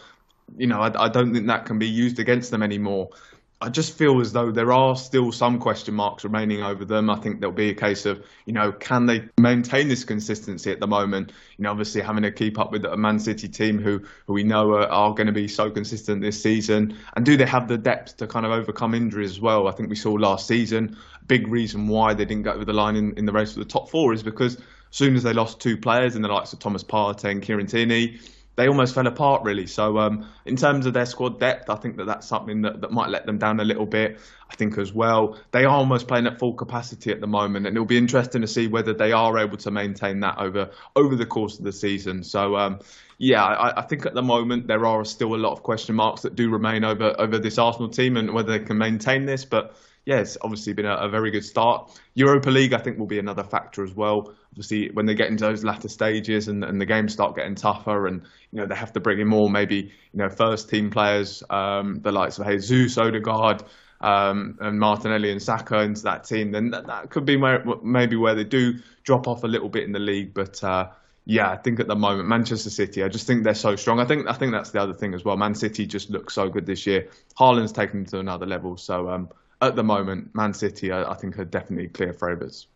you 0.56 0.66
know, 0.66 0.80
I, 0.80 1.04
I 1.04 1.08
don't 1.10 1.32
think 1.32 1.46
that 1.46 1.64
can 1.64 1.78
be 1.78 1.86
used 1.86 2.18
against 2.18 2.50
them 2.50 2.64
anymore. 2.64 3.10
I 3.58 3.70
just 3.70 3.96
feel 3.96 4.20
as 4.20 4.32
though 4.32 4.50
there 4.50 4.70
are 4.70 4.94
still 4.96 5.32
some 5.32 5.58
question 5.58 5.94
marks 5.94 6.24
remaining 6.24 6.62
over 6.62 6.84
them. 6.84 7.08
I 7.08 7.16
think 7.16 7.40
there'll 7.40 7.54
be 7.54 7.70
a 7.70 7.74
case 7.74 8.04
of, 8.04 8.22
you 8.44 8.52
know, 8.52 8.70
can 8.70 9.06
they 9.06 9.30
maintain 9.40 9.88
this 9.88 10.04
consistency 10.04 10.70
at 10.70 10.78
the 10.78 10.86
moment? 10.86 11.32
You 11.56 11.62
know, 11.62 11.70
obviously 11.70 12.02
having 12.02 12.24
to 12.24 12.30
keep 12.30 12.58
up 12.58 12.70
with 12.70 12.84
a 12.84 12.98
Man 12.98 13.18
City 13.18 13.48
team 13.48 13.78
who, 13.78 14.02
who 14.26 14.34
we 14.34 14.44
know 14.44 14.72
are, 14.72 14.86
are 14.88 15.14
going 15.14 15.28
to 15.28 15.32
be 15.32 15.48
so 15.48 15.70
consistent 15.70 16.20
this 16.20 16.42
season. 16.42 16.98
And 17.16 17.24
do 17.24 17.38
they 17.38 17.46
have 17.46 17.66
the 17.66 17.78
depth 17.78 18.18
to 18.18 18.26
kind 18.26 18.44
of 18.44 18.52
overcome 18.52 18.94
injuries 18.94 19.30
as 19.30 19.40
well? 19.40 19.68
I 19.68 19.72
think 19.72 19.88
we 19.88 19.96
saw 19.96 20.12
last 20.12 20.46
season, 20.46 20.98
a 21.18 21.24
big 21.24 21.48
reason 21.48 21.88
why 21.88 22.12
they 22.12 22.26
didn't 22.26 22.42
get 22.42 22.56
over 22.56 22.66
the 22.66 22.74
line 22.74 22.96
in, 22.96 23.16
in 23.16 23.24
the 23.24 23.32
race 23.32 23.54
for 23.54 23.60
the 23.60 23.64
top 23.64 23.88
four 23.88 24.12
is 24.12 24.22
because 24.22 24.56
as 24.56 24.64
soon 24.90 25.16
as 25.16 25.22
they 25.22 25.32
lost 25.32 25.60
two 25.60 25.78
players 25.78 26.14
in 26.14 26.20
the 26.20 26.28
likes 26.28 26.52
of 26.52 26.58
Thomas 26.58 26.84
Partey 26.84 27.30
and 27.30 27.40
Kieran 27.40 27.66
Tierney, 27.66 28.18
they 28.56 28.68
almost 28.68 28.94
fell 28.94 29.06
apart 29.06 29.42
really. 29.44 29.66
So 29.66 29.98
um, 29.98 30.28
in 30.44 30.56
terms 30.56 30.86
of 30.86 30.94
their 30.94 31.06
squad 31.06 31.38
depth, 31.38 31.70
I 31.70 31.76
think 31.76 31.98
that 31.98 32.06
that's 32.06 32.26
something 32.26 32.62
that, 32.62 32.80
that 32.80 32.90
might 32.90 33.10
let 33.10 33.26
them 33.26 33.38
down 33.38 33.60
a 33.60 33.64
little 33.64 33.86
bit. 33.86 34.18
I 34.50 34.54
think 34.54 34.78
as 34.78 34.92
well 34.92 35.38
they 35.52 35.64
are 35.64 35.76
almost 35.76 36.08
playing 36.08 36.26
at 36.26 36.38
full 36.38 36.54
capacity 36.54 37.10
at 37.12 37.20
the 37.20 37.26
moment, 37.26 37.66
and 37.66 37.76
it'll 37.76 37.86
be 37.86 37.98
interesting 37.98 38.40
to 38.40 38.48
see 38.48 38.66
whether 38.66 38.94
they 38.94 39.12
are 39.12 39.38
able 39.38 39.58
to 39.58 39.70
maintain 39.70 40.20
that 40.20 40.38
over 40.38 40.70
over 40.94 41.14
the 41.14 41.26
course 41.26 41.58
of 41.58 41.64
the 41.64 41.72
season. 41.72 42.24
So 42.24 42.56
um, 42.56 42.80
yeah, 43.18 43.44
I, 43.44 43.80
I, 43.80 43.82
think 43.82 44.06
at 44.06 44.14
the 44.14 44.22
moment 44.22 44.66
there 44.66 44.84
are 44.86 45.04
still 45.04 45.34
a 45.34 45.36
lot 45.36 45.52
of 45.52 45.62
question 45.62 45.94
marks 45.94 46.22
that 46.22 46.34
do 46.34 46.50
remain 46.50 46.84
over 46.84 47.14
over 47.18 47.38
this 47.38 47.58
Arsenal 47.58 47.88
team 47.88 48.16
and 48.16 48.32
whether 48.32 48.58
they 48.58 48.64
can 48.64 48.78
maintain 48.78 49.26
this, 49.26 49.44
but 49.44 49.76
yeah, 50.06 50.20
it's 50.20 50.38
obviously 50.40 50.72
been 50.72 50.86
a, 50.86 50.94
a, 50.94 51.08
very 51.08 51.32
good 51.32 51.44
start. 51.44 51.90
Europa 52.14 52.48
League, 52.48 52.72
I 52.72 52.78
think, 52.78 52.96
will 52.96 53.06
be 53.06 53.18
another 53.18 53.42
factor 53.42 53.82
as 53.82 53.92
well. 53.92 54.32
Obviously, 54.52 54.88
when 54.92 55.04
they 55.04 55.16
get 55.16 55.28
into 55.28 55.44
those 55.44 55.64
latter 55.64 55.88
stages 55.88 56.46
and, 56.46 56.62
and 56.64 56.80
the 56.80 56.86
games 56.86 57.12
start 57.12 57.34
getting 57.34 57.56
tougher, 57.56 58.06
and 58.06 58.22
you 58.52 58.60
know 58.60 58.66
they 58.66 58.76
have 58.76 58.92
to 58.92 59.00
bring 59.00 59.18
in 59.18 59.26
more, 59.26 59.50
maybe 59.50 59.76
you 59.76 60.18
know 60.18 60.28
first 60.28 60.70
team 60.70 60.90
players, 60.90 61.42
um, 61.50 62.00
the 62.02 62.12
likes 62.12 62.38
of 62.38 62.46
Jesus, 62.46 62.96
Odegaard, 62.96 63.64
um, 64.00 64.56
and 64.60 64.78
Martinelli 64.78 65.32
and 65.32 65.42
Saka 65.42 65.80
into 65.80 66.04
that 66.04 66.22
team, 66.22 66.52
then 66.52 66.70
that, 66.70 66.86
that, 66.86 67.10
could 67.10 67.24
be 67.24 67.36
where, 67.36 67.64
maybe 67.82 68.14
where 68.14 68.36
they 68.36 68.44
do 68.44 68.74
drop 69.02 69.26
off 69.26 69.42
a 69.42 69.48
little 69.48 69.68
bit 69.68 69.82
in 69.82 69.90
the 69.90 69.98
league. 69.98 70.34
But 70.34 70.62
uh, 70.62 70.90
yeah, 71.24 71.50
I 71.50 71.56
think 71.56 71.80
at 71.80 71.88
the 71.88 71.96
moment 71.96 72.28
Manchester 72.28 72.70
City, 72.70 73.02
I 73.02 73.08
just 73.08 73.26
think 73.26 73.42
they're 73.42 73.54
so 73.54 73.74
strong. 73.74 73.98
I 73.98 74.04
think 74.04 74.28
I 74.28 74.34
think 74.34 74.52
that's 74.52 74.70
the 74.70 74.80
other 74.80 74.94
thing 74.94 75.14
as 75.14 75.24
well. 75.24 75.36
Man 75.36 75.56
City 75.56 75.84
just 75.84 76.10
looks 76.10 76.32
so 76.32 76.48
good 76.48 76.64
this 76.64 76.86
year. 76.86 77.08
Haaland's 77.36 77.72
taken 77.72 78.04
to 78.04 78.20
another 78.20 78.46
level, 78.46 78.76
so. 78.76 79.10
Um, 79.10 79.30
at 79.62 79.76
the 79.76 79.84
moment, 79.84 80.34
Man 80.34 80.54
City, 80.54 80.92
I, 80.92 81.10
I 81.10 81.14
think, 81.14 81.38
are 81.38 81.44
definitely 81.44 81.88
clear 81.88 82.12
favourites. 82.12 82.66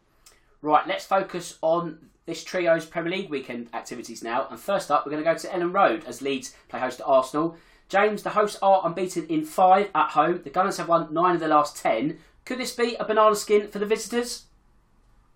Right, 0.62 0.86
let's 0.86 1.04
focus 1.04 1.58
on 1.62 2.10
this 2.26 2.44
trio's 2.44 2.86
Premier 2.86 3.12
League 3.12 3.30
weekend 3.30 3.68
activities 3.72 4.22
now. 4.22 4.46
And 4.50 4.58
first 4.58 4.90
up, 4.90 5.04
we're 5.04 5.12
going 5.12 5.24
to 5.24 5.30
go 5.30 5.36
to 5.36 5.48
Elland 5.48 5.74
Road 5.74 6.04
as 6.04 6.22
Leeds 6.22 6.54
play 6.68 6.80
host 6.80 6.98
to 6.98 7.04
Arsenal. 7.04 7.56
James, 7.88 8.22
the 8.22 8.30
hosts 8.30 8.58
are 8.62 8.82
unbeaten 8.84 9.26
in 9.26 9.44
five 9.44 9.90
at 9.94 10.10
home. 10.10 10.40
The 10.44 10.50
Gunners 10.50 10.76
have 10.76 10.88
won 10.88 11.12
nine 11.12 11.34
of 11.34 11.40
the 11.40 11.48
last 11.48 11.76
ten. 11.76 12.18
Could 12.44 12.58
this 12.58 12.74
be 12.74 12.94
a 12.94 13.04
banana 13.04 13.34
skin 13.34 13.68
for 13.68 13.78
the 13.78 13.86
visitors? 13.86 14.44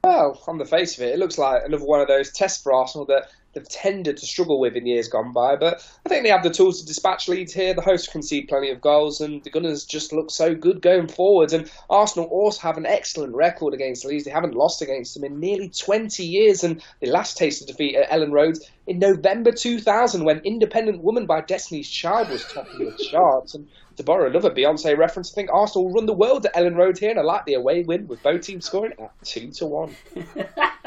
Well, 0.04 0.40
on 0.46 0.58
the 0.58 0.64
face 0.64 0.96
of 0.96 1.04
it, 1.04 1.14
it 1.14 1.18
looks 1.18 1.38
like 1.38 1.62
another 1.64 1.84
one 1.84 2.00
of 2.00 2.08
those 2.08 2.30
tests 2.30 2.62
for 2.62 2.72
Arsenal 2.72 3.06
that 3.06 3.28
they've 3.54 3.68
tended 3.68 4.16
to 4.16 4.26
struggle 4.26 4.58
with 4.58 4.76
in 4.76 4.86
years 4.86 5.08
gone 5.08 5.32
by. 5.32 5.56
But 5.56 5.86
I 6.04 6.08
think 6.08 6.22
they 6.22 6.30
have 6.30 6.42
the 6.42 6.50
tools 6.50 6.80
to 6.80 6.86
dispatch 6.86 7.28
Leeds 7.28 7.52
here. 7.52 7.74
The 7.74 7.80
hosts 7.80 8.08
concede 8.08 8.48
plenty 8.48 8.70
of 8.70 8.80
goals, 8.80 9.20
and 9.20 9.42
the 9.42 9.50
Gunners 9.50 9.84
just 9.84 10.12
look 10.12 10.30
so 10.30 10.54
good 10.54 10.82
going 10.82 11.08
forwards. 11.08 11.52
And 11.52 11.70
Arsenal 11.90 12.28
also 12.28 12.60
have 12.60 12.76
an 12.76 12.86
excellent 12.86 13.34
record 13.34 13.74
against 13.74 14.04
Leeds. 14.04 14.24
They 14.24 14.30
haven't 14.30 14.54
lost 14.54 14.82
against 14.82 15.14
them 15.14 15.24
in 15.24 15.40
nearly 15.40 15.68
20 15.68 16.24
years, 16.24 16.64
and 16.64 16.82
they 17.00 17.08
last 17.08 17.36
tasted 17.36 17.68
defeat 17.68 17.96
at 17.96 18.10
Elland 18.10 18.32
Road 18.32 18.58
in 18.86 18.98
November 18.98 19.50
2000 19.50 20.24
when 20.24 20.38
Independent 20.40 21.02
Woman 21.02 21.26
by 21.26 21.40
Destiny's 21.40 21.88
Child 21.88 22.28
was 22.28 22.44
topping 22.44 22.84
the 22.84 23.04
charts. 23.10 23.54
And 23.54 23.66
to 23.96 24.02
borrow 24.02 24.28
another 24.28 24.50
Beyonce 24.50 24.96
reference, 24.96 25.32
I 25.32 25.34
think 25.34 25.50
Arsenal 25.52 25.90
run 25.90 26.06
the 26.06 26.12
world 26.12 26.46
at 26.46 26.54
Elland 26.54 26.76
Road 26.76 26.98
here, 26.98 27.10
and 27.10 27.18
I 27.18 27.22
like 27.22 27.46
the 27.46 27.54
away 27.54 27.82
win 27.82 28.08
with 28.08 28.22
both 28.22 28.42
teams 28.42 28.66
scoring 28.66 28.92
at 28.98 29.12
2 29.24 29.50
to 29.52 29.66
1. 29.66 29.96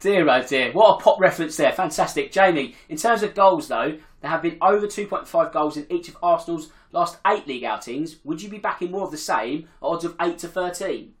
dear 0.00 0.28
oh 0.28 0.42
dear, 0.46 0.72
what 0.72 0.96
a 0.96 1.02
pop 1.02 1.20
reference 1.20 1.56
there. 1.56 1.72
Fantastic. 1.72 2.32
Jamie, 2.32 2.74
in 2.88 2.96
terms 2.96 3.22
of 3.22 3.34
goals 3.34 3.68
though, 3.68 3.98
there 4.20 4.30
have 4.30 4.42
been 4.42 4.58
over 4.62 4.86
2.5 4.86 5.52
goals 5.52 5.76
in 5.76 5.86
each 5.90 6.08
of 6.08 6.16
Arsenal's 6.22 6.70
last 6.92 7.18
eight 7.26 7.46
league 7.46 7.64
outings. 7.64 8.16
Would 8.24 8.42
you 8.42 8.48
be 8.48 8.58
backing 8.58 8.90
more 8.90 9.04
of 9.04 9.10
the 9.10 9.18
same 9.18 9.68
odds 9.82 10.04
of 10.04 10.16
8 10.20 10.38
to 10.38 10.48
13? 10.48 11.14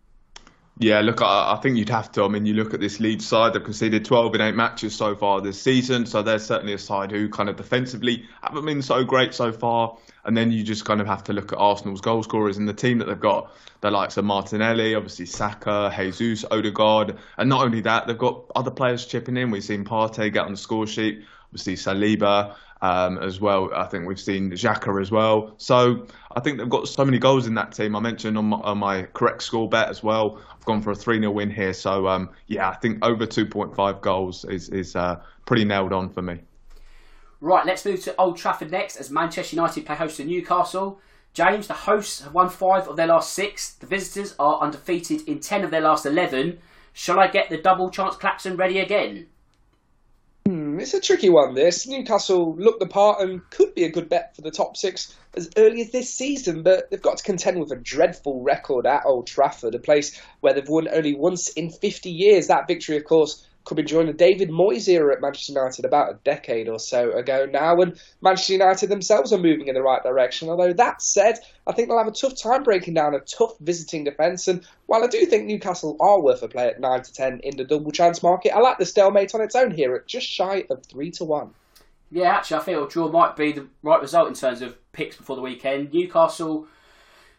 Yeah, 0.78 1.00
look, 1.00 1.22
I, 1.22 1.52
I, 1.52 1.60
think 1.60 1.76
you'd 1.76 1.88
have 1.88 2.10
to. 2.12 2.24
I 2.24 2.28
mean, 2.28 2.46
you 2.46 2.54
look 2.54 2.74
at 2.74 2.80
this 2.80 2.98
Leeds 2.98 3.26
side; 3.26 3.52
they've 3.52 3.62
conceded 3.62 4.04
12 4.04 4.34
in 4.34 4.40
eight 4.40 4.56
matches 4.56 4.94
so 4.94 5.14
far 5.14 5.40
this 5.40 5.60
season, 5.60 6.04
so 6.04 6.20
they're 6.20 6.40
certainly 6.40 6.72
a 6.72 6.78
side 6.78 7.12
who 7.12 7.28
kind 7.28 7.48
of 7.48 7.54
defensively 7.56 8.24
haven't 8.42 8.66
been 8.66 8.82
so 8.82 9.04
great 9.04 9.34
so 9.34 9.52
far. 9.52 9.96
And 10.24 10.36
then 10.36 10.50
you 10.50 10.62
just 10.62 10.84
kind 10.84 11.00
of 11.00 11.06
have 11.06 11.24
to 11.24 11.32
look 11.32 11.52
at 11.52 11.58
Arsenal's 11.58 12.00
goal 12.00 12.22
scorers 12.22 12.56
and 12.56 12.68
the 12.68 12.74
team 12.74 12.98
that 12.98 13.06
they've 13.06 13.20
got. 13.20 13.52
The 13.80 13.90
likes 13.90 14.16
of 14.16 14.24
Martinelli, 14.24 14.94
obviously 14.94 15.26
Saka, 15.26 15.92
Jesus, 15.96 16.44
Odegaard, 16.50 17.18
and 17.36 17.48
not 17.48 17.62
only 17.64 17.82
that, 17.82 18.06
they've 18.06 18.16
got 18.16 18.44
other 18.56 18.70
players 18.70 19.04
chipping 19.04 19.36
in. 19.36 19.50
We've 19.50 19.62
seen 19.62 19.84
Partey 19.84 20.32
get 20.32 20.46
on 20.46 20.52
the 20.52 20.56
score 20.56 20.86
sheet, 20.86 21.24
obviously 21.48 21.74
Saliba 21.74 22.54
um, 22.84 23.18
as 23.18 23.40
well. 23.40 23.72
I 23.74 23.84
think 23.84 24.06
we've 24.06 24.20
seen 24.20 24.50
Xhaka 24.50 25.00
as 25.00 25.10
well. 25.10 25.54
So 25.56 26.06
I 26.32 26.40
think 26.40 26.58
they've 26.58 26.68
got 26.68 26.86
so 26.86 27.04
many 27.04 27.18
goals 27.18 27.46
in 27.46 27.54
that 27.54 27.72
team. 27.72 27.96
I 27.96 28.00
mentioned 28.00 28.36
on 28.36 28.46
my, 28.46 28.58
on 28.58 28.78
my 28.78 29.02
correct 29.02 29.42
score 29.42 29.68
bet 29.68 29.88
as 29.88 30.02
well. 30.02 30.40
I've 30.50 30.64
gone 30.64 30.82
for 30.82 30.90
a 30.90 30.94
3 30.94 31.18
0 31.18 31.30
win 31.30 31.50
here. 31.50 31.72
So 31.72 32.06
um, 32.08 32.30
yeah, 32.46 32.68
I 32.68 32.74
think 32.76 33.04
over 33.04 33.26
2.5 33.26 34.00
goals 34.02 34.44
is, 34.44 34.68
is 34.68 34.96
uh, 34.96 35.20
pretty 35.46 35.64
nailed 35.64 35.92
on 35.92 36.10
for 36.10 36.20
me. 36.20 36.40
Right, 37.44 37.66
let's 37.66 37.84
move 37.84 38.02
to 38.04 38.16
Old 38.16 38.38
Trafford 38.38 38.70
next 38.70 38.96
as 38.96 39.10
Manchester 39.10 39.54
United 39.54 39.84
play 39.84 39.96
host 39.96 40.16
to 40.16 40.24
Newcastle. 40.24 40.98
James, 41.34 41.66
the 41.66 41.74
hosts 41.74 42.22
have 42.22 42.32
won 42.32 42.48
five 42.48 42.88
of 42.88 42.96
their 42.96 43.08
last 43.08 43.34
six. 43.34 43.74
The 43.74 43.86
visitors 43.86 44.34
are 44.38 44.62
undefeated 44.62 45.28
in 45.28 45.40
10 45.40 45.62
of 45.62 45.70
their 45.70 45.82
last 45.82 46.06
11. 46.06 46.58
Shall 46.94 47.20
I 47.20 47.26
get 47.26 47.50
the 47.50 47.58
double 47.58 47.90
chance 47.90 48.16
klaxon 48.16 48.56
ready 48.56 48.78
again? 48.78 49.26
Hmm, 50.46 50.80
it's 50.80 50.94
a 50.94 51.00
tricky 51.02 51.28
one, 51.28 51.52
this. 51.52 51.86
Newcastle 51.86 52.56
look 52.56 52.80
the 52.80 52.86
part 52.86 53.20
and 53.20 53.42
could 53.50 53.74
be 53.74 53.84
a 53.84 53.92
good 53.92 54.08
bet 54.08 54.34
for 54.34 54.40
the 54.40 54.50
top 54.50 54.74
six 54.74 55.14
as 55.36 55.50
early 55.58 55.82
as 55.82 55.90
this 55.90 56.08
season, 56.08 56.62
but 56.62 56.90
they've 56.90 57.02
got 57.02 57.18
to 57.18 57.24
contend 57.24 57.60
with 57.60 57.72
a 57.72 57.76
dreadful 57.76 58.40
record 58.40 58.86
at 58.86 59.04
Old 59.04 59.26
Trafford, 59.26 59.74
a 59.74 59.78
place 59.78 60.18
where 60.40 60.54
they've 60.54 60.66
won 60.66 60.88
only 60.88 61.14
once 61.14 61.50
in 61.50 61.68
50 61.68 62.08
years. 62.08 62.46
That 62.46 62.68
victory, 62.68 62.96
of 62.96 63.04
course, 63.04 63.46
could 63.64 63.76
be 63.76 63.82
during 63.82 64.06
the 64.06 64.12
David 64.12 64.50
Moyes 64.50 64.88
era 64.88 65.14
at 65.14 65.20
Manchester 65.20 65.52
United 65.52 65.84
about 65.84 66.10
a 66.10 66.18
decade 66.24 66.68
or 66.68 66.78
so 66.78 67.12
ago 67.12 67.46
now, 67.50 67.80
and 67.80 67.98
Manchester 68.20 68.52
United 68.52 68.88
themselves 68.88 69.32
are 69.32 69.38
moving 69.38 69.68
in 69.68 69.74
the 69.74 69.82
right 69.82 70.02
direction. 70.02 70.48
Although 70.48 70.74
that 70.74 71.00
said, 71.00 71.38
I 71.66 71.72
think 71.72 71.88
they'll 71.88 71.98
have 71.98 72.06
a 72.06 72.12
tough 72.12 72.36
time 72.36 72.62
breaking 72.62 72.94
down 72.94 73.14
a 73.14 73.20
tough 73.20 73.58
visiting 73.60 74.04
defence. 74.04 74.48
And 74.48 74.66
while 74.86 75.02
I 75.02 75.06
do 75.06 75.24
think 75.26 75.46
Newcastle 75.46 75.96
are 76.00 76.20
worth 76.20 76.42
a 76.42 76.48
play 76.48 76.68
at 76.68 76.80
nine 76.80 77.02
to 77.02 77.12
ten 77.12 77.40
in 77.40 77.56
the 77.56 77.64
double 77.64 77.90
chance 77.90 78.22
market, 78.22 78.54
I 78.54 78.60
like 78.60 78.78
the 78.78 78.86
stalemate 78.86 79.34
on 79.34 79.40
its 79.40 79.56
own 79.56 79.70
here 79.70 79.94
at 79.94 80.06
just 80.06 80.26
shy 80.26 80.64
of 80.70 80.84
three 80.84 81.10
to 81.12 81.24
one. 81.24 81.50
Yeah, 82.10 82.36
actually, 82.36 82.58
I 82.58 82.64
feel 82.64 82.84
a 82.84 82.88
draw 82.88 83.10
might 83.10 83.34
be 83.34 83.52
the 83.52 83.66
right 83.82 84.00
result 84.00 84.28
in 84.28 84.34
terms 84.34 84.62
of 84.62 84.76
picks 84.92 85.16
before 85.16 85.36
the 85.36 85.42
weekend. 85.42 85.92
Newcastle 85.92 86.68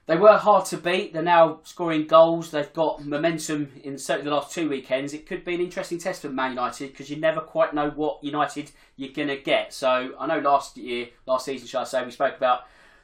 they 0.08 0.16
were 0.18 0.38
hard 0.38 0.66
to 0.66 0.78
beat. 0.78 1.14
They're 1.14 1.24
now 1.24 1.62
scoring 1.64 2.06
goals. 2.06 2.52
They've 2.52 2.72
got 2.74 3.04
momentum 3.04 3.72
in 3.84 3.98
certainly 3.98 4.30
the 4.30 4.36
last 4.36 4.54
two 4.54 4.70
weekends. 4.70 5.14
It 5.14 5.26
could 5.26 5.44
be 5.44 5.56
an 5.56 5.62
interesting 5.62 5.98
test 5.98 6.22
for 6.22 6.30
Man 6.30 6.52
United 6.52 6.92
because 6.92 7.10
you 7.10 7.18
never 7.18 7.42
quite 7.42 7.74
know 7.74 7.90
what 7.90 8.24
United 8.24 8.70
you're 8.98 9.14
going 9.14 9.30
to 9.30 9.38
get. 9.38 9.74
So 9.74 10.14
I 10.20 10.28
know 10.28 10.40
last 10.40 10.78
year, 10.78 11.08
last 11.26 11.46
season, 11.46 11.68
shall 11.68 11.82
I 11.82 11.86
say, 11.86 12.06
we 12.06 12.12
spoke 12.12 12.38
about 12.38 12.62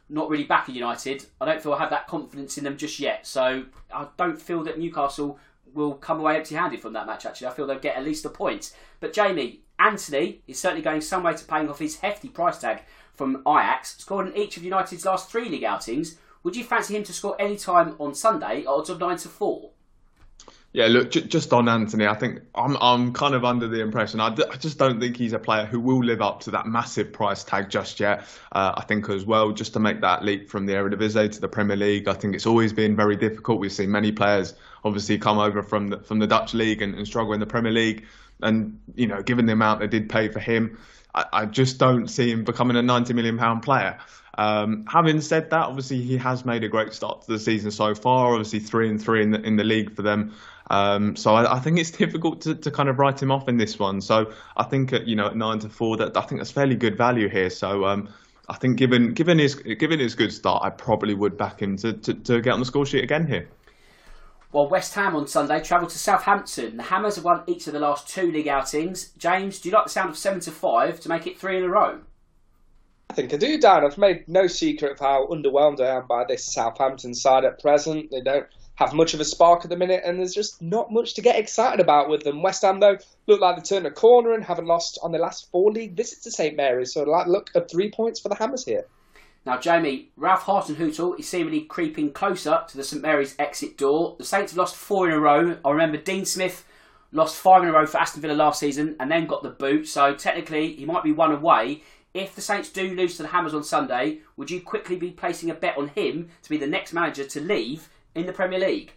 not 0.09 0.29
really 0.29 0.43
backing 0.43 0.75
United. 0.75 1.25
I 1.39 1.45
don't 1.45 1.61
feel 1.61 1.73
I 1.73 1.79
have 1.79 1.89
that 1.89 2.07
confidence 2.07 2.57
in 2.59 2.65
them 2.65 2.77
just 2.77 2.99
yet. 2.99 3.25
So 3.25 3.63
I 3.91 4.07
don't 4.17 4.39
feel 4.39 4.63
that 4.65 4.77
Newcastle 4.77 5.39
will 5.73 5.95
come 5.95 6.19
away 6.19 6.35
empty-handed 6.35 6.81
from 6.81 6.93
that 6.93 7.07
match. 7.07 7.25
Actually, 7.25 7.47
I 7.47 7.51
feel 7.51 7.65
they'll 7.65 7.79
get 7.79 7.95
at 7.95 8.03
least 8.03 8.25
a 8.25 8.29
point. 8.29 8.75
But 8.99 9.13
Jamie 9.13 9.61
Antony 9.79 10.43
is 10.47 10.59
certainly 10.59 10.83
going 10.83 11.01
some 11.01 11.23
way 11.23 11.33
to 11.33 11.45
paying 11.45 11.67
off 11.67 11.79
his 11.79 11.97
hefty 11.97 12.29
price 12.29 12.59
tag 12.59 12.83
from 13.15 13.41
Ajax, 13.47 13.97
scored 13.97 14.27
in 14.27 14.37
each 14.37 14.57
of 14.57 14.63
United's 14.63 15.05
last 15.05 15.31
three 15.31 15.49
league 15.49 15.63
outings 15.63 16.17
would 16.43 16.55
you 16.55 16.63
fancy 16.63 16.95
him 16.95 17.03
to 17.03 17.13
score 17.13 17.35
any 17.39 17.57
time 17.57 17.95
on 17.99 18.15
Sunday 18.15 18.65
odds 18.65 18.89
of 18.89 18.99
9 18.99 19.17
to 19.17 19.29
4? 19.29 19.71
Yeah, 20.73 20.87
look, 20.87 21.11
j- 21.11 21.23
just 21.27 21.51
on 21.51 21.67
Antony, 21.67 22.07
I 22.07 22.13
think 22.15 22.39
I'm 22.55 22.77
I'm 22.79 23.11
kind 23.11 23.35
of 23.35 23.43
under 23.43 23.67
the 23.67 23.81
impression. 23.81 24.21
I, 24.21 24.33
d- 24.33 24.45
I 24.49 24.55
just 24.55 24.77
don't 24.77 25.01
think 25.01 25.17
he's 25.17 25.33
a 25.33 25.39
player 25.39 25.65
who 25.65 25.81
will 25.81 26.01
live 26.01 26.21
up 26.21 26.39
to 26.41 26.51
that 26.51 26.65
massive 26.65 27.11
price 27.11 27.43
tag 27.43 27.69
just 27.69 27.99
yet. 27.99 28.21
Uh, 28.53 28.73
I 28.77 28.83
think 28.85 29.09
as 29.09 29.25
well, 29.25 29.51
just 29.51 29.73
to 29.73 29.79
make 29.79 29.99
that 29.99 30.23
leap 30.23 30.49
from 30.49 30.65
the 30.65 30.73
Eredivisie 30.73 31.29
to 31.29 31.41
the 31.41 31.49
Premier 31.49 31.75
League, 31.75 32.07
I 32.07 32.13
think 32.13 32.35
it's 32.35 32.45
always 32.45 32.71
been 32.71 32.95
very 32.95 33.17
difficult. 33.17 33.59
We've 33.59 33.71
seen 33.71 33.91
many 33.91 34.13
players 34.13 34.53
obviously 34.85 35.17
come 35.17 35.39
over 35.39 35.61
from 35.61 35.89
the, 35.89 35.99
from 35.99 36.19
the 36.19 36.27
Dutch 36.27 36.53
league 36.53 36.81
and, 36.81 36.95
and 36.95 37.05
struggle 37.05 37.33
in 37.33 37.41
the 37.41 37.45
Premier 37.45 37.73
League. 37.73 38.05
And 38.41 38.79
you 38.95 39.07
know, 39.07 39.21
given 39.21 39.47
the 39.47 39.53
amount 39.53 39.81
they 39.81 39.87
did 39.87 40.09
pay 40.09 40.29
for 40.29 40.39
him, 40.39 40.77
I, 41.13 41.25
I 41.33 41.45
just 41.47 41.79
don't 41.79 42.07
see 42.07 42.31
him 42.31 42.45
becoming 42.45 42.77
a 42.77 42.81
90 42.81 43.13
million 43.13 43.37
pound 43.37 43.63
player. 43.63 43.99
Um, 44.37 44.85
having 44.87 45.19
said 45.21 45.49
that, 45.49 45.67
obviously 45.67 46.01
he 46.01 46.17
has 46.17 46.45
made 46.45 46.63
a 46.63 46.69
great 46.69 46.93
start 46.93 47.21
to 47.23 47.31
the 47.31 47.39
season 47.39 47.71
so 47.71 47.93
far. 47.93 48.31
Obviously 48.31 48.59
three 48.59 48.89
and 48.89 49.01
three 49.01 49.21
in 49.23 49.31
the 49.31 49.41
in 49.41 49.57
the 49.57 49.63
league 49.63 49.95
for 49.95 50.01
them. 50.01 50.33
Um, 50.69 51.17
so 51.17 51.33
I, 51.33 51.57
I, 51.57 51.59
think 51.59 51.79
it's 51.79 51.91
difficult 51.91 52.39
to, 52.41 52.55
to 52.55 52.71
kind 52.71 52.87
of 52.87 52.97
write 52.97 53.21
him 53.21 53.29
off 53.29 53.49
in 53.49 53.57
this 53.57 53.77
one. 53.77 53.99
So 53.99 54.31
I 54.55 54.63
think 54.63 54.93
at, 54.93 55.05
you 55.05 55.17
know 55.17 55.27
at 55.27 55.35
nine 55.35 55.59
to 55.59 55.69
four 55.69 55.97
that 55.97 56.15
I 56.15 56.21
think 56.21 56.39
that's 56.39 56.51
fairly 56.51 56.75
good 56.75 56.97
value 56.97 57.27
here. 57.27 57.49
So 57.49 57.83
um, 57.83 58.07
I 58.47 58.55
think 58.55 58.77
given 58.77 59.13
given 59.13 59.37
his 59.37 59.55
given 59.55 59.99
his 59.99 60.15
good 60.15 60.31
start, 60.31 60.63
I 60.63 60.69
probably 60.69 61.13
would 61.13 61.37
back 61.37 61.61
him 61.61 61.75
to, 61.77 61.93
to, 61.93 62.13
to 62.13 62.41
get 62.41 62.53
on 62.53 62.59
the 62.59 62.65
score 62.65 62.85
sheet 62.85 63.03
again 63.03 63.27
here. 63.27 63.49
Well, 64.53 64.67
West 64.67 64.93
Ham 64.95 65.15
on 65.15 65.27
Sunday 65.27 65.61
travel 65.61 65.87
to 65.87 65.97
Southampton. 65.97 66.75
The 66.75 66.83
Hammers 66.83 67.15
have 67.15 67.23
won 67.23 67.43
each 67.47 67.67
of 67.67 67.73
the 67.73 67.79
last 67.79 68.09
two 68.09 68.31
league 68.31 68.49
outings. 68.49 69.11
James, 69.17 69.59
do 69.59 69.69
you 69.69 69.75
like 69.75 69.85
the 69.85 69.89
sound 69.89 70.09
of 70.09 70.17
seven 70.17 70.41
to 70.41 70.51
five 70.51 70.99
to 71.01 71.09
make 71.09 71.25
it 71.25 71.39
three 71.39 71.57
in 71.57 71.63
a 71.63 71.69
row? 71.69 71.99
I 73.11 73.13
think 73.13 73.33
I 73.33 73.37
do, 73.37 73.59
Dan. 73.59 73.83
I've 73.83 73.97
made 73.97 74.25
no 74.29 74.47
secret 74.47 74.93
of 74.93 74.99
how 74.99 75.27
underwhelmed 75.27 75.81
I 75.81 75.97
am 75.97 76.07
by 76.07 76.23
this 76.23 76.45
Southampton 76.45 77.13
side 77.13 77.43
at 77.43 77.59
present. 77.61 78.09
They 78.09 78.21
don't 78.21 78.47
have 78.75 78.93
much 78.93 79.13
of 79.13 79.19
a 79.19 79.25
spark 79.25 79.65
at 79.65 79.69
the 79.69 79.75
minute, 79.75 80.03
and 80.05 80.17
there's 80.17 80.33
just 80.33 80.61
not 80.61 80.93
much 80.93 81.15
to 81.15 81.21
get 81.21 81.37
excited 81.37 81.81
about 81.81 82.07
with 82.07 82.23
them. 82.23 82.41
West 82.41 82.61
Ham, 82.61 82.79
though, 82.79 82.97
look 83.27 83.41
like 83.41 83.57
they 83.57 83.63
turned 83.63 83.85
a 83.85 83.91
corner 83.91 84.31
and 84.31 84.45
haven't 84.45 84.65
lost 84.65 84.97
on 85.03 85.11
their 85.11 85.19
last 85.19 85.51
four 85.51 85.73
league 85.73 85.97
visits 85.97 86.21
to 86.21 86.31
St 86.31 86.55
Mary's. 86.55 86.93
So, 86.93 87.03
like, 87.03 87.27
look 87.27 87.51
at 87.53 87.69
three 87.69 87.91
points 87.91 88.21
for 88.21 88.29
the 88.29 88.35
Hammers 88.35 88.63
here. 88.63 88.85
Now, 89.45 89.57
Jamie, 89.57 90.11
Ralph 90.15 90.45
Hasenhüttl 90.45 91.19
is 91.19 91.27
seemingly 91.27 91.63
creeping 91.63 92.13
closer 92.13 92.63
to 92.65 92.77
the 92.77 92.83
St 92.85 93.01
Mary's 93.01 93.35
exit 93.37 93.77
door. 93.77 94.15
The 94.19 94.23
Saints 94.23 94.53
have 94.53 94.57
lost 94.57 94.77
four 94.77 95.09
in 95.09 95.13
a 95.13 95.19
row. 95.19 95.57
I 95.65 95.69
remember 95.69 95.97
Dean 95.97 96.23
Smith 96.23 96.63
lost 97.11 97.35
five 97.35 97.61
in 97.61 97.67
a 97.67 97.73
row 97.73 97.85
for 97.85 97.97
Aston 97.97 98.21
Villa 98.21 98.35
last 98.35 98.61
season 98.61 98.95
and 99.01 99.11
then 99.11 99.27
got 99.27 99.43
the 99.43 99.49
boot. 99.49 99.85
So 99.89 100.13
technically, 100.15 100.75
he 100.75 100.85
might 100.85 101.03
be 101.03 101.11
one 101.11 101.33
away. 101.33 101.83
If 102.13 102.35
the 102.35 102.41
Saints 102.41 102.69
do 102.69 102.93
lose 102.93 103.15
to 103.17 103.23
the 103.23 103.29
Hammers 103.29 103.53
on 103.53 103.63
Sunday, 103.63 104.19
would 104.35 104.51
you 104.51 104.61
quickly 104.61 104.97
be 104.97 105.11
placing 105.11 105.49
a 105.49 105.53
bet 105.53 105.77
on 105.77 105.87
him 105.89 106.29
to 106.43 106.49
be 106.49 106.57
the 106.57 106.67
next 106.67 106.91
manager 106.91 107.23
to 107.23 107.39
leave 107.39 107.89
in 108.15 108.25
the 108.25 108.33
Premier 108.33 108.59
League? 108.59 108.93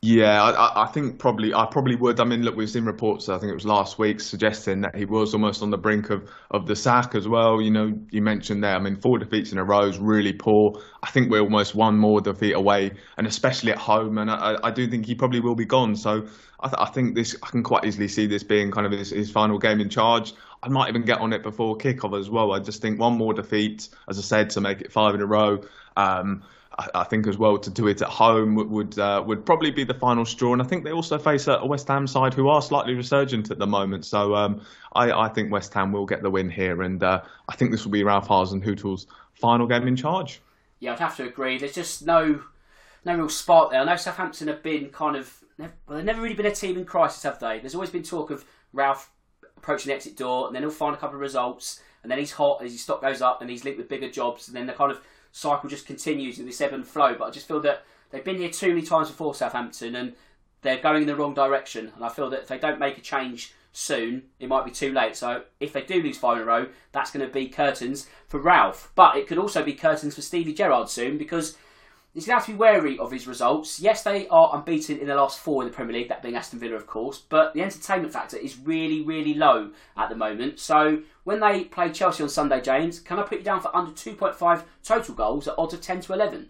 Yeah, 0.00 0.40
I, 0.44 0.84
I, 0.84 0.86
think 0.86 1.18
probably 1.18 1.52
I 1.52 1.66
probably 1.66 1.96
would. 1.96 2.20
I 2.20 2.24
mean, 2.24 2.42
look, 2.42 2.54
we've 2.54 2.70
seen 2.70 2.84
reports. 2.84 3.28
I 3.28 3.36
think 3.36 3.50
it 3.50 3.54
was 3.54 3.64
last 3.64 3.98
week 3.98 4.20
suggesting 4.20 4.82
that 4.82 4.94
he 4.94 5.04
was 5.04 5.34
almost 5.34 5.60
on 5.60 5.70
the 5.70 5.78
brink 5.78 6.10
of, 6.10 6.30
of 6.52 6.68
the 6.68 6.76
sack 6.76 7.16
as 7.16 7.26
well. 7.26 7.60
You 7.60 7.72
know, 7.72 7.98
you 8.12 8.22
mentioned 8.22 8.62
there. 8.62 8.76
I 8.76 8.78
mean, 8.78 8.94
four 8.94 9.18
defeats 9.18 9.50
in 9.50 9.58
a 9.58 9.64
row 9.64 9.86
is 9.86 9.98
really 9.98 10.32
poor. 10.32 10.80
I 11.02 11.10
think 11.10 11.32
we're 11.32 11.40
almost 11.40 11.74
one 11.74 11.98
more 11.98 12.20
defeat 12.20 12.52
away, 12.52 12.92
and 13.16 13.26
especially 13.26 13.72
at 13.72 13.78
home. 13.78 14.18
And 14.18 14.30
I, 14.30 14.56
I 14.62 14.70
do 14.70 14.86
think 14.88 15.04
he 15.04 15.16
probably 15.16 15.40
will 15.40 15.56
be 15.56 15.66
gone. 15.66 15.96
So 15.96 16.28
I, 16.60 16.68
th- 16.68 16.78
I 16.78 16.86
think 16.86 17.16
this 17.16 17.34
I 17.42 17.48
can 17.48 17.64
quite 17.64 17.84
easily 17.84 18.06
see 18.06 18.28
this 18.28 18.44
being 18.44 18.70
kind 18.70 18.86
of 18.86 18.92
his, 18.92 19.10
his 19.10 19.32
final 19.32 19.58
game 19.58 19.80
in 19.80 19.88
charge. 19.88 20.32
I 20.62 20.68
might 20.68 20.88
even 20.88 21.02
get 21.02 21.20
on 21.20 21.32
it 21.32 21.42
before 21.42 21.76
kickoff 21.76 22.18
as 22.18 22.30
well. 22.30 22.52
I 22.52 22.58
just 22.58 22.82
think 22.82 22.98
one 22.98 23.16
more 23.16 23.32
defeat, 23.32 23.88
as 24.08 24.18
I 24.18 24.22
said, 24.22 24.50
to 24.50 24.60
make 24.60 24.80
it 24.80 24.92
five 24.92 25.14
in 25.14 25.20
a 25.20 25.26
row. 25.26 25.62
Um, 25.96 26.42
I, 26.78 26.88
I, 26.94 27.04
think 27.04 27.26
as 27.26 27.38
well 27.38 27.58
to 27.58 27.70
do 27.70 27.86
it 27.86 28.02
at 28.02 28.08
home 28.08 28.54
would 28.56 28.70
would, 28.70 28.98
uh, 28.98 29.22
would, 29.26 29.44
probably 29.44 29.70
be 29.70 29.84
the 29.84 29.94
final 29.94 30.24
straw. 30.24 30.52
And 30.52 30.62
I 30.62 30.64
think 30.64 30.84
they 30.84 30.92
also 30.92 31.18
face 31.18 31.46
a, 31.46 31.64
West 31.64 31.88
Ham 31.88 32.06
side 32.06 32.34
who 32.34 32.48
are 32.48 32.62
slightly 32.62 32.94
resurgent 32.94 33.50
at 33.50 33.58
the 33.58 33.66
moment. 33.66 34.04
So 34.04 34.34
um, 34.34 34.62
I, 34.94 35.10
I, 35.12 35.28
think 35.28 35.52
West 35.52 35.72
Ham 35.74 35.92
will 35.92 36.06
get 36.06 36.22
the 36.22 36.30
win 36.30 36.50
here, 36.50 36.82
and 36.82 37.02
uh, 37.02 37.22
I 37.48 37.56
think 37.56 37.70
this 37.70 37.84
will 37.84 37.92
be 37.92 38.04
Ralph 38.04 38.28
Hasenhüttl's 38.28 39.06
final 39.34 39.66
game 39.66 39.86
in 39.86 39.96
charge. 39.96 40.40
Yeah, 40.80 40.92
I'd 40.92 41.00
have 41.00 41.16
to 41.16 41.24
agree. 41.24 41.58
There's 41.58 41.74
just 41.74 42.06
no 42.06 42.42
no 43.04 43.16
real 43.16 43.28
spark 43.28 43.70
there. 43.70 43.80
I 43.80 43.84
know 43.84 43.96
Southampton 43.96 44.48
have 44.48 44.62
been 44.62 44.90
kind 44.90 45.16
of 45.16 45.42
well, 45.58 45.70
they've 45.88 46.04
never 46.04 46.20
really 46.20 46.34
been 46.34 46.46
a 46.46 46.54
team 46.54 46.78
in 46.78 46.84
crisis, 46.84 47.22
have 47.24 47.40
they? 47.40 47.58
There's 47.58 47.74
always 47.74 47.90
been 47.90 48.02
talk 48.02 48.30
of 48.30 48.44
Ralph 48.72 49.10
approaching 49.58 49.90
the 49.90 49.94
exit 49.94 50.16
door, 50.16 50.46
and 50.46 50.54
then 50.54 50.62
he'll 50.62 50.70
find 50.70 50.94
a 50.94 50.98
couple 50.98 51.16
of 51.16 51.20
results, 51.20 51.80
and 52.02 52.10
then 52.10 52.18
he's 52.18 52.32
hot 52.32 52.62
as 52.62 52.72
his 52.72 52.80
stock 52.80 53.02
goes 53.02 53.20
up, 53.20 53.40
and 53.40 53.50
he's 53.50 53.64
linked 53.64 53.78
with 53.78 53.88
bigger 53.88 54.10
jobs, 54.10 54.48
and 54.48 54.56
then 54.56 54.66
the 54.66 54.72
kind 54.72 54.90
of 54.90 55.00
cycle 55.32 55.68
just 55.68 55.86
continues 55.86 56.38
in 56.38 56.46
this 56.46 56.60
ebb 56.60 56.72
and 56.72 56.86
flow. 56.86 57.14
But 57.18 57.28
I 57.28 57.30
just 57.30 57.48
feel 57.48 57.60
that 57.60 57.84
they've 58.10 58.24
been 58.24 58.38
here 58.38 58.50
too 58.50 58.68
many 58.68 58.82
times 58.82 59.08
before 59.08 59.34
Southampton, 59.34 59.94
and 59.94 60.14
they're 60.62 60.80
going 60.80 61.02
in 61.02 61.08
the 61.08 61.16
wrong 61.16 61.34
direction. 61.34 61.92
And 61.94 62.04
I 62.04 62.08
feel 62.08 62.30
that 62.30 62.42
if 62.42 62.48
they 62.48 62.58
don't 62.58 62.80
make 62.80 62.98
a 62.98 63.02
change 63.02 63.52
soon, 63.72 64.24
it 64.40 64.48
might 64.48 64.64
be 64.64 64.70
too 64.70 64.92
late. 64.92 65.16
So 65.16 65.44
if 65.60 65.72
they 65.72 65.82
do 65.82 66.02
lose 66.02 66.18
five 66.18 66.36
in 66.36 66.42
a 66.42 66.46
row, 66.46 66.68
that's 66.92 67.10
going 67.10 67.26
to 67.26 67.32
be 67.32 67.48
curtains 67.48 68.08
for 68.26 68.40
Ralph. 68.40 68.90
But 68.94 69.16
it 69.16 69.26
could 69.26 69.38
also 69.38 69.62
be 69.62 69.74
curtains 69.74 70.14
for 70.14 70.22
Stevie 70.22 70.54
Gerrard 70.54 70.88
soon 70.88 71.18
because 71.18 71.56
he's 72.14 72.26
going 72.26 72.36
to 72.36 72.40
have 72.40 72.46
to 72.46 72.52
be 72.52 72.58
wary 72.58 72.98
of 72.98 73.12
his 73.12 73.26
results. 73.26 73.80
Yes, 73.80 74.02
they 74.02 74.26
are 74.28 74.56
unbeaten 74.56 74.98
in 74.98 75.06
the 75.06 75.14
last 75.14 75.38
four 75.38 75.62
in 75.62 75.68
the 75.68 75.74
Premier 75.74 75.96
League, 75.96 76.08
that 76.08 76.22
being 76.22 76.36
Aston 76.36 76.58
Villa, 76.58 76.76
of 76.76 76.86
course, 76.86 77.18
but 77.18 77.54
the 77.54 77.62
entertainment 77.62 78.12
factor 78.12 78.36
is 78.36 78.58
really, 78.58 79.02
really 79.02 79.34
low 79.34 79.70
at 79.96 80.08
the 80.08 80.16
moment. 80.16 80.58
So 80.58 81.02
when 81.24 81.40
they 81.40 81.64
play 81.64 81.90
Chelsea 81.90 82.22
on 82.22 82.28
Sunday, 82.28 82.60
James, 82.60 83.00
can 83.00 83.18
I 83.18 83.22
put 83.22 83.38
you 83.38 83.44
down 83.44 83.60
for 83.60 83.74
under 83.74 83.92
2.5 83.92 84.64
total 84.82 85.14
goals 85.14 85.48
at 85.48 85.54
odds 85.58 85.74
of 85.74 85.80
10 85.80 86.00
to 86.02 86.12
11? 86.14 86.48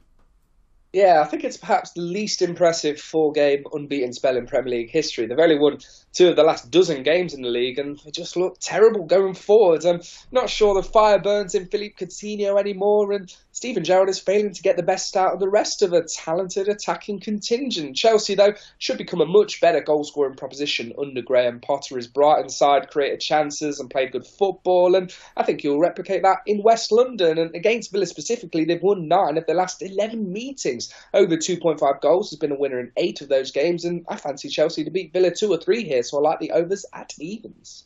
Yeah, 0.92 1.20
I 1.20 1.28
think 1.28 1.44
it's 1.44 1.59
perhaps 1.59 1.92
the 1.92 2.00
least 2.00 2.40
impressive 2.40 2.98
four 2.98 3.32
game 3.32 3.64
unbeaten 3.74 4.12
spell 4.12 4.38
in 4.38 4.46
Premier 4.46 4.78
League 4.78 4.90
history. 4.90 5.26
They've 5.26 5.38
only 5.38 5.59
won 5.59 5.78
two 6.12 6.28
of 6.28 6.36
the 6.36 6.42
last 6.42 6.70
dozen 6.70 7.02
games 7.02 7.34
in 7.34 7.42
the 7.42 7.48
league 7.48 7.78
and 7.78 7.98
they 8.04 8.11
just 8.11 8.36
look 8.36 8.59
terrible 8.61 9.04
going 9.04 9.34
forward. 9.34 9.84
I'm 9.84 10.00
not 10.32 10.50
sure 10.50 10.74
the 10.74 10.82
fire 10.82 11.18
burns 11.18 11.54
in 11.54 11.66
Philippe 11.66 12.04
Coutinho 12.04 12.59
anymore 12.59 13.12
and 13.12 13.32
Steven 13.59 13.82
Gerrard 13.82 14.09
is 14.09 14.20
failing 14.20 14.52
to 14.52 14.62
get 14.62 14.76
the 14.76 14.84
best 14.84 15.16
out 15.16 15.32
of 15.32 15.40
the 15.40 15.48
rest 15.48 15.82
of 15.82 15.92
a 15.92 16.04
talented 16.04 16.68
attacking 16.68 17.18
contingent. 17.18 17.96
Chelsea, 17.96 18.36
though, 18.36 18.54
should 18.78 18.98
become 18.98 19.20
a 19.20 19.26
much 19.26 19.61
better 19.61 19.80
goal 19.80 20.04
scoring 20.04 20.36
proposition 20.36 20.92
under 20.96 21.22
Graham 21.22 21.59
Potter. 21.59 21.96
His 21.96 22.06
Brighton 22.06 22.50
side 22.50 22.88
created 22.88 23.20
chances 23.20 23.80
and 23.80 23.90
played 23.90 24.12
good 24.12 24.24
football, 24.24 24.94
and 24.94 25.12
I 25.36 25.42
think 25.42 25.61
he'll 25.61 25.80
replicate 25.80 26.22
that 26.22 26.38
in 26.46 26.62
West 26.62 26.92
London. 26.92 27.36
And 27.36 27.52
against 27.56 27.90
Villa 27.90 28.06
specifically, 28.06 28.64
they've 28.64 28.80
won 28.80 29.09
nine 29.09 29.36
of 29.36 29.46
their 29.46 29.56
last 29.56 29.82
11 29.82 30.32
meetings. 30.32 30.94
Over 31.12 31.36
2.5 31.36 32.00
goals, 32.00 32.30
has 32.30 32.38
been 32.38 32.52
a 32.52 32.59
winner 32.59 32.78
in 32.78 32.92
eight 32.96 33.22
of 33.22 33.28
those 33.28 33.50
games, 33.50 33.84
and 33.84 34.04
I 34.09 34.14
fancy 34.14 34.48
Chelsea 34.48 34.84
to 34.84 34.90
beat 34.92 35.12
Villa 35.12 35.32
two 35.32 35.50
or 35.50 35.59
three 35.59 35.82
here, 35.82 36.04
so 36.09 36.18
I 36.18 36.30
like 36.30 36.40
the 36.40 36.52
overs 36.52 36.84
at 36.92 37.14
evens. 37.18 37.84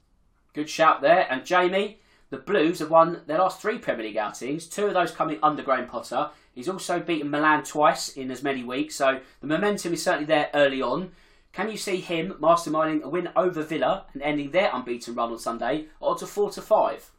Good 0.54 0.68
shout 0.68 1.00
there. 1.00 1.26
And 1.30 1.44
Jamie, 1.44 2.00
the 2.30 2.38
Blues 2.38 2.78
have 2.78 2.90
won 2.90 3.22
their 3.26 3.38
last 3.38 3.60
three 3.60 3.78
Premier 3.78 4.06
League 4.06 4.16
outings, 4.16 4.66
two 4.66 4.86
of 4.86 4.94
those 4.94 5.10
coming 5.10 5.38
under 5.42 5.62
Graham 5.62 5.86
Potter. 5.86 6.30
He's 6.54 6.68
also 6.68 7.00
beaten 7.00 7.30
Milan 7.30 7.64
twice 7.64 8.10
in 8.10 8.30
as 8.30 8.42
many 8.42 8.62
weeks, 8.62 8.94
so 8.94 9.20
the 9.40 9.46
momentum 9.46 9.94
is 9.94 10.02
certainly 10.02 10.26
there 10.26 10.50
early 10.54 10.82
on. 10.82 11.12
Can 11.52 11.70
you 11.70 11.76
see 11.76 11.98
him 11.98 12.34
masterminding 12.40 13.02
a 13.02 13.08
win 13.08 13.28
over 13.36 13.62
Villa 13.62 14.06
and 14.14 14.22
ending 14.22 14.50
their 14.50 14.70
unbeaten 14.72 15.14
run 15.14 15.32
on 15.32 15.38
Sunday? 15.38 15.86
Odds 16.00 16.22
of 16.22 16.30
four 16.30 16.50
to 16.50 16.62
five. 16.62 17.10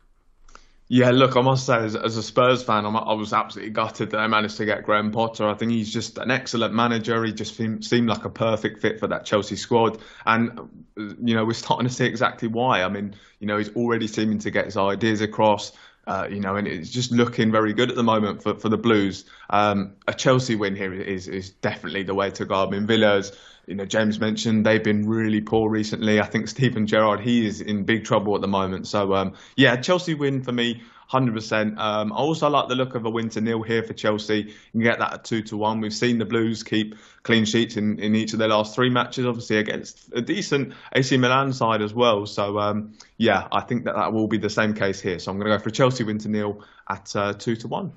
Yeah, 0.90 1.12
look, 1.12 1.36
I 1.38 1.42
must 1.42 1.66
say, 1.66 1.78
as, 1.78 1.96
as 1.96 2.18
a 2.18 2.24
Spurs 2.24 2.62
fan, 2.62 2.86
I'm, 2.86 2.96
i 2.96 3.14
was 3.14 3.34
absolutely 3.34 3.72
gutted 3.72 4.12
that 4.12 4.18
they 4.18 4.28
managed 4.28 4.58
to 4.58 4.66
get 4.66 4.84
Graham 4.84 5.12
Potter. 5.12 5.48
I 5.48 5.54
think 5.56 5.72
he's 5.72 5.92
just 5.92 6.18
an 6.18 6.30
excellent 6.30 6.74
manager. 6.74 7.24
He 7.24 7.32
just 7.34 7.56
seemed 7.56 8.08
like 8.08 8.26
a 8.26 8.30
perfect 8.30 8.80
fit 8.80 9.00
for 9.00 9.08
that 9.08 9.26
Chelsea 9.26 9.56
squad. 9.56 10.00
And, 10.26 10.86
you 10.98 11.36
know, 11.36 11.46
we're 11.46 11.54
starting 11.54 11.88
to 11.88 11.94
see 11.94 12.06
exactly 12.06 12.48
why. 12.50 12.84
I 12.84 12.90
mean, 12.90 13.16
you 13.40 13.48
know, 13.48 13.58
he's 13.58 13.74
already 13.76 14.08
seeming 14.08 14.40
to 14.40 14.52
get 14.52 14.66
his 14.66 14.78
ideas 14.78 15.22
across. 15.22 15.72
Uh, 16.06 16.28
you 16.30 16.42
know, 16.42 16.58
and 16.58 16.68
it's 16.68 16.90
just 16.90 17.12
looking 17.12 17.50
very 17.50 17.72
good 17.72 17.90
at 17.90 17.96
the 17.96 18.04
moment 18.04 18.44
for, 18.44 18.56
for 18.56 18.68
the 18.68 18.78
Blues. 18.78 19.24
Um, 19.50 19.94
a 20.06 20.14
Chelsea 20.14 20.56
win 20.56 20.76
here 20.76 20.94
is 20.94 21.30
is 21.30 21.52
definitely 21.52 22.04
the 22.04 22.14
way 22.14 22.30
to 22.32 22.46
go. 22.46 22.68
I 22.68 22.70
mean, 22.70 22.86
Villa's, 22.86 23.32
you 23.68 23.76
know, 23.76 23.86
James 23.86 24.20
mentioned 24.20 24.66
they've 24.66 24.84
been 24.84 25.08
really 25.08 25.40
poor 25.40 25.70
recently. 25.70 26.20
I 26.20 26.26
think 26.26 26.50
Steven 26.50 26.88
Gerrard, 26.88 27.22
he 27.22 27.48
is 27.48 27.62
in 27.62 27.86
big 27.86 28.04
trouble 28.04 28.36
at 28.36 28.42
the 28.42 28.50
moment. 28.50 28.88
So, 28.88 29.14
um, 29.14 29.34
yeah, 29.56 29.78
Chelsea 29.78 30.14
win 30.14 30.44
for 30.44 30.52
me. 30.52 30.82
100%. 31.12 31.78
Um, 31.78 32.14
I 32.14 32.16
also 32.16 32.50
like 32.50 32.70
the 32.70 32.76
look 32.76 32.96
of 32.96 33.06
a 33.06 33.10
win 33.10 33.30
to 33.30 33.42
nil 33.42 33.62
here 33.62 33.84
for 33.84 33.94
Chelsea. 33.94 34.40
You 34.40 34.54
can 34.72 34.82
get 34.82 35.00
that 35.00 35.14
at 35.14 35.24
2 35.24 35.42
to 35.44 35.58
1. 35.58 35.82
We've 35.82 35.94
seen 35.94 36.18
the 36.18 36.26
Blues 36.26 36.64
keep 36.64 36.96
clean 37.24 37.46
sheets 37.46 37.78
in, 37.78 38.00
in 38.00 38.16
each 38.16 38.34
of 38.34 38.40
their 38.40 38.48
last 38.48 38.76
three 38.76 38.90
matches, 38.90 39.26
obviously 39.26 39.58
against 39.58 40.12
a 40.14 40.22
decent 40.22 40.74
AC 40.94 41.18
Milan 41.18 41.54
side 41.54 41.82
as 41.82 41.94
well. 41.94 42.26
So, 42.26 42.60
um, 42.60 42.94
yeah, 43.18 43.48
I 43.52 43.62
think 43.62 43.86
that 43.86 43.96
that 43.96 44.14
will 44.14 44.28
be 44.28 44.38
the 44.38 44.50
same 44.50 44.74
case 44.74 45.00
here. 45.00 45.20
So 45.20 45.32
I'm 45.32 45.38
going 45.38 45.52
to 45.52 45.58
go 45.58 45.64
for 45.64 45.70
Chelsea 45.70 46.04
win 46.04 46.18
to 46.20 46.30
nil 46.30 46.64
at 46.90 47.16
uh, 47.16 47.34
2 47.34 47.56
to 47.58 47.68
1. 47.68 47.92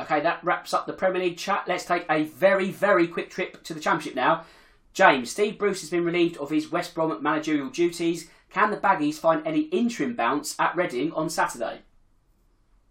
Okay, 0.00 0.20
that 0.20 0.42
wraps 0.42 0.72
up 0.72 0.86
the 0.86 0.94
Premier 0.94 1.22
League 1.22 1.36
chat. 1.36 1.64
Let's 1.66 1.84
take 1.84 2.06
a 2.08 2.24
very, 2.24 2.70
very 2.70 3.06
quick 3.06 3.28
trip 3.28 3.62
to 3.64 3.74
the 3.74 3.80
Championship 3.80 4.14
now. 4.14 4.44
James, 4.92 5.30
Steve 5.30 5.58
Bruce 5.58 5.82
has 5.82 5.90
been 5.90 6.04
relieved 6.04 6.36
of 6.38 6.50
his 6.50 6.72
West 6.72 6.94
Brom 6.94 7.22
managerial 7.22 7.68
duties. 7.68 8.28
Can 8.50 8.70
the 8.70 8.76
Baggies 8.76 9.14
find 9.14 9.46
any 9.46 9.62
interim 9.62 10.16
bounce 10.16 10.56
at 10.58 10.74
Reading 10.74 11.12
on 11.12 11.30
Saturday? 11.30 11.82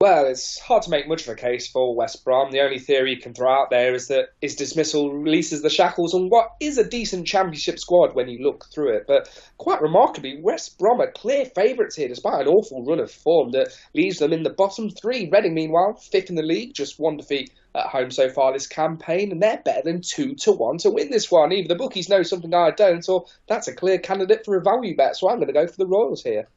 Well, 0.01 0.27
it's 0.27 0.57
hard 0.59 0.83
to 0.83 0.89
make 0.89 1.09
much 1.09 1.23
of 1.23 1.33
a 1.33 1.35
case 1.35 1.67
for 1.67 1.93
West 1.93 2.23
Brom. 2.23 2.51
The 2.51 2.61
only 2.61 2.79
theory 2.79 3.15
you 3.15 3.19
can 3.19 3.33
throw 3.33 3.51
out 3.51 3.69
there 3.69 3.93
is 3.93 4.07
that 4.07 4.29
his 4.39 4.55
dismissal 4.55 5.13
releases 5.13 5.61
the 5.61 5.69
shackles 5.69 6.13
on 6.13 6.29
what 6.29 6.51
is 6.61 6.77
a 6.77 6.87
decent 6.87 7.27
championship 7.27 7.79
squad 7.79 8.15
when 8.15 8.29
you 8.29 8.41
look 8.41 8.67
through 8.73 8.95
it. 8.95 9.03
But 9.09 9.27
quite 9.57 9.81
remarkably, 9.81 10.39
West 10.41 10.79
Brom 10.79 11.01
are 11.01 11.11
clear 11.11 11.43
favourites 11.53 11.97
here 11.97 12.07
despite 12.07 12.39
an 12.39 12.47
awful 12.47 12.85
run 12.85 13.01
of 13.01 13.11
form 13.11 13.51
that 13.51 13.77
leaves 13.93 14.19
them 14.19 14.31
in 14.31 14.43
the 14.43 14.51
bottom 14.51 14.89
three. 14.89 15.29
Reading, 15.29 15.53
meanwhile, 15.53 15.95
fifth 15.95 16.29
in 16.29 16.37
the 16.37 16.43
league, 16.43 16.73
just 16.73 16.97
one 16.97 17.17
defeat 17.17 17.51
at 17.75 17.87
home 17.87 18.09
so 18.09 18.29
far 18.29 18.53
this 18.53 18.67
campaign, 18.67 19.33
and 19.33 19.43
they're 19.43 19.61
better 19.65 19.81
than 19.83 19.99
two 20.01 20.33
to 20.35 20.53
one 20.53 20.77
to 20.77 20.89
win 20.89 21.11
this 21.11 21.29
one. 21.29 21.51
Either 21.51 21.67
the 21.67 21.75
bookies 21.75 22.07
know 22.07 22.23
something 22.23 22.53
I 22.53 22.71
don't, 22.71 23.03
or 23.09 23.25
that's 23.49 23.67
a 23.67 23.75
clear 23.75 23.97
candidate 23.97 24.45
for 24.45 24.55
a 24.55 24.63
value 24.63 24.95
bet. 24.95 25.17
So 25.17 25.29
I'm 25.29 25.39
going 25.39 25.47
to 25.47 25.53
go 25.53 25.67
for 25.67 25.75
the 25.75 25.87
Royals 25.87 26.23
here. 26.23 26.47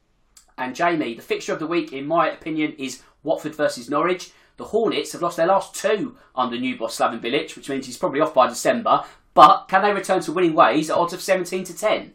And 0.57 0.75
Jamie, 0.75 1.13
the 1.15 1.21
fixture 1.21 1.53
of 1.53 1.59
the 1.59 1.67
week, 1.67 1.93
in 1.93 2.05
my 2.05 2.29
opinion, 2.29 2.73
is 2.77 3.01
Watford 3.23 3.55
versus 3.55 3.89
Norwich. 3.89 4.31
The 4.57 4.65
Hornets 4.65 5.13
have 5.13 5.21
lost 5.21 5.37
their 5.37 5.47
last 5.47 5.73
two 5.75 6.15
under 6.35 6.59
new 6.59 6.77
boss 6.77 6.97
Slaven 6.97 7.21
Bilic, 7.21 7.55
which 7.55 7.69
means 7.69 7.85
he's 7.85 7.97
probably 7.97 8.21
off 8.21 8.33
by 8.33 8.47
December. 8.47 9.03
But 9.33 9.65
can 9.67 9.81
they 9.81 9.93
return 9.93 10.21
to 10.21 10.31
winning 10.31 10.53
ways 10.53 10.89
at 10.89 10.97
odds 10.97 11.13
of 11.13 11.21
17 11.21 11.63
to 11.63 11.75
10? 11.75 12.13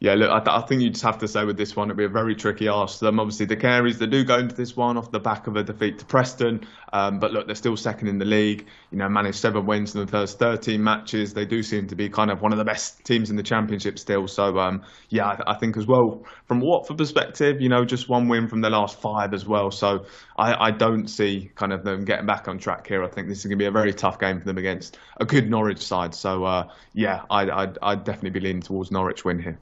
Yeah, 0.00 0.14
look, 0.14 0.30
I, 0.30 0.38
th- 0.40 0.48
I, 0.48 0.60
think 0.66 0.82
you 0.82 0.90
just 0.90 1.04
have 1.04 1.18
to 1.18 1.28
say 1.28 1.44
with 1.44 1.56
this 1.56 1.76
one, 1.76 1.88
it'll 1.88 1.96
be 1.96 2.04
a 2.04 2.08
very 2.08 2.34
tricky 2.34 2.68
ask 2.68 2.98
them. 2.98 3.20
Obviously, 3.20 3.46
the 3.46 3.56
Canaries, 3.56 3.98
they 3.98 4.06
do 4.06 4.24
go 4.24 4.36
into 4.36 4.54
this 4.54 4.76
one 4.76 4.96
off 4.96 5.10
the 5.10 5.20
back 5.20 5.46
of 5.46 5.56
a 5.56 5.62
defeat 5.62 5.98
to 6.00 6.04
Preston. 6.04 6.66
Um, 6.92 7.18
but 7.18 7.32
look, 7.32 7.46
they're 7.46 7.54
still 7.54 7.76
second 7.76 8.08
in 8.08 8.18
the 8.18 8.24
league. 8.24 8.66
You 8.90 8.98
know, 8.98 9.08
managed 9.08 9.38
seven 9.38 9.64
wins 9.66 9.94
in 9.94 10.00
the 10.00 10.06
first 10.06 10.38
13 10.38 10.82
matches. 10.82 11.32
They 11.32 11.46
do 11.46 11.62
seem 11.62 11.86
to 11.86 11.94
be 11.94 12.08
kind 12.08 12.30
of 12.30 12.42
one 12.42 12.52
of 12.52 12.58
the 12.58 12.64
best 12.64 13.02
teams 13.04 13.30
in 13.30 13.36
the 13.36 13.42
championship 13.42 13.98
still. 13.98 14.28
So, 14.28 14.58
um, 14.58 14.82
yeah, 15.08 15.28
I, 15.28 15.34
th- 15.36 15.44
I, 15.46 15.54
think 15.54 15.76
as 15.76 15.86
well, 15.86 16.24
from 16.46 16.60
Watford 16.60 16.98
perspective, 16.98 17.60
you 17.60 17.68
know, 17.68 17.84
just 17.84 18.08
one 18.08 18.28
win 18.28 18.48
from 18.48 18.60
the 18.60 18.70
last 18.70 19.00
five 19.00 19.32
as 19.32 19.46
well. 19.46 19.70
So 19.70 20.04
I, 20.36 20.66
I 20.66 20.70
don't 20.70 21.08
see 21.08 21.50
kind 21.54 21.72
of 21.72 21.84
them 21.84 22.04
getting 22.04 22.26
back 22.26 22.48
on 22.48 22.58
track 22.58 22.86
here. 22.86 23.02
I 23.02 23.08
think 23.08 23.28
this 23.28 23.38
is 23.38 23.44
going 23.44 23.58
to 23.58 23.62
be 23.62 23.66
a 23.66 23.70
very 23.70 23.94
tough 23.94 24.18
game 24.18 24.40
for 24.40 24.44
them 24.44 24.58
against 24.58 24.98
a 25.18 25.24
good 25.24 25.48
Norwich 25.48 25.80
side. 25.80 26.14
So, 26.14 26.44
uh, 26.44 26.68
yeah, 26.92 27.22
I'd, 27.30 27.48
I'd, 27.48 27.78
I'd 27.80 28.04
definitely 28.04 28.38
be 28.38 28.40
leaning 28.40 28.62
towards 28.62 28.90
Norwich 28.90 29.24
win 29.24 29.38
here. 29.38 29.58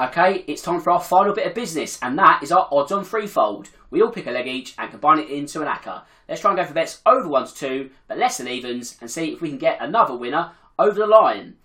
Okay, 0.00 0.44
it's 0.46 0.62
time 0.62 0.80
for 0.80 0.92
our 0.92 1.00
final 1.00 1.34
bit 1.34 1.48
of 1.48 1.54
business, 1.54 1.98
and 2.00 2.16
that 2.20 2.40
is 2.40 2.52
our 2.52 2.68
odds 2.70 2.92
on 2.92 3.02
threefold. 3.02 3.68
We 3.90 4.00
all 4.00 4.12
pick 4.12 4.28
a 4.28 4.30
leg 4.30 4.46
each 4.46 4.76
and 4.78 4.92
combine 4.92 5.18
it 5.18 5.28
into 5.28 5.60
an 5.60 5.66
acca. 5.66 6.02
Let's 6.28 6.40
try 6.40 6.52
and 6.52 6.56
go 6.56 6.64
for 6.64 6.72
bets 6.72 7.02
over 7.04 7.26
1 7.26 7.48
to 7.48 7.54
2, 7.56 7.90
but 8.06 8.16
less 8.16 8.38
than 8.38 8.46
evens, 8.46 8.96
and 9.00 9.10
see 9.10 9.32
if 9.32 9.40
we 9.40 9.48
can 9.48 9.58
get 9.58 9.82
another 9.82 10.14
winner 10.14 10.52
over 10.78 11.00
the 11.00 11.06
line. 11.08 11.56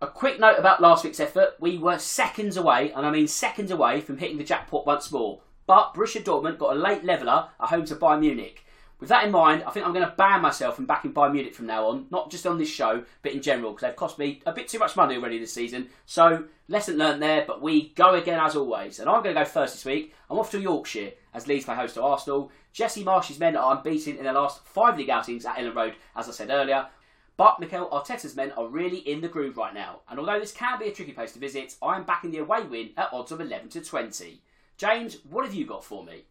A 0.00 0.06
quick 0.06 0.40
note 0.40 0.58
about 0.58 0.80
last 0.80 1.04
week's 1.04 1.20
effort 1.20 1.56
we 1.60 1.76
were 1.76 1.98
seconds 1.98 2.56
away, 2.56 2.90
and 2.90 3.04
I 3.04 3.10
mean 3.10 3.28
seconds 3.28 3.70
away, 3.70 4.00
from 4.00 4.16
hitting 4.16 4.38
the 4.38 4.44
jackpot 4.44 4.86
once 4.86 5.12
more. 5.12 5.42
But 5.66 5.92
Borussia 5.92 6.24
Dortmund 6.24 6.56
got 6.56 6.74
a 6.74 6.80
late 6.80 7.04
leveller 7.04 7.50
at 7.60 7.68
home 7.68 7.84
to 7.84 7.96
Bayern 7.96 8.20
Munich. 8.20 8.63
With 9.00 9.08
that 9.08 9.24
in 9.24 9.32
mind, 9.32 9.64
I 9.64 9.70
think 9.70 9.84
I'm 9.84 9.92
going 9.92 10.08
to 10.08 10.14
ban 10.16 10.40
myself 10.40 10.76
from 10.76 10.86
backing 10.86 11.12
Bayern 11.12 11.32
Munich 11.32 11.54
from 11.54 11.66
now 11.66 11.86
on, 11.88 12.06
not 12.10 12.30
just 12.30 12.46
on 12.46 12.58
this 12.58 12.70
show, 12.70 13.04
but 13.22 13.32
in 13.32 13.42
general, 13.42 13.72
because 13.72 13.82
they've 13.82 13.96
cost 13.96 14.18
me 14.18 14.40
a 14.46 14.52
bit 14.52 14.68
too 14.68 14.78
much 14.78 14.96
money 14.96 15.16
already 15.16 15.38
this 15.38 15.52
season. 15.52 15.88
So, 16.06 16.44
lesson 16.68 16.96
learned 16.96 17.20
there, 17.20 17.44
but 17.46 17.60
we 17.60 17.90
go 17.90 18.14
again 18.14 18.38
as 18.38 18.56
always. 18.56 19.00
And 19.00 19.08
I'm 19.08 19.22
going 19.22 19.34
to 19.34 19.40
go 19.40 19.44
first 19.44 19.74
this 19.74 19.84
week. 19.84 20.14
I'm 20.30 20.38
off 20.38 20.50
to 20.52 20.60
Yorkshire 20.60 21.12
as 21.34 21.46
Leeds 21.46 21.64
play 21.64 21.74
host 21.74 21.94
to 21.94 22.02
Arsenal. 22.02 22.50
Jesse 22.72 23.04
Marsch's 23.04 23.38
men 23.38 23.56
are 23.56 23.76
unbeaten 23.76 24.16
in 24.16 24.24
their 24.24 24.32
last 24.32 24.64
five 24.64 24.96
league 24.96 25.10
outings 25.10 25.44
at 25.44 25.56
Elland 25.56 25.74
Road, 25.74 25.94
as 26.16 26.28
I 26.28 26.32
said 26.32 26.50
earlier. 26.50 26.86
But 27.36 27.58
Mikel 27.58 27.88
Arteta's 27.88 28.36
men 28.36 28.52
are 28.52 28.68
really 28.68 28.98
in 28.98 29.20
the 29.20 29.28
groove 29.28 29.56
right 29.56 29.74
now. 29.74 30.00
And 30.08 30.20
although 30.20 30.38
this 30.38 30.52
can 30.52 30.78
be 30.78 30.86
a 30.86 30.92
tricky 30.92 31.12
place 31.12 31.32
to 31.32 31.40
visit, 31.40 31.74
I 31.82 31.96
am 31.96 32.04
backing 32.04 32.30
the 32.30 32.38
away 32.38 32.62
win 32.62 32.90
at 32.96 33.12
odds 33.12 33.32
of 33.32 33.40
11 33.40 33.70
to 33.70 33.80
20. 33.80 34.40
James, 34.76 35.18
what 35.28 35.44
have 35.44 35.54
you 35.54 35.66
got 35.66 35.84
for 35.84 36.04
me? 36.04 36.24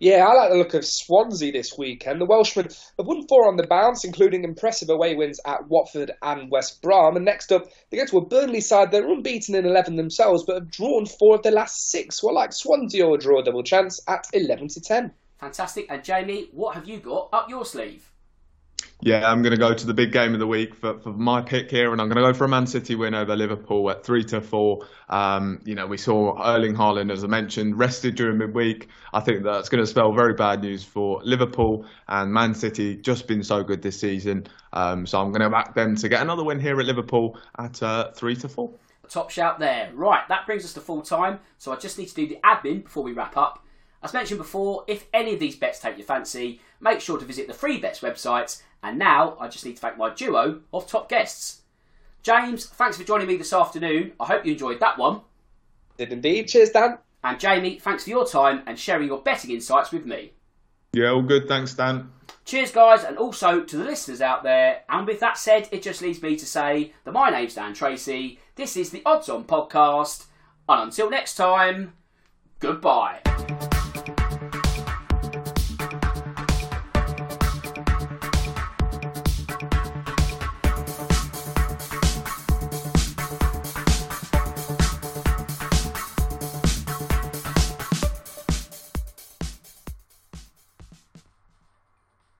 Yeah, 0.00 0.26
I 0.26 0.34
like 0.34 0.50
the 0.50 0.56
look 0.56 0.74
of 0.74 0.84
Swansea 0.84 1.52
this 1.52 1.78
weekend. 1.78 2.20
The 2.20 2.26
Welshmen 2.26 2.66
have 2.66 3.06
won 3.06 3.26
four 3.28 3.46
on 3.46 3.56
the 3.56 3.66
bounce, 3.66 4.04
including 4.04 4.42
impressive 4.42 4.90
away 4.90 5.14
wins 5.14 5.38
at 5.46 5.68
Watford 5.68 6.10
and 6.20 6.50
West 6.50 6.82
Brom. 6.82 7.14
And 7.14 7.24
next 7.24 7.52
up, 7.52 7.66
they 7.90 7.98
go 7.98 8.06
to 8.06 8.18
a 8.18 8.26
Burnley 8.26 8.60
side 8.60 8.90
that 8.90 9.04
are 9.04 9.12
unbeaten 9.12 9.54
in 9.54 9.64
11 9.64 9.94
themselves, 9.94 10.44
but 10.44 10.54
have 10.54 10.70
drawn 10.70 11.06
four 11.06 11.36
of 11.36 11.42
their 11.42 11.52
last 11.52 11.90
six. 11.90 12.22
Well, 12.22 12.34
like 12.34 12.52
Swansea 12.52 13.06
or 13.06 13.16
draw 13.18 13.40
a 13.40 13.44
double 13.44 13.62
chance 13.62 14.00
at 14.08 14.26
11 14.32 14.68
to 14.68 14.80
10. 14.80 15.12
Fantastic. 15.38 15.86
And 15.88 16.02
Jamie, 16.02 16.48
what 16.52 16.74
have 16.74 16.88
you 16.88 16.98
got 16.98 17.28
up 17.32 17.48
your 17.48 17.64
sleeve? 17.64 18.10
Yeah, 19.04 19.30
I'm 19.30 19.42
going 19.42 19.50
to 19.50 19.58
go 19.58 19.74
to 19.74 19.86
the 19.86 19.92
big 19.92 20.12
game 20.12 20.32
of 20.32 20.40
the 20.40 20.46
week 20.46 20.74
for, 20.74 20.98
for 20.98 21.12
my 21.12 21.42
pick 21.42 21.70
here, 21.70 21.92
and 21.92 22.00
I'm 22.00 22.08
going 22.08 22.16
to 22.16 22.22
go 22.22 22.32
for 22.32 22.46
a 22.46 22.48
Man 22.48 22.66
City 22.66 22.94
win 22.94 23.14
over 23.14 23.36
Liverpool 23.36 23.90
at 23.90 24.02
three 24.02 24.24
to 24.24 24.40
four. 24.40 24.86
Um, 25.10 25.60
you 25.66 25.74
know, 25.74 25.86
we 25.86 25.98
saw 25.98 26.42
Erling 26.42 26.74
Haaland, 26.74 27.12
as 27.12 27.22
I 27.22 27.26
mentioned, 27.26 27.78
rested 27.78 28.14
during 28.14 28.38
midweek. 28.38 28.88
I 29.12 29.20
think 29.20 29.42
that's 29.42 29.68
going 29.68 29.82
to 29.82 29.86
spell 29.86 30.14
very 30.14 30.32
bad 30.32 30.62
news 30.62 30.84
for 30.84 31.20
Liverpool 31.22 31.84
and 32.08 32.32
Man 32.32 32.54
City. 32.54 32.96
Just 32.96 33.28
been 33.28 33.42
so 33.42 33.62
good 33.62 33.82
this 33.82 34.00
season, 34.00 34.46
um, 34.72 35.04
so 35.04 35.20
I'm 35.20 35.32
going 35.32 35.42
to 35.42 35.50
back 35.50 35.74
them 35.74 35.96
to 35.96 36.08
get 36.08 36.22
another 36.22 36.42
win 36.42 36.58
here 36.58 36.80
at 36.80 36.86
Liverpool 36.86 37.38
at 37.58 37.82
uh, 37.82 38.10
three 38.12 38.36
to 38.36 38.48
four. 38.48 38.72
Top 39.10 39.28
shout 39.28 39.58
there. 39.58 39.90
Right, 39.92 40.26
that 40.30 40.46
brings 40.46 40.64
us 40.64 40.72
to 40.72 40.80
full 40.80 41.02
time. 41.02 41.40
So 41.58 41.74
I 41.74 41.76
just 41.76 41.98
need 41.98 42.08
to 42.08 42.14
do 42.14 42.26
the 42.26 42.38
admin 42.42 42.84
before 42.84 43.02
we 43.02 43.12
wrap 43.12 43.36
up. 43.36 43.60
As 44.04 44.12
mentioned 44.12 44.36
before, 44.36 44.84
if 44.86 45.06
any 45.14 45.32
of 45.32 45.40
these 45.40 45.56
bets 45.56 45.80
take 45.80 45.96
your 45.96 46.06
fancy, 46.06 46.60
make 46.84 47.00
sure 47.00 47.18
to 47.18 47.24
visit 47.24 47.48
the 47.48 47.54
free 47.54 47.78
bets 47.78 48.00
websites. 48.00 48.62
And 48.82 48.98
now 48.98 49.36
I 49.40 49.48
just 49.48 49.64
need 49.64 49.76
to 49.76 49.80
thank 49.80 49.96
my 49.96 50.10
duo 50.10 50.60
of 50.72 50.86
top 50.86 51.08
guests. 51.08 51.62
James, 52.22 52.66
thanks 52.66 52.96
for 52.96 53.04
joining 53.04 53.26
me 53.26 53.36
this 53.36 53.52
afternoon. 53.52 54.12
I 54.20 54.26
hope 54.26 54.46
you 54.46 54.52
enjoyed 54.52 54.80
that 54.80 54.98
one. 54.98 55.22
Did 55.96 56.12
indeed. 56.12 56.48
Cheers, 56.48 56.70
Dan. 56.70 56.98
And 57.22 57.40
Jamie, 57.40 57.78
thanks 57.78 58.04
for 58.04 58.10
your 58.10 58.26
time 58.26 58.62
and 58.66 58.78
sharing 58.78 59.08
your 59.08 59.22
betting 59.22 59.50
insights 59.50 59.90
with 59.90 60.04
me. 60.04 60.32
Yeah, 60.92 61.10
all 61.10 61.22
good. 61.22 61.48
Thanks, 61.48 61.74
Dan. 61.74 62.10
Cheers, 62.44 62.70
guys, 62.70 63.04
and 63.04 63.16
also 63.16 63.62
to 63.62 63.76
the 63.76 63.84
listeners 63.84 64.20
out 64.20 64.42
there. 64.42 64.82
And 64.88 65.06
with 65.06 65.20
that 65.20 65.38
said, 65.38 65.68
it 65.72 65.82
just 65.82 66.02
leaves 66.02 66.22
me 66.22 66.36
to 66.36 66.46
say 66.46 66.92
that 67.04 67.12
my 67.12 67.30
name's 67.30 67.54
Dan 67.54 67.72
Tracy. 67.72 68.38
This 68.54 68.76
is 68.76 68.90
the 68.90 69.02
Odds 69.06 69.28
On 69.30 69.44
podcast. 69.44 70.26
And 70.68 70.82
until 70.84 71.10
next 71.10 71.36
time, 71.36 71.94
goodbye. 72.60 73.20